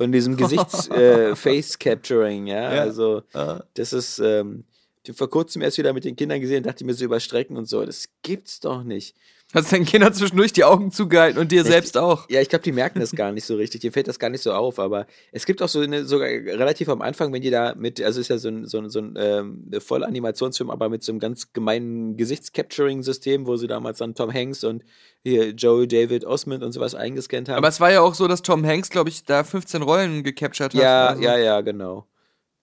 Von 0.00 0.12
diesem 0.12 0.36
Gesichts-Face-Capturing, 0.36 2.46
ja? 2.46 2.74
Ja. 2.74 2.80
Also, 2.82 3.22
Ah. 3.34 3.62
das 3.74 3.92
ist, 3.92 4.18
ähm, 4.18 4.64
ich 5.06 5.14
vor 5.14 5.28
kurzem 5.28 5.60
erst 5.60 5.76
wieder 5.76 5.92
mit 5.92 6.04
den 6.04 6.16
Kindern 6.16 6.40
gesehen, 6.40 6.62
dachte 6.62 6.86
mir 6.86 6.94
so 6.94 7.04
überstrecken 7.04 7.58
und 7.58 7.68
so, 7.68 7.84
das 7.84 8.08
gibt's 8.22 8.60
doch 8.60 8.82
nicht. 8.82 9.14
Hast 9.52 9.72
deinen 9.72 9.84
Kindern 9.84 10.14
zwischendurch 10.14 10.52
die 10.52 10.62
Augen 10.62 10.92
zugehalten 10.92 11.40
und 11.40 11.50
dir 11.50 11.64
selbst 11.64 11.96
auch. 11.98 12.28
Ja, 12.30 12.40
ich 12.40 12.48
glaube, 12.48 12.62
die 12.62 12.70
merken 12.70 13.00
das 13.00 13.10
gar 13.12 13.32
nicht 13.32 13.44
so 13.44 13.56
richtig. 13.56 13.80
Denen 13.80 13.92
fällt 13.92 14.06
das 14.06 14.20
gar 14.20 14.30
nicht 14.30 14.42
so 14.42 14.52
auf. 14.52 14.78
Aber 14.78 15.06
es 15.32 15.44
gibt 15.44 15.60
auch 15.60 15.68
so 15.68 15.80
eine, 15.80 16.04
sogar 16.04 16.28
relativ 16.28 16.88
am 16.88 17.02
Anfang, 17.02 17.32
wenn 17.32 17.42
die 17.42 17.50
da 17.50 17.74
mit, 17.76 18.00
also 18.00 18.20
ist 18.20 18.28
ja 18.28 18.38
so 18.38 18.48
ein, 18.48 18.66
so 18.66 18.78
ein, 18.78 18.90
so 18.90 19.00
ein 19.00 19.14
ähm, 19.18 19.70
voller 19.80 20.06
Animationsfilm, 20.06 20.70
aber 20.70 20.88
mit 20.88 21.02
so 21.02 21.10
einem 21.10 21.18
ganz 21.18 21.52
gemeinen 21.52 22.16
Gesichtscapturing-System, 22.16 23.46
wo 23.46 23.56
sie 23.56 23.66
damals 23.66 23.98
dann 23.98 24.14
Tom 24.14 24.32
Hanks 24.32 24.62
und 24.64 24.84
hier 25.22 25.50
Joey 25.50 25.88
David 25.88 26.24
Osmond 26.24 26.62
und 26.62 26.72
sowas 26.72 26.94
eingescannt 26.94 27.48
haben. 27.48 27.58
Aber 27.58 27.68
es 27.68 27.80
war 27.80 27.90
ja 27.90 28.02
auch 28.02 28.14
so, 28.14 28.28
dass 28.28 28.42
Tom 28.42 28.64
Hanks, 28.64 28.90
glaube 28.90 29.10
ich, 29.10 29.24
da 29.24 29.42
15 29.44 29.82
Rollen 29.82 30.22
gecaptured 30.22 30.74
hat. 30.74 30.80
ja, 30.80 31.08
Also, 31.08 31.22
ja, 31.22 31.36
ja, 31.38 31.60
genau. 31.60 32.06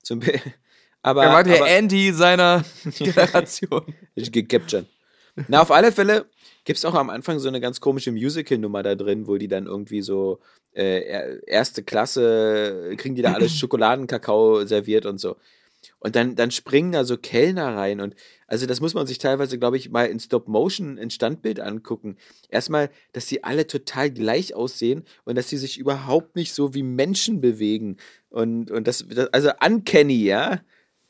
Zum, 0.03 0.19
Be- 0.19 0.39
aber, 1.01 1.23
Er 1.25 1.33
war 1.33 1.43
der 1.43 1.55
aber, 1.57 1.67
Andy 1.69 2.13
seiner 2.13 2.63
Generation. 2.97 3.93
gecaptured. 4.15 4.85
Na, 5.47 5.61
auf 5.61 5.69
alle 5.71 5.91
Fälle 5.91 6.25
gibt 6.67 6.79
es 6.79 6.85
auch 6.85 6.95
am 6.95 7.09
Anfang 7.09 7.39
so 7.39 7.47
eine 7.47 7.61
ganz 7.61 7.79
komische 7.79 8.11
Musical-Nummer 8.11 8.83
da 8.83 8.95
drin, 8.95 9.25
wo 9.25 9.37
die 9.37 9.47
dann 9.47 9.67
irgendwie 9.67 10.01
so 10.01 10.39
äh, 10.73 10.99
er- 10.99 11.47
erste 11.47 11.81
Klasse, 11.81 12.93
kriegen 12.97 13.15
die 13.15 13.21
da 13.21 13.31
alles 13.31 13.55
Schokoladenkakao 13.57 14.65
serviert 14.65 15.05
und 15.05 15.17
so. 15.17 15.37
Und 15.99 16.17
dann, 16.17 16.35
dann 16.35 16.51
springen 16.51 16.91
da 16.91 17.05
so 17.05 17.15
Kellner 17.15 17.77
rein 17.77 18.01
und 18.01 18.15
also 18.47 18.65
das 18.65 18.81
muss 18.81 18.93
man 18.93 19.07
sich 19.07 19.17
teilweise, 19.17 19.57
glaube 19.57 19.77
ich, 19.77 19.91
mal 19.91 20.07
in 20.07 20.19
Stop-Motion 20.19 20.99
ein 20.99 21.09
Standbild 21.09 21.61
angucken. 21.61 22.17
Erstmal, 22.49 22.89
dass 23.13 23.27
die 23.27 23.45
alle 23.45 23.65
total 23.65 24.11
gleich 24.11 24.53
aussehen 24.53 25.05
und 25.23 25.35
dass 25.37 25.47
sie 25.47 25.57
sich 25.57 25.77
überhaupt 25.77 26.35
nicht 26.35 26.53
so 26.53 26.73
wie 26.73 26.83
Menschen 26.83 27.39
bewegen. 27.39 27.95
Und, 28.29 28.71
und 28.71 28.87
das, 28.87 29.05
das 29.09 29.27
also 29.33 29.51
uncanny, 29.65 30.25
ja. 30.25 30.59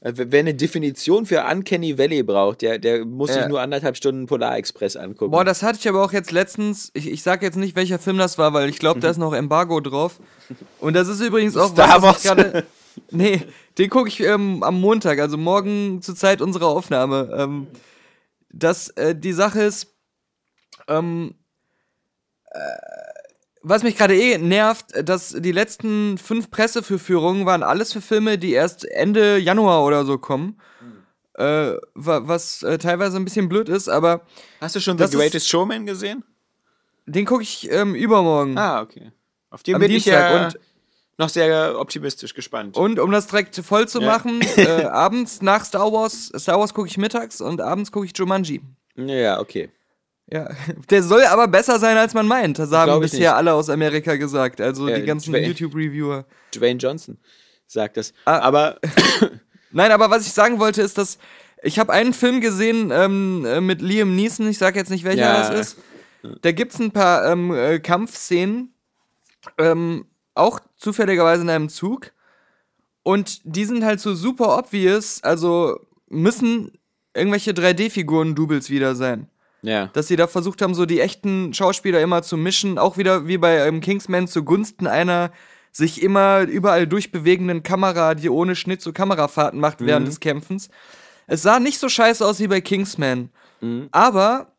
Also 0.08 0.24
Wer 0.32 0.39
eine 0.39 0.53
Definition 0.53 1.26
für 1.26 1.43
Uncanny 1.43 1.97
Valley 1.97 2.24
braucht, 2.24 2.62
der, 2.62 2.80
der 2.80 3.03
muss 3.03 3.32
sich 3.34 3.41
Ja. 3.41 3.49
nur 3.49 3.60
anderthalb 3.60 3.97
Stunden 3.97 4.26
Polarexpress 4.26 4.95
angucken. 4.95 5.32
Boah, 5.32 5.43
das 5.43 5.64
hatte 5.64 5.80
ich 5.80 5.89
aber 5.89 6.01
auch 6.01 6.14
jetzt 6.14 6.32
letztens. 6.32 6.91
Ich, 6.93 7.12
ich 7.12 7.24
sag 7.24 7.41
jetzt 7.41 7.58
nicht, 7.58 7.76
welcher 7.76 7.99
Film 7.99 8.18
das 8.18 8.38
war, 8.38 8.53
weil 8.53 8.70
ich 8.70 8.80
glaube, 8.80 9.01
da 9.01 9.10
ist 9.10 9.18
noch 9.18 9.34
Embargo 9.34 9.82
drauf. 9.82 10.20
Und 10.80 10.93
das 10.93 11.10
ist 11.10 11.20
übrigens 11.20 11.58
auch 11.58 11.72
Star 11.72 12.01
was, 12.01 12.16
was 12.16 12.24
gerade. 12.24 12.66
Nee, 13.12 13.41
den 13.78 13.89
gucke 13.89 14.08
ich 14.08 14.22
ähm, 14.22 14.64
am 14.64 14.80
Montag, 14.80 15.20
also 15.20 15.36
morgen 15.38 16.01
zur 16.01 16.16
Zeit 16.16 16.41
unserer 16.41 16.68
Aufnahme. 16.68 17.30
Ähm, 17.38 17.68
dass 18.49 18.88
äh, 18.91 19.14
die 19.14 19.34
Sache 19.34 19.62
ist, 19.62 19.93
ähm, 20.88 21.36
äh, 22.51 22.60
was 23.68 23.84
mich 23.84 23.95
gerade 23.97 24.15
eh 24.15 24.38
nervt, 24.38 24.88
dass 25.03 25.30
die 25.38 25.51
letzten 25.51 26.18
fünf 26.18 26.49
Presseverführungen 26.51 27.45
waren 27.45 27.63
alles 27.63 27.93
für 27.93 28.01
Filme, 28.01 28.38
die 28.38 28.51
erst 28.53 28.86
Ende 28.86 29.38
Januar 29.38 29.84
oder 29.84 30.05
so 30.05 30.18
kommen. 30.18 30.59
Äh, 31.34 31.74
wa- 31.93 32.22
was 32.24 32.63
äh, 32.63 32.78
teilweise 32.80 33.18
ein 33.18 33.24
bisschen 33.26 33.47
blöd 33.47 33.70
ist, 33.70 33.89
aber 33.89 34.22
Hast 34.59 34.76
du 34.76 34.80
schon 34.80 34.97
The 34.97 35.03
ist- 35.03 35.13
Greatest 35.15 35.47
Showman 35.47 35.86
gesehen? 35.86 36.24
den 37.05 37.26
gucke 37.26 37.43
ich 37.43 37.72
ähm, 37.72 37.93
übermorgen. 37.95 38.57
Ah, 38.57 38.82
okay. 38.82 39.11
Auf 39.49 39.63
den 39.63 39.76
Am 39.76 39.82
bin 39.82 39.91
ich 39.91 40.03
Dienstag 40.03 40.32
ja 40.32 40.45
und- 40.47 40.59
noch 41.20 41.30
sehr 41.30 41.80
optimistisch 41.80 42.34
gespannt. 42.34 42.76
Und 42.78 42.99
um 42.99 43.11
das 43.11 43.28
direkt 43.28 43.55
voll 43.55 43.88
zu 43.88 44.01
Ja. 44.01 44.07
machen, 44.07 44.41
äh, 44.57 44.84
abends 44.84 45.41
nach 45.41 45.63
Star 45.63 45.91
Wars, 45.91 46.32
Star 46.38 46.59
Wars 46.59 46.74
gucke 46.74 46.88
ich 46.88 46.97
mittags 46.97 47.39
und 47.41 47.61
abends 47.61 47.91
gucke 47.91 48.05
ich 48.07 48.18
Jumanji. 48.18 48.61
ja, 48.95 49.39
okay. 49.39 49.70
Ja, 50.32 50.49
der 50.89 51.03
soll 51.03 51.23
aber 51.25 51.47
besser 51.47 51.80
sein, 51.80 51.97
als 51.97 52.13
man 52.13 52.28
meint. 52.28 52.59
Das 52.59 52.71
haben 52.71 52.99
bisher 52.99 53.19
nicht. 53.19 53.30
alle 53.32 53.53
aus 53.53 53.69
Amerika 53.69 54.15
gesagt. 54.15 54.59
Also 54.61 54.88
Ja, 54.89 54.99
die 54.99 55.05
ganzen 55.05 55.34
YouTube-Reviewer. 55.36 56.25
Dwayne 56.53 56.80
Johnson 56.80 57.17
sagt 57.65 57.97
das. 57.97 58.13
Ah. 58.25 58.39
Aber 58.39 58.80
Nein, 59.71 59.91
aber 59.91 60.09
was 60.09 60.25
ich 60.25 60.34
sagen 60.34 60.59
wollte, 60.59 60.82
ist, 60.82 60.97
dass 60.97 61.17
ich 61.63 61.80
habe 61.80 61.91
einen 61.91 62.13
Film 62.13 62.39
gesehen 62.41 62.91
ähm, 62.91 63.45
äh, 63.45 63.61
mit 63.61 63.82
Liam 63.82 64.15
Neeson. 64.15 64.47
Ich 64.47 64.57
sag 64.57 64.75
jetzt 64.75 64.89
nicht, 64.89 65.03
welcher 65.03 65.21
Ja. 65.21 65.49
das 65.49 65.59
ist. 65.59 65.78
Da 66.41 66.51
gibt's 66.51 66.80
ein 66.80 66.91
paar 66.91 67.30
ähm, 67.30 67.53
äh, 67.53 67.80
Kampfszenen, 67.80 68.73
ähm, 69.57 70.05
auch 70.34 70.59
zufälligerweise 70.75 71.43
in 71.43 71.49
einem 71.49 71.69
Zug. 71.69 72.11
Und 73.03 73.41
die 73.43 73.65
sind 73.65 73.86
halt 73.86 73.99
so 74.01 74.13
super 74.15 74.57
obvious, 74.57 75.23
also 75.23 75.80
müssen 76.09 76.78
irgendwelche 77.13 77.51
3D-Figuren-Doubles 77.51 78.69
wieder 78.69 78.95
sein. 78.95 79.30
Ja. 79.62 79.88
Dass 79.88 80.08
sie 80.08 80.16
da 80.16 80.28
versucht 80.28 80.62
haben, 80.62 80.76
so 80.76 80.86
die 80.86 80.99
echten 80.99 81.53
Schauspieler 81.53 82.01
immer 82.01 82.22
zu 82.22 82.38
mischen, 82.38 82.78
auch 82.78 82.97
wieder 82.97 83.28
wie 83.28 83.38
bei 83.38 83.68
ähm, 83.68 83.82
Kingsman 83.82 84.28
zugunsten 84.28 84.88
einer 84.88 85.32
sich 85.72 86.01
immer 86.01 86.41
überall 86.41 86.88
durchbewegenden 86.88 87.64
Kamera, 87.64 88.16
die 88.16 88.30
ohne 88.30 88.55
Schnitt 88.55 88.82
so 88.82 88.93
Kamerafahrten 88.93 89.60
macht 89.60 89.78
während 89.80 90.08
des 90.08 90.20
Kämpfens. 90.20 90.70
Es 91.28 91.43
sah 91.43 91.60
nicht 91.60 91.78
so 91.78 91.88
scheiße 91.89 92.26
aus 92.26 92.39
wie 92.39 92.47
bei 92.47 92.62
Kingsman, 92.62 93.30
aber 93.91 94.53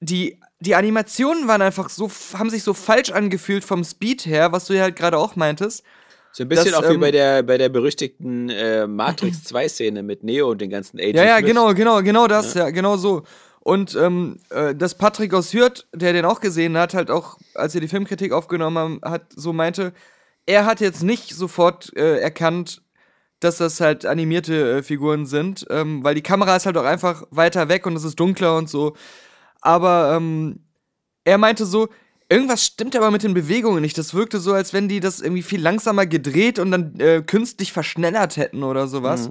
die, 0.00 0.38
die 0.60 0.74
Animationen 0.74 1.48
waren 1.48 1.62
einfach 1.62 1.88
so, 1.88 2.10
haben 2.34 2.50
sich 2.50 2.62
so 2.62 2.74
falsch 2.74 3.10
angefühlt 3.10 3.64
vom 3.64 3.84
Speed 3.84 4.26
her, 4.26 4.52
was 4.52 4.66
du 4.66 4.74
ja 4.74 4.82
halt 4.82 4.96
gerade 4.96 5.18
auch 5.18 5.36
meintest. 5.36 5.82
So 6.32 6.44
ein 6.44 6.48
bisschen 6.48 6.72
Das, 6.72 6.74
auch 6.74 6.88
wie 6.88 6.94
ähm, 6.94 7.00
bei 7.00 7.10
der, 7.10 7.42
bei 7.42 7.58
der 7.58 7.68
berüchtigten 7.68 8.48
äh, 8.50 8.86
Matrix 8.86 9.38
2-Szene 9.50 10.02
mit 10.02 10.22
Neo 10.22 10.50
und 10.50 10.60
den 10.60 10.70
ganzen 10.70 10.98
Agents. 10.98 11.18
Ja, 11.18 11.24
ja, 11.24 11.38
Smith. 11.38 11.48
genau, 11.48 11.74
genau, 11.74 12.02
genau 12.02 12.26
das, 12.28 12.54
ja, 12.54 12.70
genau 12.70 12.96
so. 12.96 13.22
Und 13.60 13.94
ähm, 13.96 14.38
äh, 14.50 14.74
dass 14.74 14.96
Patrick 14.96 15.34
aus 15.34 15.52
Hürth, 15.52 15.86
der 15.92 16.12
den 16.12 16.24
auch 16.24 16.40
gesehen 16.40 16.76
hat, 16.76 16.94
halt 16.94 17.10
auch, 17.10 17.38
als 17.54 17.74
er 17.74 17.80
die 17.80 17.88
Filmkritik 17.88 18.32
aufgenommen 18.32 18.78
haben, 18.78 19.00
hat, 19.02 19.26
so 19.34 19.52
meinte, 19.52 19.92
er 20.46 20.64
hat 20.64 20.80
jetzt 20.80 21.02
nicht 21.02 21.34
sofort 21.34 21.94
äh, 21.96 22.18
erkannt, 22.18 22.82
dass 23.40 23.58
das 23.58 23.80
halt 23.80 24.06
animierte 24.06 24.78
äh, 24.78 24.82
Figuren 24.82 25.26
sind, 25.26 25.66
ähm, 25.70 26.02
weil 26.02 26.14
die 26.14 26.22
Kamera 26.22 26.56
ist 26.56 26.66
halt 26.66 26.76
auch 26.76 26.84
einfach 26.84 27.24
weiter 27.30 27.68
weg 27.68 27.86
und 27.86 27.94
es 27.96 28.04
ist 28.04 28.18
dunkler 28.18 28.56
und 28.56 28.68
so. 28.68 28.96
Aber 29.60 30.14
ähm, 30.16 30.60
er 31.24 31.38
meinte 31.38 31.66
so, 31.66 31.88
irgendwas 32.28 32.64
stimmt 32.64 32.96
aber 32.96 33.10
mit 33.10 33.22
den 33.22 33.34
Bewegungen 33.34 33.82
nicht. 33.82 33.98
Das 33.98 34.14
wirkte 34.14 34.38
so, 34.40 34.52
als 34.54 34.72
wenn 34.72 34.88
die 34.88 35.00
das 35.00 35.20
irgendwie 35.20 35.42
viel 35.42 35.60
langsamer 35.60 36.06
gedreht 36.06 36.58
und 36.58 36.70
dann 36.70 36.98
äh, 37.00 37.22
künstlich 37.22 37.72
verschnellert 37.72 38.36
hätten 38.36 38.62
oder 38.62 38.88
sowas. 38.88 39.28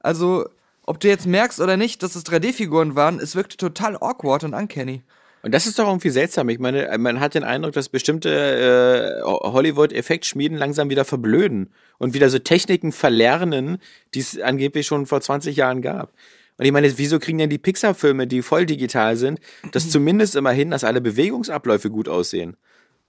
Also, 0.00 0.48
ob 0.90 0.98
du 0.98 1.06
jetzt 1.06 1.24
merkst 1.24 1.60
oder 1.60 1.76
nicht, 1.76 2.02
dass 2.02 2.16
es 2.16 2.26
3D-Figuren 2.26 2.96
waren, 2.96 3.20
es 3.20 3.36
wirkte 3.36 3.56
total 3.56 3.96
awkward 3.96 4.42
und 4.42 4.54
uncanny. 4.54 5.02
Und 5.42 5.54
das 5.54 5.68
ist 5.68 5.78
doch 5.78 5.86
irgendwie 5.86 6.10
seltsam. 6.10 6.48
Ich 6.48 6.58
meine, 6.58 6.98
man 6.98 7.20
hat 7.20 7.34
den 7.34 7.44
Eindruck, 7.44 7.74
dass 7.74 7.88
bestimmte 7.88 9.20
äh, 9.20 9.22
Hollywood-Effektschmieden 9.22 10.58
langsam 10.58 10.90
wieder 10.90 11.04
verblöden 11.04 11.70
und 11.98 12.12
wieder 12.12 12.28
so 12.28 12.40
Techniken 12.40 12.90
verlernen, 12.90 13.78
die 14.14 14.18
es 14.18 14.40
angeblich 14.40 14.88
schon 14.88 15.06
vor 15.06 15.20
20 15.20 15.54
Jahren 15.54 15.80
gab. 15.80 16.12
Und 16.58 16.64
ich 16.64 16.72
meine, 16.72 16.98
wieso 16.98 17.20
kriegen 17.20 17.38
denn 17.38 17.50
die 17.50 17.58
Pixar-Filme, 17.58 18.26
die 18.26 18.42
voll 18.42 18.66
digital 18.66 19.16
sind, 19.16 19.38
das 19.70 19.90
zumindest 19.92 20.34
immer 20.34 20.50
hin, 20.50 20.72
dass 20.72 20.82
alle 20.82 21.00
Bewegungsabläufe 21.00 21.88
gut 21.88 22.08
aussehen? 22.08 22.56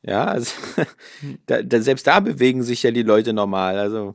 Ja, 0.03 0.25
also 0.25 0.53
da, 1.47 1.63
da, 1.63 1.81
selbst 1.81 2.05
da 2.05 2.19
bewegen 2.19 2.61
sich 2.61 2.83
ja 2.83 2.91
die 2.91 3.01
Leute 3.01 3.33
normal. 3.33 3.79
Also 3.79 4.13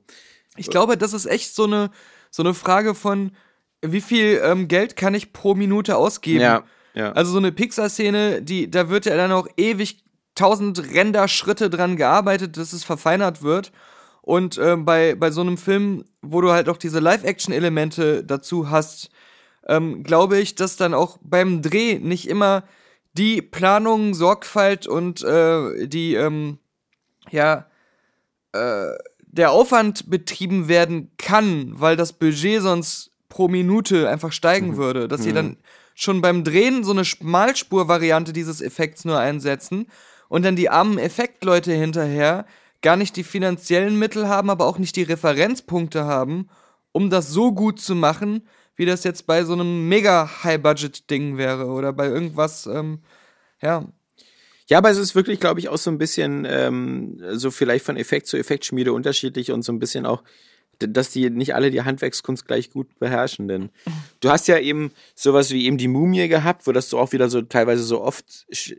Ich 0.57 0.71
glaube, 0.71 0.97
das 0.97 1.13
ist 1.13 1.27
echt 1.27 1.53
so 1.53 1.65
eine, 1.65 1.91
so 2.31 2.45
eine 2.45 2.55
Frage 2.55 2.95
von, 2.95 3.33
wie 3.93 4.01
viel 4.01 4.41
ähm, 4.45 4.69
Geld 4.69 4.97
kann 4.97 5.15
ich 5.15 5.33
pro 5.33 5.55
Minute 5.55 5.97
ausgeben? 5.97 6.41
ja, 6.41 6.65
ja. 6.95 7.13
Also 7.13 7.33
so 7.33 7.39
eine 7.39 7.53
Pixar-Szene, 7.53 8.43
die, 8.43 8.71
da 8.71 8.89
wird 8.89 9.05
ja 9.05 9.17
dann 9.17 9.31
auch 9.31 9.47
ewig 9.57 10.03
tausend 10.35 10.93
Render-Schritte 10.93 11.69
dran 11.69 11.97
gearbeitet, 11.97 12.57
dass 12.57 12.73
es 12.73 12.85
verfeinert 12.85 13.43
wird. 13.43 13.71
Und 14.23 14.59
ähm, 14.59 14.85
bei, 14.85 15.15
bei 15.15 15.31
so 15.31 15.43
einem 15.43 15.59
Film, 15.59 16.05
wo 16.23 16.41
du 16.41 16.51
halt 16.51 16.69
auch 16.69 16.79
diese 16.79 16.99
Live-Action-Elemente 16.99 18.25
dazu 18.25 18.71
hast, 18.71 19.11
ähm, 19.69 20.03
glaube 20.05 20.39
ich, 20.39 20.55
dass 20.55 20.77
dann 20.77 20.95
auch 20.95 21.19
beim 21.21 21.63
Dreh 21.63 21.99
nicht 21.99 22.29
immer 22.29 22.65
die 23.13 23.43
Planung, 23.43 24.15
Sorgfalt 24.15 24.87
und 24.87 25.23
äh, 25.23 25.87
die, 25.87 26.15
ähm, 26.15 26.59
ja, 27.31 27.67
äh, 28.53 28.93
der 29.21 29.53
Aufwand 29.53 30.09
betrieben 30.11 30.67
werden 30.69 31.11
kann, 31.19 31.73
weil 31.79 31.97
das 31.97 32.15
Budget 32.15 32.63
sonst 32.63 33.11
pro 33.37 33.49
Minute 33.49 34.09
einfach 34.09 34.33
steigen 34.33 34.79
würde, 34.79 35.09
dass 35.09 35.23
sie 35.23 35.35
dann 35.35 35.59
schon 35.95 36.23
beim 36.23 36.43
Drehen 36.43 36.85
so 36.85 36.93
eine 36.93 37.05
Schmalspur-Variante 37.05 38.33
dieses 38.33 38.63
Effekts 38.63 39.05
nur 39.05 39.19
einsetzen 39.19 39.89
und 40.31 40.43
dann 40.43 40.57
die 40.57 40.71
armen 40.71 40.97
Effektleute 40.97 41.71
hinterher 41.75 42.47
gar 42.81 42.97
nicht 42.97 43.15
die 43.15 43.25
finanziellen 43.25 43.99
Mittel 43.99 44.27
haben, 44.27 44.49
aber 44.49 44.65
auch 44.65 44.79
nicht 44.79 44.97
die 44.97 45.03
Referenzpunkte 45.03 46.07
haben, 46.07 46.49
um 46.93 47.11
das 47.11 47.29
so 47.29 47.53
gut 47.53 47.79
zu 47.79 47.95
machen, 47.95 48.49
wie 48.75 48.87
das 48.87 49.05
jetzt 49.05 49.27
bei 49.27 49.45
so 49.45 49.53
einem 49.53 49.87
mega 49.87 50.43
High-Budget-Ding 50.43 51.37
wäre 51.37 51.67
oder 51.67 51.93
bei 51.93 52.07
irgendwas, 52.07 52.65
ähm, 52.65 53.03
ja. 53.61 53.85
Ja, 54.67 54.79
aber 54.79 54.89
es 54.89 54.97
ist 54.97 55.15
wirklich, 55.15 55.41
glaube 55.41 55.61
ich, 55.61 55.69
auch 55.69 55.77
so 55.77 55.91
ein 55.91 55.99
bisschen 55.99 56.47
ähm, 56.49 57.21
so 57.33 57.51
vielleicht 57.51 57.85
von 57.85 57.99
Effekt 57.99 58.29
zu 58.29 58.39
Effektschmiede 58.39 58.95
unterschiedlich 58.95 59.53
und 59.53 59.61
so 59.61 59.73
ein 59.73 59.79
bisschen 59.79 60.07
auch, 60.07 60.23
dass 60.79 61.11
die 61.11 61.31
nicht 61.31 61.55
alle 61.55 61.71
die 61.71 61.83
Handwerkskunst 61.83 62.47
gleich 62.47 62.71
gut 62.71 62.99
beherrschen. 62.99 63.49
Denn 63.49 63.71
du 64.21 64.31
hast 64.31 64.49
ja 64.49 64.59
eben 64.59 64.93
sowas 65.15 65.51
wie 65.51 65.67
eben 65.67 65.79
die 65.79 65.89
Mumie 65.89 66.29
gehabt, 66.29 66.67
wo 66.67 66.73
das 66.73 66.91
so 66.91 66.99
auch 66.99 67.13
wieder 67.13 67.29
so 67.29 67.43
teilweise 67.43 67.83
so 67.83 68.03
oft 68.03 68.47
sch 68.53 68.75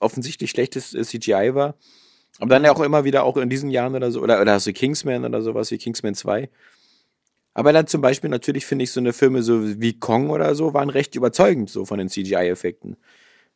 offensichtlich 0.00 0.50
schlechtes 0.50 0.94
äh, 0.94 1.02
CGI 1.02 1.54
war. 1.54 1.76
Aber 2.40 2.50
dann 2.50 2.64
ja 2.64 2.72
auch 2.72 2.80
immer 2.80 3.04
wieder 3.04 3.24
auch 3.24 3.36
in 3.36 3.48
diesen 3.48 3.70
Jahren 3.70 3.94
oder 3.94 4.10
so, 4.10 4.20
oder, 4.20 4.40
oder 4.40 4.54
hast 4.54 4.66
du 4.66 4.72
Kingsman 4.72 5.24
oder 5.24 5.40
sowas 5.40 5.70
wie 5.70 5.78
Kingsman 5.78 6.14
2. 6.14 6.50
Aber 7.54 7.72
dann 7.72 7.86
zum 7.86 8.00
Beispiel 8.00 8.28
natürlich 8.28 8.66
finde 8.66 8.82
ich 8.82 8.90
so 8.90 9.00
eine 9.00 9.12
Filme 9.12 9.42
so 9.42 9.80
wie 9.80 9.98
Kong 9.98 10.30
oder 10.30 10.54
so 10.56 10.74
waren 10.74 10.90
recht 10.90 11.14
überzeugend 11.14 11.70
so 11.70 11.84
von 11.84 11.98
den 11.98 12.08
CGI-Effekten. 12.08 12.96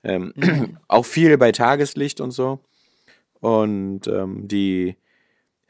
Ähm, 0.04 0.32
auch 0.88 1.04
viel 1.04 1.36
bei 1.36 1.50
Tageslicht 1.50 2.20
und 2.20 2.30
so. 2.30 2.60
Und 3.40 4.06
ähm, 4.06 4.46
die, 4.46 4.96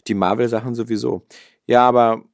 die 0.06 0.14
Marvel-Sachen 0.14 0.74
sowieso. 0.74 1.26
Ja, 1.68 1.86
aber 1.86 2.24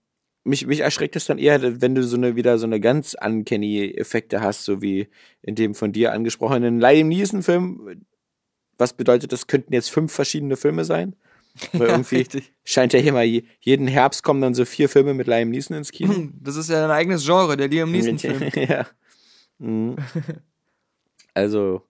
mich, 0.45 0.67
mich 0.67 0.81
erschreckt 0.81 1.17
es 1.17 1.27
dann 1.27 1.39
eher, 1.39 1.81
wenn 1.83 1.95
du 1.95 2.03
so 2.03 2.17
eine 2.17 2.37
wieder 2.37 2.59
so 2.59 2.65
eine 2.67 2.81
ganz 2.81 3.15
uncanny 3.23 3.91
Effekte 3.97 4.41
hast, 4.41 4.65
so 4.65 4.81
wie 4.81 5.09
in 5.43 5.55
dem 5.55 5.75
von 5.75 5.93
dir 5.93 6.13
angesprochenen 6.13 6.81
Liam 6.81 7.09
Neeson-Film. 7.09 8.05
Was 8.79 8.93
bedeutet, 8.95 9.33
das 9.33 9.47
könnten 9.47 9.73
jetzt 9.75 9.91
fünf 9.91 10.13
verschiedene 10.13 10.57
Filme 10.57 10.85
sein? 10.85 11.15
Weil 11.73 11.89
irgendwie 11.89 12.17
richtig. 12.17 12.53
scheint 12.65 12.93
ja 12.93 12.99
hier 12.99 13.13
mal 13.13 13.25
je- 13.25 13.45
jeden 13.61 13.87
Herbst 13.87 14.25
kommen 14.25 14.41
dann 14.41 14.55
so 14.55 14.65
vier 14.65 14.89
Filme 14.89 15.15
mit 15.15 15.27
Liam 15.29 15.51
Neeson 15.51 15.77
ins 15.77 15.93
Kino. 15.93 16.13
Das 16.43 16.57
ist 16.57 16.69
ja 16.71 16.85
ein 16.85 16.91
eigenes 16.91 17.25
Genre, 17.25 17.57
der 17.57 17.69
Liam 17.69 17.91
Neeson-Film. 17.93 18.51
ja. 18.69 18.87
Mhm. 19.59 19.97
Also, 21.33 21.83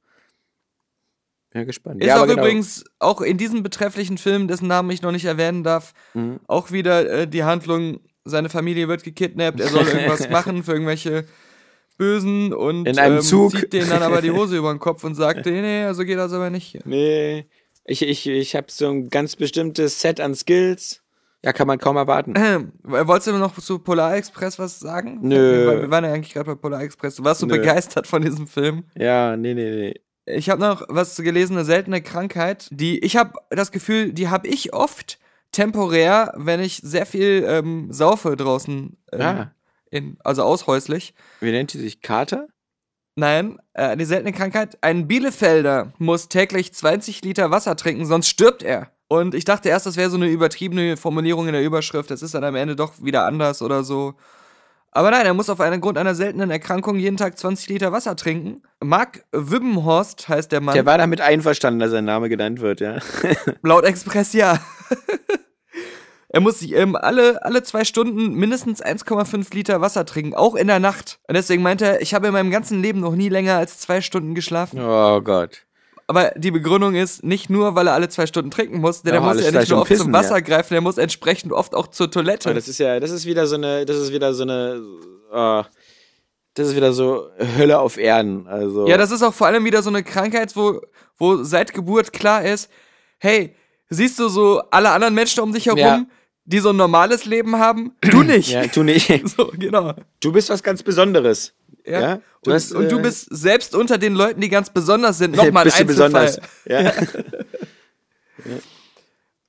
ja, 1.54 1.64
gespannt. 1.64 2.00
Ist 2.02 2.08
ja, 2.08 2.20
auch 2.22 2.26
genau. 2.26 2.42
übrigens 2.42 2.84
auch 2.98 3.20
in 3.20 3.38
diesem 3.38 3.62
betrefflichen 3.62 4.18
Film, 4.18 4.48
dessen 4.48 4.66
Namen 4.68 4.90
ich 4.90 5.02
noch 5.02 5.12
nicht 5.12 5.24
erwähnen 5.24 5.62
darf, 5.62 5.92
Mhm. 6.14 6.40
auch 6.46 6.70
wieder 6.72 7.08
äh, 7.10 7.26
die 7.28 7.44
Handlung, 7.44 8.00
seine 8.24 8.48
Familie 8.48 8.88
wird 8.88 9.02
gekidnappt, 9.04 9.60
er 9.60 9.68
soll 9.68 9.82
irgendwas 9.88 10.28
machen 10.30 10.62
für 10.64 10.72
irgendwelche 10.72 11.24
Bösen 11.96 12.52
und 12.52 12.86
In 12.88 12.98
einem 12.98 13.16
ähm, 13.16 13.22
Zug. 13.22 13.52
zieht 13.52 13.72
denen 13.72 13.88
dann 13.88 14.02
aber 14.02 14.20
die 14.20 14.30
Hose 14.32 14.56
über 14.56 14.72
den 14.72 14.80
Kopf 14.80 15.04
und 15.04 15.14
sagt, 15.14 15.46
nee, 15.46 15.60
nee, 15.60 15.84
also 15.84 16.04
geht 16.04 16.18
das 16.18 16.32
aber 16.32 16.50
nicht 16.50 16.66
hier. 16.66 16.80
Nee, 16.84 17.46
ich, 17.84 18.02
ich, 18.02 18.26
ich 18.26 18.56
habe 18.56 18.66
so 18.70 18.88
ein 18.88 19.10
ganz 19.10 19.36
bestimmtes 19.36 20.00
Set 20.00 20.18
an 20.20 20.34
Skills. 20.34 21.02
Ja, 21.44 21.52
kann 21.52 21.66
man 21.66 21.78
kaum 21.78 21.96
erwarten. 21.96 22.34
Ähm, 22.44 22.72
wolltest 22.82 23.28
du 23.28 23.32
noch 23.32 23.56
zu 23.58 23.78
Polar 23.78 24.16
Express 24.16 24.58
was 24.58 24.80
sagen? 24.80 25.18
Nö. 25.22 25.66
Wir, 25.70 25.82
wir 25.82 25.90
waren 25.90 26.04
ja 26.04 26.12
eigentlich 26.12 26.32
gerade 26.32 26.46
bei 26.46 26.54
Polar 26.54 26.82
Express. 26.82 27.16
Du 27.16 27.24
warst 27.24 27.40
so 27.40 27.46
Nö. 27.46 27.58
begeistert 27.58 28.06
von 28.06 28.22
diesem 28.22 28.46
Film. 28.46 28.84
Ja, 28.96 29.36
nee, 29.36 29.52
nee, 29.54 29.70
nee. 29.70 30.00
Ich 30.26 30.48
habe 30.48 30.60
noch 30.60 30.84
was 30.88 31.16
gelesen, 31.16 31.56
eine 31.56 31.64
seltene 31.64 32.00
Krankheit, 32.02 32.68
die 32.70 32.98
ich 33.00 33.16
habe 33.16 33.38
das 33.50 33.72
Gefühl, 33.72 34.12
die 34.12 34.28
habe 34.28 34.48
ich 34.48 34.72
oft 34.72 35.18
temporär, 35.52 36.32
wenn 36.36 36.60
ich 36.60 36.76
sehr 36.78 37.06
viel 37.06 37.44
ähm, 37.46 37.92
saufe 37.92 38.34
draußen, 38.36 38.96
ähm, 39.12 39.20
Ah. 39.20 39.52
in, 39.90 40.16
also 40.24 40.42
aushäuslich. 40.42 41.14
Wie 41.40 41.50
nennt 41.52 41.72
die 41.74 41.78
sich? 41.78 42.00
Kater? 42.00 42.48
Nein, 43.16 43.58
äh, 43.74 43.96
die 43.96 44.04
seltene 44.06 44.32
Krankheit. 44.32 44.78
Ein 44.80 45.06
Bielefelder 45.06 45.92
muss 45.98 46.28
täglich 46.28 46.72
20 46.74 47.22
Liter 47.22 47.50
Wasser 47.52 47.76
trinken, 47.76 48.04
sonst 48.06 48.28
stirbt 48.28 48.62
er. 48.64 48.90
Und 49.06 49.34
ich 49.34 49.44
dachte 49.44 49.68
erst, 49.68 49.86
das 49.86 49.96
wäre 49.96 50.10
so 50.10 50.16
eine 50.16 50.26
übertriebene 50.28 50.96
Formulierung 50.96 51.46
in 51.46 51.52
der 51.52 51.62
Überschrift. 51.62 52.10
Das 52.10 52.22
ist 52.22 52.34
dann 52.34 52.42
am 52.42 52.56
Ende 52.56 52.74
doch 52.74 52.94
wieder 53.00 53.26
anders 53.26 53.62
oder 53.62 53.84
so. 53.84 54.14
Aber 54.96 55.10
nein, 55.10 55.26
er 55.26 55.34
muss 55.34 55.50
auf 55.50 55.60
einen 55.60 55.80
Grund 55.80 55.98
einer 55.98 56.14
seltenen 56.14 56.50
Erkrankung 56.50 57.00
jeden 57.00 57.16
Tag 57.16 57.36
20 57.36 57.68
Liter 57.68 57.90
Wasser 57.90 58.14
trinken. 58.14 58.62
Mark 58.80 59.24
Wibbenhorst 59.32 60.28
heißt 60.28 60.52
der 60.52 60.60
Mann. 60.60 60.76
Der 60.76 60.86
war 60.86 60.98
damit 60.98 61.20
einverstanden, 61.20 61.80
dass 61.80 61.90
sein 61.90 62.04
Name 62.04 62.28
genannt 62.28 62.60
wird, 62.60 62.80
ja. 62.80 62.98
Laut 63.62 63.84
Express 63.84 64.32
ja. 64.34 64.60
er 66.28 66.40
muss 66.40 66.60
sich 66.60 66.74
ähm, 66.74 66.94
alle, 66.94 67.44
alle 67.44 67.64
zwei 67.64 67.84
Stunden 67.84 68.34
mindestens 68.34 68.80
1,5 68.84 69.52
Liter 69.52 69.80
Wasser 69.80 70.06
trinken, 70.06 70.36
auch 70.36 70.54
in 70.54 70.68
der 70.68 70.78
Nacht. 70.78 71.18
Und 71.26 71.34
deswegen 71.34 71.64
meinte 71.64 71.86
er, 71.86 72.00
ich 72.00 72.14
habe 72.14 72.28
in 72.28 72.32
meinem 72.32 72.52
ganzen 72.52 72.80
Leben 72.80 73.00
noch 73.00 73.16
nie 73.16 73.28
länger 73.28 73.56
als 73.56 73.80
zwei 73.80 74.00
Stunden 74.00 74.36
geschlafen. 74.36 74.80
Oh 74.80 75.20
Gott. 75.22 75.64
Aber 76.06 76.32
die 76.36 76.50
Begründung 76.50 76.94
ist 76.94 77.24
nicht 77.24 77.48
nur, 77.48 77.74
weil 77.74 77.86
er 77.86 77.94
alle 77.94 78.08
zwei 78.08 78.26
Stunden 78.26 78.50
trinken 78.50 78.80
muss, 78.80 79.02
denn 79.02 79.14
Ja, 79.14 79.20
er 79.20 79.26
muss 79.26 79.42
ja 79.42 79.50
nicht 79.50 79.70
nur 79.70 79.80
oft 79.80 79.86
Stunden 79.86 79.86
zum 79.86 79.86
pissen, 79.86 80.12
Wasser 80.12 80.34
ja. 80.36 80.40
greifen, 80.40 80.74
er 80.74 80.80
muss 80.82 80.98
entsprechend 80.98 81.52
oft 81.52 81.74
auch 81.74 81.86
zur 81.88 82.10
Toilette. 82.10 82.50
Aber 82.50 82.54
das 82.54 82.68
ist 82.68 82.78
ja, 82.78 83.00
das 83.00 83.10
ist 83.10 83.24
wieder 83.24 83.46
so 83.46 83.56
eine, 83.56 83.86
das 83.86 83.96
ist 83.96 84.12
wieder 84.12 84.34
so 84.34 84.42
eine, 84.42 84.82
äh, 85.32 85.62
das 86.54 86.68
ist 86.68 86.76
wieder 86.76 86.92
so 86.92 87.28
Hölle 87.56 87.78
auf 87.78 87.96
Erden. 87.96 88.46
Also. 88.46 88.86
Ja, 88.86 88.96
das 88.98 89.10
ist 89.10 89.22
auch 89.22 89.34
vor 89.34 89.46
allem 89.46 89.64
wieder 89.64 89.82
so 89.82 89.90
eine 89.90 90.02
Krankheit, 90.02 90.54
wo, 90.54 90.80
wo 91.16 91.42
seit 91.42 91.72
Geburt 91.72 92.12
klar 92.12 92.44
ist, 92.44 92.70
hey, 93.18 93.54
siehst 93.88 94.18
du 94.18 94.28
so 94.28 94.60
alle 94.70 94.90
anderen 94.90 95.14
Menschen 95.14 95.40
um 95.42 95.52
dich 95.52 95.66
herum, 95.66 95.78
Ja. 95.78 96.04
die 96.44 96.58
so 96.60 96.70
ein 96.70 96.76
normales 96.76 97.24
Leben 97.24 97.58
haben? 97.58 97.92
Du 98.02 98.22
nicht. 98.22 98.50
ja, 98.50 98.66
tu 98.66 98.82
nicht. 98.82 99.10
So, 99.36 99.50
genau. 99.58 99.94
Du 100.20 100.32
bist 100.32 100.50
was 100.50 100.62
ganz 100.62 100.82
Besonderes. 100.82 101.54
Ja. 101.86 102.00
Ja, 102.00 102.16
du 102.42 102.50
und, 102.50 102.54
hast, 102.54 102.72
und 102.72 102.90
du 102.90 102.98
äh, 102.98 103.02
bist 103.02 103.28
selbst 103.30 103.74
unter 103.74 103.98
den 103.98 104.14
Leuten, 104.14 104.40
die 104.40 104.48
ganz 104.48 104.70
besonders 104.70 105.18
sind, 105.18 105.36
nochmal 105.36 105.62
ein 105.72 105.86
bist 105.86 105.98
du 105.98 106.04
Einzelfall. 106.04 106.26
besonders. 106.26 106.40
Ja. 106.66 106.92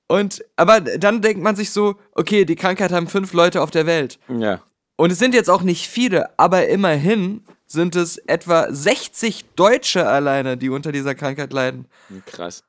Und, 0.07 0.45
aber 0.55 0.81
dann 0.81 1.21
denkt 1.21 1.41
man 1.41 1.55
sich 1.55 1.71
so, 1.71 1.95
okay, 2.11 2.45
die 2.45 2.55
Krankheit 2.55 2.91
haben 2.91 3.07
fünf 3.07 3.33
Leute 3.33 3.61
auf 3.61 3.71
der 3.71 3.85
Welt. 3.85 4.19
ja. 4.27 4.61
Und 4.97 5.11
es 5.11 5.19
sind 5.19 5.33
jetzt 5.33 5.49
auch 5.49 5.61
nicht 5.61 5.89
viele, 5.89 6.39
aber 6.39 6.69
immerhin 6.69 7.43
sind 7.65 7.97
es 7.97 8.17
etwa 8.17 8.73
60 8.73 9.43
Deutsche 9.57 10.07
alleine, 10.07 10.55
die 10.55 10.69
unter 10.69 10.93
dieser 10.93 11.15
Krankheit 11.15 11.51
leiden. 11.51 11.87
Krass. 12.25 12.63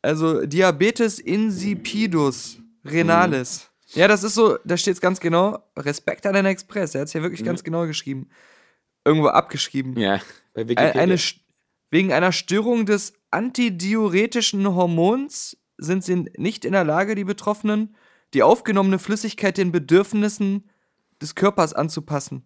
Also 0.00 0.46
Diabetes 0.46 1.18
insipidus 1.18 2.58
renalis. 2.86 3.68
Ja, 3.88 4.08
das 4.08 4.24
ist 4.24 4.34
so, 4.34 4.56
da 4.64 4.78
steht 4.78 4.94
es 4.94 5.00
ganz 5.02 5.20
genau, 5.20 5.58
Respekt 5.76 6.24
an 6.26 6.32
den 6.32 6.46
Express, 6.46 6.94
er 6.94 7.02
hat 7.02 7.08
es 7.08 7.12
hier 7.12 7.22
wirklich 7.22 7.44
ganz 7.44 7.62
genau 7.62 7.86
geschrieben. 7.86 8.30
Irgendwo 9.08 9.28
abgeschrieben. 9.28 9.98
Ja. 9.98 10.20
Bei 10.52 10.68
Wikipedia. 10.68 11.00
Eine, 11.00 11.16
wegen 11.90 12.12
einer 12.12 12.32
Störung 12.32 12.84
des 12.84 13.14
antidiuretischen 13.30 14.74
Hormons 14.74 15.56
sind 15.78 16.04
sie 16.04 16.26
nicht 16.36 16.64
in 16.64 16.72
der 16.72 16.84
Lage, 16.84 17.14
die 17.14 17.24
Betroffenen, 17.24 17.96
die 18.34 18.42
aufgenommene 18.42 18.98
Flüssigkeit 18.98 19.56
den 19.56 19.72
Bedürfnissen 19.72 20.68
des 21.22 21.34
Körpers 21.34 21.72
anzupassen. 21.72 22.44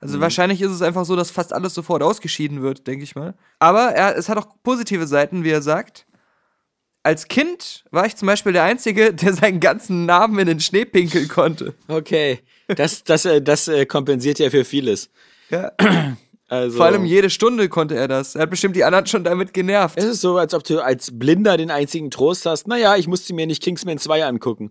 Also 0.00 0.20
wahrscheinlich 0.20 0.60
ist 0.60 0.70
es 0.70 0.82
einfach 0.82 1.06
so, 1.06 1.16
dass 1.16 1.30
fast 1.30 1.54
alles 1.54 1.72
sofort 1.72 2.02
ausgeschieden 2.02 2.60
wird, 2.60 2.86
denke 2.86 3.04
ich 3.04 3.14
mal. 3.14 3.34
Aber 3.58 3.92
er, 3.92 4.18
es 4.18 4.28
hat 4.28 4.36
auch 4.36 4.48
positive 4.62 5.06
Seiten, 5.06 5.44
wie 5.44 5.50
er 5.50 5.62
sagt. 5.62 6.06
Als 7.02 7.28
Kind 7.28 7.84
war 7.90 8.04
ich 8.04 8.14
zum 8.16 8.26
Beispiel 8.26 8.52
der 8.52 8.64
Einzige, 8.64 9.14
der 9.14 9.32
seinen 9.32 9.60
ganzen 9.60 10.04
Namen 10.04 10.38
in 10.40 10.46
den 10.46 10.60
Schnee 10.60 10.84
pinkeln 10.84 11.28
konnte. 11.28 11.74
Okay. 11.88 12.40
Das, 12.68 13.02
das, 13.04 13.24
äh, 13.24 13.40
das 13.40 13.68
äh, 13.68 13.86
kompensiert 13.86 14.38
ja 14.38 14.50
für 14.50 14.66
vieles. 14.66 15.08
Ja. 15.50 15.72
Also, 16.46 16.76
Vor 16.76 16.86
allem 16.86 17.06
jede 17.06 17.30
Stunde 17.30 17.70
konnte 17.70 17.96
er 17.96 18.06
das. 18.06 18.34
Er 18.34 18.42
hat 18.42 18.50
bestimmt 18.50 18.76
die 18.76 18.84
anderen 18.84 19.06
schon 19.06 19.24
damit 19.24 19.54
genervt. 19.54 19.96
es 19.96 20.04
ist 20.04 20.20
so, 20.20 20.36
als 20.36 20.52
ob 20.52 20.62
du 20.62 20.78
als 20.78 21.18
Blinder 21.18 21.56
den 21.56 21.70
einzigen 21.70 22.10
Trost 22.10 22.44
hast. 22.44 22.68
Naja, 22.68 22.96
ich 22.96 23.08
musste 23.08 23.32
mir 23.34 23.46
nicht 23.46 23.62
Kingsman 23.62 23.96
2 23.96 24.26
angucken. 24.26 24.70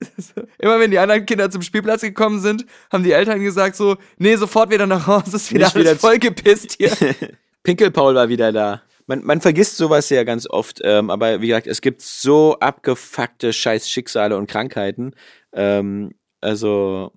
Immer 0.58 0.80
wenn 0.80 0.90
die 0.90 0.98
anderen 0.98 1.24
Kinder 1.24 1.48
zum 1.48 1.62
Spielplatz 1.62 2.00
gekommen 2.00 2.40
sind, 2.40 2.66
haben 2.90 3.04
die 3.04 3.12
Eltern 3.12 3.40
gesagt 3.40 3.76
so, 3.76 3.96
nee, 4.18 4.34
sofort 4.34 4.70
wieder 4.70 4.86
nach 4.86 5.06
Hause, 5.06 5.36
ist 5.36 5.52
wieder 5.52 5.66
Nicht 5.66 5.76
alles 5.76 5.86
wieder 5.86 5.96
vollgepisst 5.96 6.74
hier. 6.78 6.90
Pinkelpaul 7.62 8.14
war 8.14 8.28
wieder 8.28 8.52
da. 8.52 8.82
Man, 9.06 9.24
man 9.24 9.40
vergisst 9.40 9.76
sowas 9.76 10.10
ja 10.10 10.24
ganz 10.24 10.48
oft, 10.48 10.80
ähm, 10.82 11.10
aber 11.10 11.40
wie 11.40 11.48
gesagt, 11.48 11.66
es 11.66 11.80
gibt 11.80 12.02
so 12.02 12.58
abgefuckte 12.58 13.52
scheiß 13.52 13.88
Schicksale 13.88 14.36
und 14.36 14.48
Krankheiten. 14.48 15.14
Ähm, 15.52 16.12
also, 16.40 17.12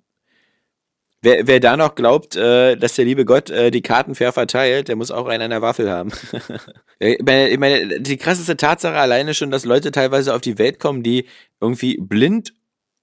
wer, 1.22 1.46
wer 1.46 1.60
da 1.60 1.76
noch 1.76 1.94
glaubt, 1.94 2.36
äh, 2.36 2.76
dass 2.76 2.94
der 2.94 3.04
liebe 3.04 3.24
Gott 3.24 3.50
äh, 3.50 3.70
die 3.70 3.82
Karten 3.82 4.14
fair 4.14 4.32
verteilt, 4.32 4.88
der 4.88 4.96
muss 4.96 5.10
auch 5.10 5.26
einen 5.26 5.44
an 5.44 5.50
der 5.50 5.62
Waffel 5.62 5.90
haben. 5.90 6.12
ich, 6.98 7.18
meine, 7.24 7.48
ich 7.48 7.58
meine, 7.58 8.00
die 8.00 8.16
krasseste 8.16 8.56
Tatsache 8.56 8.96
alleine 8.96 9.34
schon, 9.34 9.50
dass 9.50 9.64
Leute 9.64 9.90
teilweise 9.90 10.34
auf 10.34 10.40
die 10.40 10.58
Welt 10.58 10.78
kommen, 10.78 11.02
die 11.02 11.26
irgendwie 11.60 11.98
blind 12.00 12.54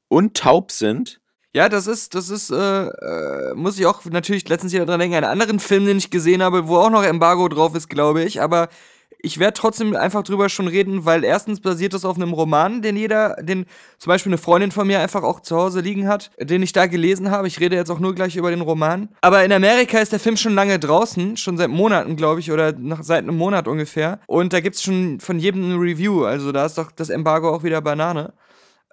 und 0.08 0.38
taub 0.38 0.72
sind. 0.72 1.20
Ja, 1.56 1.70
das 1.70 1.86
ist, 1.86 2.16
das 2.16 2.30
ist, 2.30 2.50
äh, 2.50 2.88
äh, 2.88 3.54
muss 3.54 3.78
ich 3.78 3.86
auch 3.86 4.04
natürlich 4.06 4.48
letztens 4.50 4.74
wieder 4.74 4.88
dran 4.88 5.00
denken, 5.00 5.16
einen 5.16 5.26
anderen 5.26 5.60
Film, 5.60 5.86
den 5.86 5.98
ich 5.98 6.10
gesehen 6.10 6.42
habe, 6.42 6.68
wo 6.68 6.78
auch 6.78 6.90
noch 6.90 7.04
Embargo 7.04 7.48
drauf 7.48 7.76
ist, 7.76 7.90
glaube 7.90 8.24
ich, 8.24 8.42
aber 8.42 8.70
ich 9.26 9.40
werde 9.40 9.54
trotzdem 9.54 9.96
einfach 9.96 10.22
drüber 10.22 10.50
schon 10.50 10.68
reden, 10.68 11.06
weil 11.06 11.24
erstens 11.24 11.62
basiert 11.62 11.94
das 11.94 12.04
auf 12.04 12.18
einem 12.18 12.34
Roman, 12.34 12.82
den 12.82 12.98
jeder, 12.98 13.38
den 13.42 13.66
zum 13.98 14.10
Beispiel 14.10 14.32
eine 14.32 14.38
Freundin 14.38 14.72
von 14.72 14.86
mir 14.86 15.00
einfach 15.00 15.24
auch 15.24 15.40
zu 15.40 15.56
Hause 15.56 15.80
liegen 15.80 16.10
hat, 16.10 16.30
den 16.38 16.62
ich 16.62 16.74
da 16.74 16.88
gelesen 16.88 17.32
habe. 17.32 17.48
Ich 17.48 17.62
rede 17.62 17.78
jetzt 17.78 17.90
auch 17.90 18.00
nur 18.00 18.14
gleich 18.14 18.36
über 18.36 18.52
den 18.52 18.60
Roman. 18.60 19.08
Aber 19.22 19.46
in 19.46 19.54
Amerika 19.54 20.00
ist 20.00 20.12
der 20.12 20.20
Film 20.20 20.36
schon 20.36 20.54
lange 20.56 20.78
draußen, 20.78 21.38
schon 21.38 21.58
seit 21.58 21.70
Monaten, 21.70 22.18
glaube 22.18 22.42
ich, 22.42 22.52
oder 22.52 22.74
nach, 22.74 23.02
seit 23.02 23.24
einem 23.24 23.38
Monat 23.38 23.70
ungefähr. 23.70 24.20
Und 24.28 24.52
da 24.52 24.60
gibt 24.60 24.76
es 24.76 24.84
schon 24.84 25.22
von 25.22 25.40
jedem 25.40 25.72
ein 25.72 25.80
Review. 25.80 26.26
Also 26.26 26.52
da 26.52 26.66
ist 26.66 26.78
doch 26.78 26.92
das 26.92 27.10
Embargo 27.10 27.50
auch 27.50 27.64
wieder 27.64 27.80
Banane. 27.80 28.34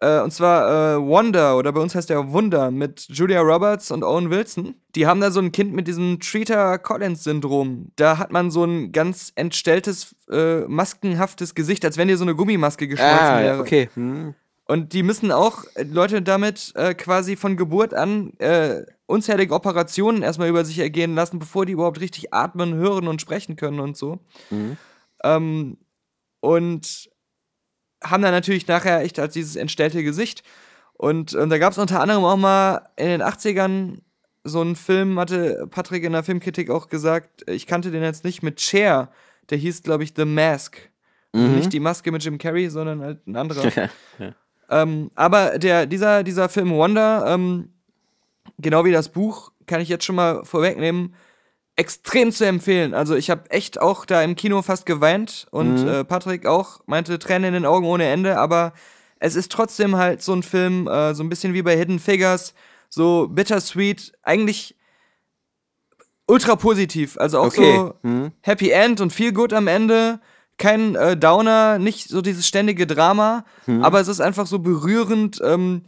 Äh, 0.01 0.21
und 0.21 0.33
zwar 0.33 0.97
äh, 0.97 1.01
Wonder, 1.01 1.57
oder 1.59 1.73
bei 1.73 1.81
uns 1.81 1.95
heißt 1.95 2.09
der 2.09 2.33
Wunder, 2.33 2.71
mit 2.71 3.07
Julia 3.11 3.41
Roberts 3.43 3.91
und 3.91 4.03
Owen 4.03 4.31
Wilson. 4.31 4.75
Die 4.95 5.07
haben 5.07 5.21
da 5.21 5.31
so 5.31 5.41
ein 5.41 5.53
Kind 5.53 5.75
mit 5.75 5.87
diesem 5.87 6.19
Treater-Collins-Syndrom. 6.21 7.93
Da 7.97 8.19
hat 8.19 8.33
man 8.33 8.51
so 8.51 8.65
ein 8.65 8.93
ganz 8.93 9.33
entstelltes, 9.35 10.15
äh, 10.31 10.61
maskenhaftes 10.61 11.55
Gesicht, 11.55 11.85
als 11.85 11.97
wenn 11.97 12.09
dir 12.09 12.17
so 12.17 12.25
eine 12.25 12.35
Gummimaske 12.35 12.89
geschmolzen 12.89 13.19
Ah, 13.19 13.41
wäre. 13.41 13.61
okay. 13.61 13.89
Hm. 13.95 14.35
Und 14.67 14.93
die 14.93 15.03
müssen 15.03 15.33
auch 15.33 15.65
äh, 15.75 15.83
Leute 15.83 16.23
damit 16.23 16.73
äh, 16.77 16.95
quasi 16.95 17.37
von 17.37 17.57
Geburt 17.57 17.93
an 17.93 18.33
äh, 18.39 18.83
unzählige 19.07 19.53
Operationen 19.53 20.23
erstmal 20.23 20.49
über 20.49 20.65
sich 20.65 20.79
ergehen 20.79 21.15
lassen, 21.15 21.39
bevor 21.41 21.67
die 21.67 21.73
überhaupt 21.73 22.01
richtig 22.01 22.33
atmen, 22.33 22.75
hören 22.75 23.09
und 23.09 23.21
sprechen 23.21 23.57
können 23.57 23.81
und 23.81 23.97
so. 23.97 24.21
Mhm. 24.51 24.77
Ähm, 25.25 25.77
und 26.39 27.10
haben 28.03 28.23
dann 28.23 28.33
natürlich 28.33 28.67
nachher 28.67 29.01
echt 29.03 29.19
als 29.19 29.35
dieses 29.35 29.57
entstellte 29.57 30.03
Gesicht. 30.03 30.43
Und, 30.95 31.35
und 31.35 31.51
da 31.51 31.59
gab 31.59 31.73
es 31.73 31.79
unter 31.79 32.01
anderem 32.01 32.25
auch 32.25 32.37
mal 32.37 32.89
in 32.97 33.07
den 33.07 33.23
80ern 33.23 33.99
so 34.45 34.61
einen 34.61 34.77
Film, 34.77 35.19
hatte 35.19 35.67
Patrick 35.71 36.05
in 36.05 36.13
der 36.13 36.23
Filmkritik 36.23 36.71
auch 36.71 36.89
gesagt, 36.89 37.49
ich 37.49 37.67
kannte 37.67 37.91
den 37.91 38.03
jetzt 38.03 38.25
nicht, 38.25 38.43
mit 38.43 38.61
Cher. 38.61 39.11
Der 39.51 39.59
hieß, 39.59 39.83
glaube 39.83 40.05
ich, 40.05 40.13
The 40.17 40.25
Mask. 40.25 40.79
Also 41.33 41.47
Mhm. 41.47 41.57
nicht 41.57 41.73
die 41.73 41.81
Maske 41.81 42.11
mit 42.11 42.25
Jim 42.25 42.39
Carrey, 42.39 42.69
sondern 42.71 43.03
halt 43.03 43.27
ein 43.27 43.37
anderer. 43.37 43.71
Ja. 44.19 44.35
Ähm, 44.69 45.11
aber 45.15 45.59
der, 45.59 45.87
dieser, 45.87 46.23
dieser 46.23 46.49
Film 46.49 46.71
Wonder, 46.71 47.25
ähm, 47.27 47.73
genau 48.59 48.85
wie 48.85 48.93
das 48.93 49.09
Buch, 49.09 49.51
kann 49.67 49.81
ich 49.81 49.89
jetzt 49.89 50.05
schon 50.05 50.15
mal 50.17 50.45
vorwegnehmen, 50.45 51.15
extrem 51.81 52.31
zu 52.31 52.45
empfehlen. 52.47 52.93
Also 52.93 53.15
ich 53.17 53.31
habe 53.31 53.51
echt 53.51 53.81
auch 53.81 54.05
da 54.05 54.23
im 54.23 54.37
Kino 54.37 54.61
fast 54.61 54.85
geweint 54.85 55.47
und 55.51 55.83
Mhm. 55.83 55.89
äh, 55.89 56.05
Patrick 56.05 56.45
auch 56.47 56.81
meinte 56.87 57.19
Tränen 57.19 57.49
in 57.49 57.55
den 57.55 57.67
Augen 57.67 57.87
ohne 57.87 58.05
Ende, 58.05 58.37
aber 58.39 58.73
es 59.19 59.35
ist 59.35 59.51
trotzdem 59.51 59.97
halt 59.97 60.23
so 60.23 60.35
ein 60.35 60.43
Film, 60.43 60.87
äh, 60.87 61.15
so 61.15 61.23
ein 61.23 61.31
bisschen 61.31 61.55
wie 61.55 61.63
bei 61.63 61.77
Hidden 61.77 61.99
Figures, 61.99 62.55
so 62.91 63.29
bittersweet, 63.29 64.13
eigentlich 64.23 64.77
ultra 66.27 66.57
positiv. 66.57 67.17
Also 67.19 67.39
auch 67.41 67.47
Okay. 67.47 67.77
so 67.79 67.95
Hm. 68.03 68.33
Happy 68.43 68.71
End 68.71 69.01
und 69.01 69.13
viel 69.13 69.33
gut 69.33 69.53
am 69.53 69.67
Ende. 69.67 70.21
Kein 70.59 70.95
äh, 70.95 71.17
Downer, 71.17 71.79
nicht 71.79 72.09
so 72.09 72.21
dieses 72.21 72.47
ständige 72.47 72.87
Drama, 72.87 73.45
aber 73.83 74.01
es 74.01 74.09
ist 74.09 74.21
einfach 74.21 74.47
so 74.47 74.59
berührend, 74.59 75.41
ähm, 75.43 75.83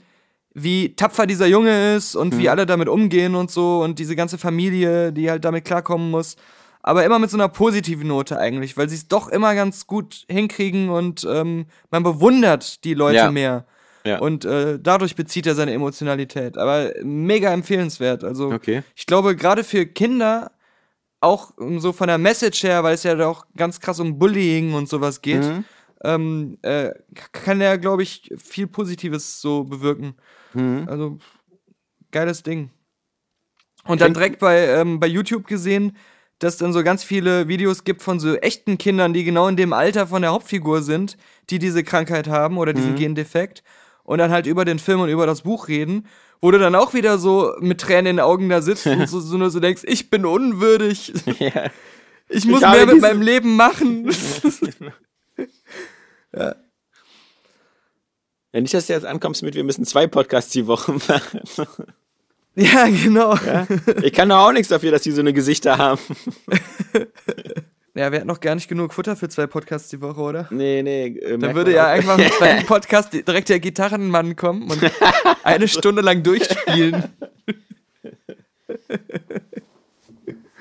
wie 0.54 0.94
tapfer 0.96 1.26
dieser 1.26 1.46
Junge 1.46 1.94
ist 1.96 2.14
und 2.14 2.36
wie 2.38 2.48
alle 2.48 2.66
damit 2.66 2.88
umgehen 2.88 3.34
und 3.34 3.50
so 3.50 3.82
und 3.82 3.98
diese 3.98 4.16
ganze 4.16 4.36
Familie, 4.38 5.12
die 5.12 5.30
halt 5.30 5.44
damit 5.44 5.64
klarkommen 5.64 6.10
muss. 6.10 6.36
Aber 6.82 7.04
immer 7.04 7.18
mit 7.18 7.30
so 7.30 7.36
einer 7.36 7.48
positiven 7.48 8.08
Note 8.08 8.38
eigentlich, 8.38 8.76
weil 8.76 8.88
sie 8.88 8.96
es 8.96 9.06
doch 9.08 9.28
immer 9.28 9.54
ganz 9.54 9.86
gut 9.86 10.24
hinkriegen 10.28 10.88
und 10.90 11.24
ähm, 11.30 11.66
man 11.90 12.02
bewundert 12.02 12.84
die 12.84 12.94
Leute 12.94 13.16
Ja. 13.16 13.30
mehr. 13.30 13.66
Ja. 14.04 14.18
Und 14.18 14.44
äh, 14.44 14.80
dadurch 14.82 15.14
bezieht 15.14 15.46
er 15.46 15.54
seine 15.54 15.72
Emotionalität. 15.72 16.58
Aber 16.58 16.90
mega 17.04 17.52
empfehlenswert. 17.52 18.24
Also 18.24 18.50
Okay. 18.52 18.82
ich 18.96 19.06
glaube, 19.06 19.36
gerade 19.36 19.62
für 19.62 19.86
Kinder, 19.86 20.50
auch 21.20 21.52
ähm, 21.60 21.78
so 21.78 21.92
von 21.92 22.08
der 22.08 22.18
Message 22.18 22.64
her, 22.64 22.82
weil 22.82 22.94
es 22.94 23.04
ja 23.04 23.16
auch 23.28 23.44
ganz 23.56 23.78
krass 23.78 24.00
um 24.00 24.18
Bullying 24.18 24.74
und 24.74 24.88
sowas 24.88 25.22
geht, 25.22 25.42
Mhm. 25.44 25.64
Ähm, 26.02 26.58
äh, 26.62 26.90
kann 27.32 27.60
er, 27.60 27.78
glaube 27.78 28.02
ich, 28.02 28.30
viel 28.36 28.66
Positives 28.66 29.40
so 29.40 29.64
bewirken. 29.64 30.14
Mhm. 30.54 30.86
Also, 30.88 31.18
geiles 32.10 32.42
Ding. 32.42 32.70
Und 33.84 34.00
dann 34.00 34.14
direkt 34.14 34.38
bei, 34.38 34.66
ähm, 34.68 35.00
bei 35.00 35.06
YouTube 35.06 35.46
gesehen, 35.46 35.96
dass 36.38 36.56
dann 36.56 36.72
so 36.72 36.82
ganz 36.82 37.04
viele 37.04 37.48
Videos 37.48 37.84
gibt 37.84 38.02
von 38.02 38.18
so 38.20 38.34
echten 38.36 38.78
Kindern, 38.78 39.12
die 39.12 39.24
genau 39.24 39.48
in 39.48 39.56
dem 39.56 39.72
Alter 39.72 40.06
von 40.06 40.22
der 40.22 40.32
Hauptfigur 40.32 40.82
sind, 40.82 41.16
die 41.50 41.58
diese 41.58 41.84
Krankheit 41.84 42.26
haben 42.28 42.58
oder 42.58 42.72
diesen 42.72 42.96
Gendefekt 42.96 43.62
und 44.02 44.18
dann 44.18 44.32
halt 44.32 44.46
über 44.46 44.64
den 44.64 44.78
Film 44.78 45.00
und 45.00 45.08
über 45.08 45.26
das 45.26 45.42
Buch 45.42 45.68
reden, 45.68 46.06
wo 46.40 46.50
du 46.50 46.58
dann 46.58 46.74
auch 46.74 46.94
wieder 46.94 47.18
so 47.18 47.52
mit 47.60 47.80
Tränen 47.80 48.06
in 48.06 48.16
den 48.16 48.24
Augen 48.24 48.48
da 48.48 48.60
sitzt 48.60 48.86
und 48.86 49.08
so, 49.08 49.20
so 49.20 49.36
nur 49.38 49.50
so 49.50 49.60
denkst, 49.60 49.82
ich 49.86 50.10
bin 50.10 50.26
unwürdig, 50.26 51.12
Ja. 51.38 51.70
ich 52.28 52.44
muss 52.46 52.64
habe 52.64 52.78
mehr 52.78 52.86
mit 52.86 53.00
meinem 53.00 53.22
Leben 53.22 53.56
machen. 53.56 54.10
Ja, 56.34 56.54
nicht, 58.52 58.74
dass 58.74 58.86
du 58.86 58.92
jetzt 58.92 59.06
ankommst 59.06 59.42
mit, 59.42 59.54
wir 59.54 59.64
müssen 59.64 59.84
zwei 59.84 60.06
Podcasts 60.06 60.52
die 60.52 60.66
Woche 60.66 60.92
machen. 61.08 61.40
ja, 62.54 62.86
genau. 62.86 63.34
Ja? 63.34 63.66
Ich 64.02 64.12
kann 64.12 64.28
doch 64.28 64.38
auch 64.38 64.52
nichts 64.52 64.68
dafür, 64.68 64.90
dass 64.90 65.02
die 65.02 65.12
so 65.12 65.20
eine 65.20 65.32
Gesichter 65.32 65.78
haben. 65.78 66.00
Ja, 67.94 68.10
wir 68.10 68.20
hatten 68.20 68.28
noch 68.28 68.40
gar 68.40 68.54
nicht 68.54 68.68
genug 68.68 68.94
Futter 68.94 69.16
für 69.16 69.28
zwei 69.28 69.46
Podcasts 69.46 69.90
die 69.90 70.00
Woche, 70.00 70.18
oder? 70.18 70.48
Nee, 70.50 70.82
nee. 70.82 71.08
Äh, 71.08 71.36
Dann 71.36 71.54
würde 71.54 71.74
ja 71.74 71.88
einfach 71.88 72.16
im 72.16 72.30
zweiten 72.30 72.64
Podcast 72.64 73.12
direkt 73.12 73.50
der 73.50 73.60
Gitarrenmann 73.60 74.34
kommen 74.34 74.70
und 74.70 74.80
eine 75.42 75.68
Stunde 75.68 76.00
lang 76.00 76.22
durchspielen. 76.22 77.04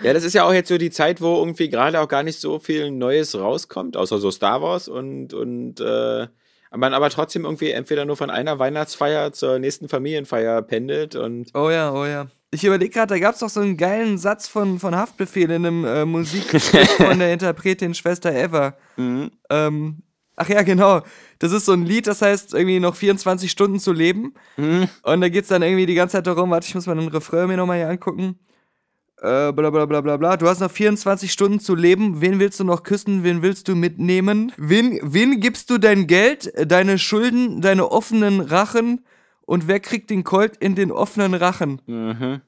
Ja, 0.03 0.13
das 0.13 0.23
ist 0.23 0.33
ja 0.33 0.45
auch 0.45 0.53
jetzt 0.53 0.69
so 0.69 0.79
die 0.79 0.89
Zeit, 0.89 1.21
wo 1.21 1.37
irgendwie 1.37 1.69
gerade 1.69 1.99
auch 1.99 2.07
gar 2.07 2.23
nicht 2.23 2.39
so 2.39 2.57
viel 2.57 2.89
Neues 2.89 3.37
rauskommt, 3.37 3.95
außer 3.95 4.17
so 4.17 4.31
Star 4.31 4.61
Wars 4.61 4.87
und, 4.87 5.33
und 5.33 5.79
äh, 5.79 6.27
man 6.75 6.93
aber 6.93 7.09
trotzdem 7.09 7.45
irgendwie 7.45 7.71
entweder 7.71 8.05
nur 8.05 8.17
von 8.17 8.29
einer 8.29 8.57
Weihnachtsfeier 8.57 9.31
zur 9.31 9.59
nächsten 9.59 9.89
Familienfeier 9.89 10.63
pendelt 10.63 11.15
und 11.15 11.51
Oh 11.53 11.69
ja, 11.69 11.93
oh 11.93 12.05
ja. 12.05 12.27
Ich 12.49 12.63
überlege 12.63 12.91
gerade, 12.91 13.13
da 13.13 13.19
gab 13.19 13.35
es 13.35 13.39
doch 13.41 13.49
so 13.49 13.59
einen 13.59 13.77
geilen 13.77 14.17
Satz 14.17 14.47
von, 14.47 14.79
von 14.79 14.95
Haftbefehl 14.95 15.51
in 15.51 15.65
einem 15.65 15.85
äh, 15.85 16.03
Musikstück 16.03 16.87
von 16.97 17.19
der 17.19 17.31
Interpretin 17.33 17.93
Schwester 17.93 18.33
Eva. 18.33 18.75
Mhm. 18.97 19.31
Ähm, 19.49 20.03
ach 20.35 20.49
ja, 20.49 20.63
genau. 20.63 21.01
Das 21.39 21.51
ist 21.51 21.65
so 21.65 21.73
ein 21.73 21.85
Lied, 21.85 22.07
das 22.07 22.21
heißt 22.21 22.53
irgendwie 22.53 22.79
noch 22.79 22.95
24 22.95 23.49
Stunden 23.49 23.79
zu 23.79 23.93
leben. 23.93 24.33
Mhm. 24.57 24.89
Und 25.03 25.21
da 25.21 25.29
geht 25.29 25.43
es 25.43 25.49
dann 25.49 25.61
irgendwie 25.61 25.85
die 25.85 25.95
ganze 25.95 26.17
Zeit 26.17 26.27
darum, 26.27 26.49
warte, 26.49 26.67
ich 26.67 26.75
muss 26.75 26.87
mal 26.87 26.95
den 26.95 27.07
Refrain 27.07 27.47
mir 27.47 27.57
nochmal 27.57 27.77
hier 27.77 27.89
angucken. 27.89 28.39
Äh, 29.21 29.51
bla 29.53 29.69
bla 29.69 29.85
bla 29.85 30.01
bla 30.01 30.17
bla. 30.17 30.35
Du 30.37 30.47
hast 30.47 30.61
noch 30.61 30.71
24 30.71 31.31
Stunden 31.31 31.59
zu 31.59 31.75
leben. 31.75 32.21
Wen 32.21 32.39
willst 32.39 32.59
du 32.59 32.63
noch 32.63 32.81
küssen? 32.81 33.23
Wen 33.23 33.43
willst 33.43 33.67
du 33.67 33.75
mitnehmen? 33.75 34.51
Wen, 34.57 34.99
wen 35.03 35.39
gibst 35.39 35.69
du 35.69 35.77
dein 35.77 36.07
Geld, 36.07 36.51
deine 36.65 36.97
Schulden, 36.97 37.61
deine 37.61 37.91
offenen 37.91 38.41
Rachen? 38.41 39.05
Und 39.41 39.67
wer 39.67 39.79
kriegt 39.79 40.09
den 40.09 40.23
Colt 40.23 40.57
in 40.57 40.73
den 40.75 40.91
offenen 40.91 41.35
Rachen? 41.35 41.81
Mhm. 41.85 42.41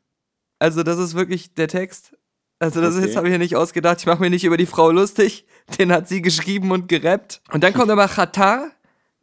Also, 0.58 0.82
das 0.84 0.98
ist 0.98 1.14
wirklich 1.14 1.54
der 1.54 1.68
Text. 1.68 2.16
Also, 2.58 2.82
das 2.82 2.96
Okay. 2.98 3.16
habe 3.18 3.28
ich 3.28 3.34
mir 3.34 3.40
nicht 3.40 3.56
ausgedacht. 3.56 4.00
Ich 4.00 4.06
mache 4.08 4.22
mir 4.22 4.30
nicht 4.32 4.46
über 4.46 4.58
die 4.58 4.66
Frau 4.66 4.90
lustig. 4.90 5.46
Den 5.78 5.92
hat 5.92 6.08
sie 6.08 6.22
geschrieben 6.24 6.72
und 6.72 6.88
gerappt. 6.88 7.42
Und 7.52 7.64
dann 7.64 7.74
kommt 7.74 7.92
aber 7.92 8.08
Qatar. 8.08 8.72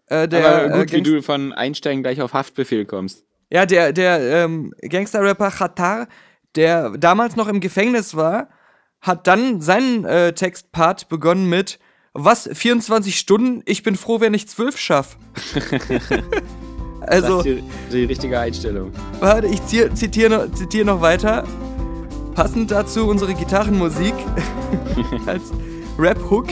Äh, 0.06 0.28
der, 0.28 0.66
aber 0.66 0.78
gut, 0.80 0.92
äh, 0.92 0.96
wie 0.96 1.02
du 1.02 1.22
von 1.22 1.52
Einsteigen 1.52 2.02
gleich 2.02 2.20
auf 2.20 2.32
Haftbefehl 2.32 2.84
kommst. 2.84 3.24
ja, 3.50 3.66
der, 3.66 3.92
der 3.92 4.44
ähm, 4.44 4.72
Gangster-Rapper 4.82 5.50
Qatar, 5.50 6.08
der 6.56 6.90
damals 6.90 7.36
noch 7.36 7.48
im 7.48 7.60
Gefängnis 7.60 8.16
war, 8.16 8.48
hat 9.00 9.26
dann 9.26 9.60
seinen 9.60 10.04
äh, 10.04 10.32
Textpart 10.32 11.08
begonnen 11.08 11.48
mit 11.48 11.78
Was, 12.12 12.48
24 12.52 13.18
Stunden? 13.18 13.62
Ich 13.64 13.82
bin 13.82 13.96
froh, 13.96 14.20
wenn 14.20 14.34
ich 14.34 14.48
12 14.48 14.78
schaff. 14.78 15.16
Das 17.00 17.24
also, 17.24 17.38
ist 17.38 17.44
die, 17.46 17.64
die 17.90 18.04
richtige 18.04 18.38
Einstellung. 18.38 18.92
warte, 19.20 19.46
ich 19.46 19.64
zitiere 19.64 20.30
noch, 20.30 20.52
zitiere 20.52 20.84
noch 20.84 21.00
weiter. 21.00 21.44
Passend 22.34 22.70
dazu 22.70 23.08
unsere 23.08 23.34
Gitarrenmusik 23.34 24.14
als 25.26 25.50
Rap-Hook. 25.98 26.48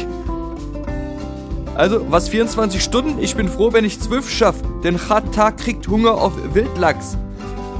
Also, 1.74 2.10
was 2.10 2.28
24 2.30 2.82
Stunden? 2.82 3.18
Ich 3.22 3.36
bin 3.36 3.48
froh, 3.48 3.72
wenn 3.72 3.84
ich 3.84 4.00
12 4.00 4.30
schaff, 4.30 4.56
denn 4.82 4.96
Chata 4.96 5.52
kriegt 5.52 5.86
Hunger 5.86 6.14
auf 6.14 6.32
Wildlachs. 6.54 7.18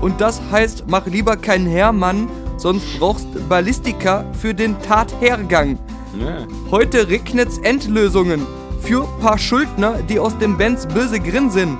Und 0.01 0.21
das 0.21 0.41
heißt, 0.51 0.85
mach 0.87 1.07
lieber 1.07 1.37
keinen 1.37 1.67
Hermann, 1.67 2.29
sonst 2.57 2.99
brauchst 2.99 3.27
Ballistika 3.49 4.25
für 4.41 4.55
den 4.55 4.81
Tathergang. 4.83 5.79
Ja. 6.19 6.47
Heute 6.71 7.09
regnet's 7.09 7.59
Endlösungen 7.59 8.47
für 8.83 9.07
paar 9.21 9.39
Schuldner, 9.39 9.95
die 10.09 10.19
aus 10.19 10.37
dem 10.39 10.57
Benz 10.57 10.87
böse 10.87 11.21
grinsen. 11.21 11.79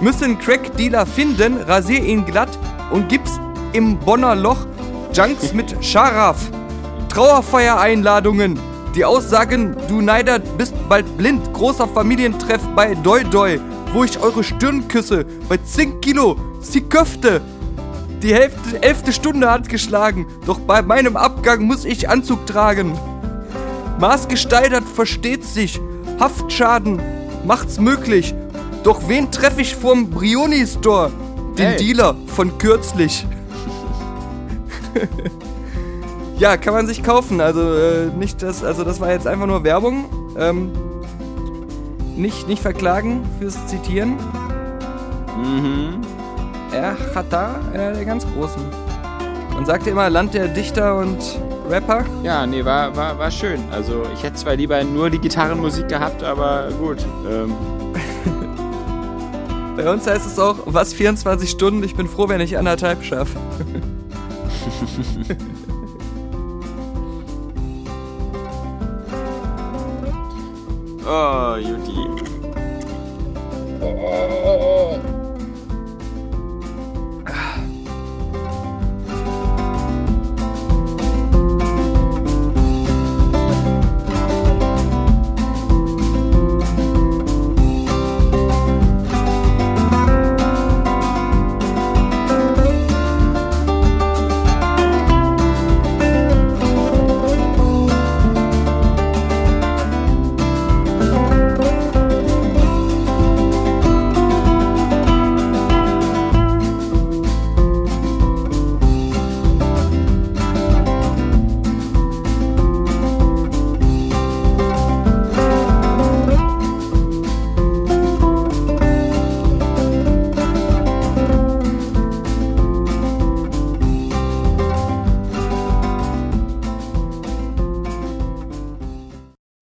Müssen 0.00 0.38
Crack-Dealer 0.38 1.06
finden, 1.06 1.56
rasier 1.62 2.04
ihn 2.04 2.24
glatt 2.24 2.58
und 2.90 3.08
gib's 3.08 3.40
im 3.72 3.98
Bonner 3.98 4.34
Loch 4.34 4.66
Junks 5.12 5.52
mit 5.52 5.74
Scharaf. 5.84 6.50
Trauerfeier-Einladungen. 7.08 8.58
Die 8.94 9.04
Aussagen, 9.04 9.76
du 9.88 10.00
Neider 10.00 10.38
bist 10.38 10.74
bald 10.88 11.16
blind. 11.16 11.52
Großer 11.52 11.86
Familientreff 11.86 12.62
bei 12.74 12.94
Doi 12.96 13.22
Doi, 13.24 13.60
wo 13.92 14.04
ich 14.04 14.20
eure 14.20 14.42
Stirn 14.42 14.88
küsse. 14.88 15.24
Bei 15.48 15.56
10 15.56 16.00
Kilo, 16.00 16.36
sie 16.72 16.82
Köfte. 16.82 17.40
Die 18.22 18.34
Hälfte, 18.34 18.82
elfte 18.82 19.12
Stunde 19.12 19.50
hat 19.50 19.68
geschlagen, 19.68 20.26
doch 20.46 20.58
bei 20.58 20.80
meinem 20.80 21.16
Abgang 21.16 21.62
muss 21.62 21.84
ich 21.84 22.08
Anzug 22.08 22.46
tragen. 22.46 22.98
Maßgesteigert 24.00 24.84
versteht 24.84 25.44
sich. 25.44 25.80
Haftschaden 26.18 27.00
macht's 27.46 27.78
möglich. 27.78 28.34
Doch 28.82 29.08
wen 29.08 29.30
treffe 29.30 29.60
ich 29.60 29.76
vorm 29.76 30.10
Brioni 30.10 30.66
Store? 30.66 31.10
Den 31.58 31.68
Hey. 31.68 31.76
Dealer 31.76 32.16
von 32.26 32.58
kürzlich. 32.58 33.26
ja, 36.38 36.56
kann 36.56 36.74
man 36.74 36.86
sich 36.86 37.02
kaufen. 37.02 37.40
Also 37.40 37.60
äh, 37.60 38.06
nicht 38.18 38.42
das, 38.42 38.64
also 38.64 38.84
das 38.84 39.00
war 39.00 39.10
jetzt 39.10 39.26
einfach 39.26 39.46
nur 39.46 39.64
Werbung. 39.64 40.06
Ähm, 40.38 40.70
nicht, 42.16 42.48
nicht 42.48 42.62
verklagen 42.62 43.22
fürs 43.38 43.66
Zitieren. 43.66 44.16
Mhm. 45.36 46.00
Er 46.74 46.96
hat 47.14 47.32
da 47.32 47.60
einer 47.72 47.92
der 47.92 48.04
ganz 48.04 48.26
Großen. 48.34 48.60
Man 49.54 49.64
sagte 49.64 49.90
immer 49.90 50.10
Land 50.10 50.34
der 50.34 50.48
Dichter 50.48 50.98
und 50.98 51.18
Rapper. 51.70 52.04
Ja, 52.24 52.44
nee, 52.44 52.64
war, 52.64 52.96
war, 52.96 53.16
war 53.16 53.30
schön. 53.30 53.60
Also 53.70 54.02
ich 54.12 54.24
hätte 54.24 54.34
zwar 54.34 54.56
lieber 54.56 54.82
nur 54.82 55.08
die 55.08 55.20
Gitarrenmusik 55.20 55.86
gehabt, 55.88 56.24
aber 56.24 56.68
gut. 56.80 56.98
Ähm, 57.30 57.54
Bei 59.76 59.88
uns 59.88 60.04
heißt 60.04 60.26
es 60.26 60.36
auch, 60.36 60.56
was 60.64 60.92
24 60.94 61.48
Stunden, 61.48 61.84
ich 61.84 61.94
bin 61.94 62.08
froh, 62.08 62.28
wenn 62.28 62.40
ich 62.40 62.58
anderthalb 62.58 63.04
schaffe. 63.04 63.38
oh, 71.06 71.54
Juti. 71.56 72.13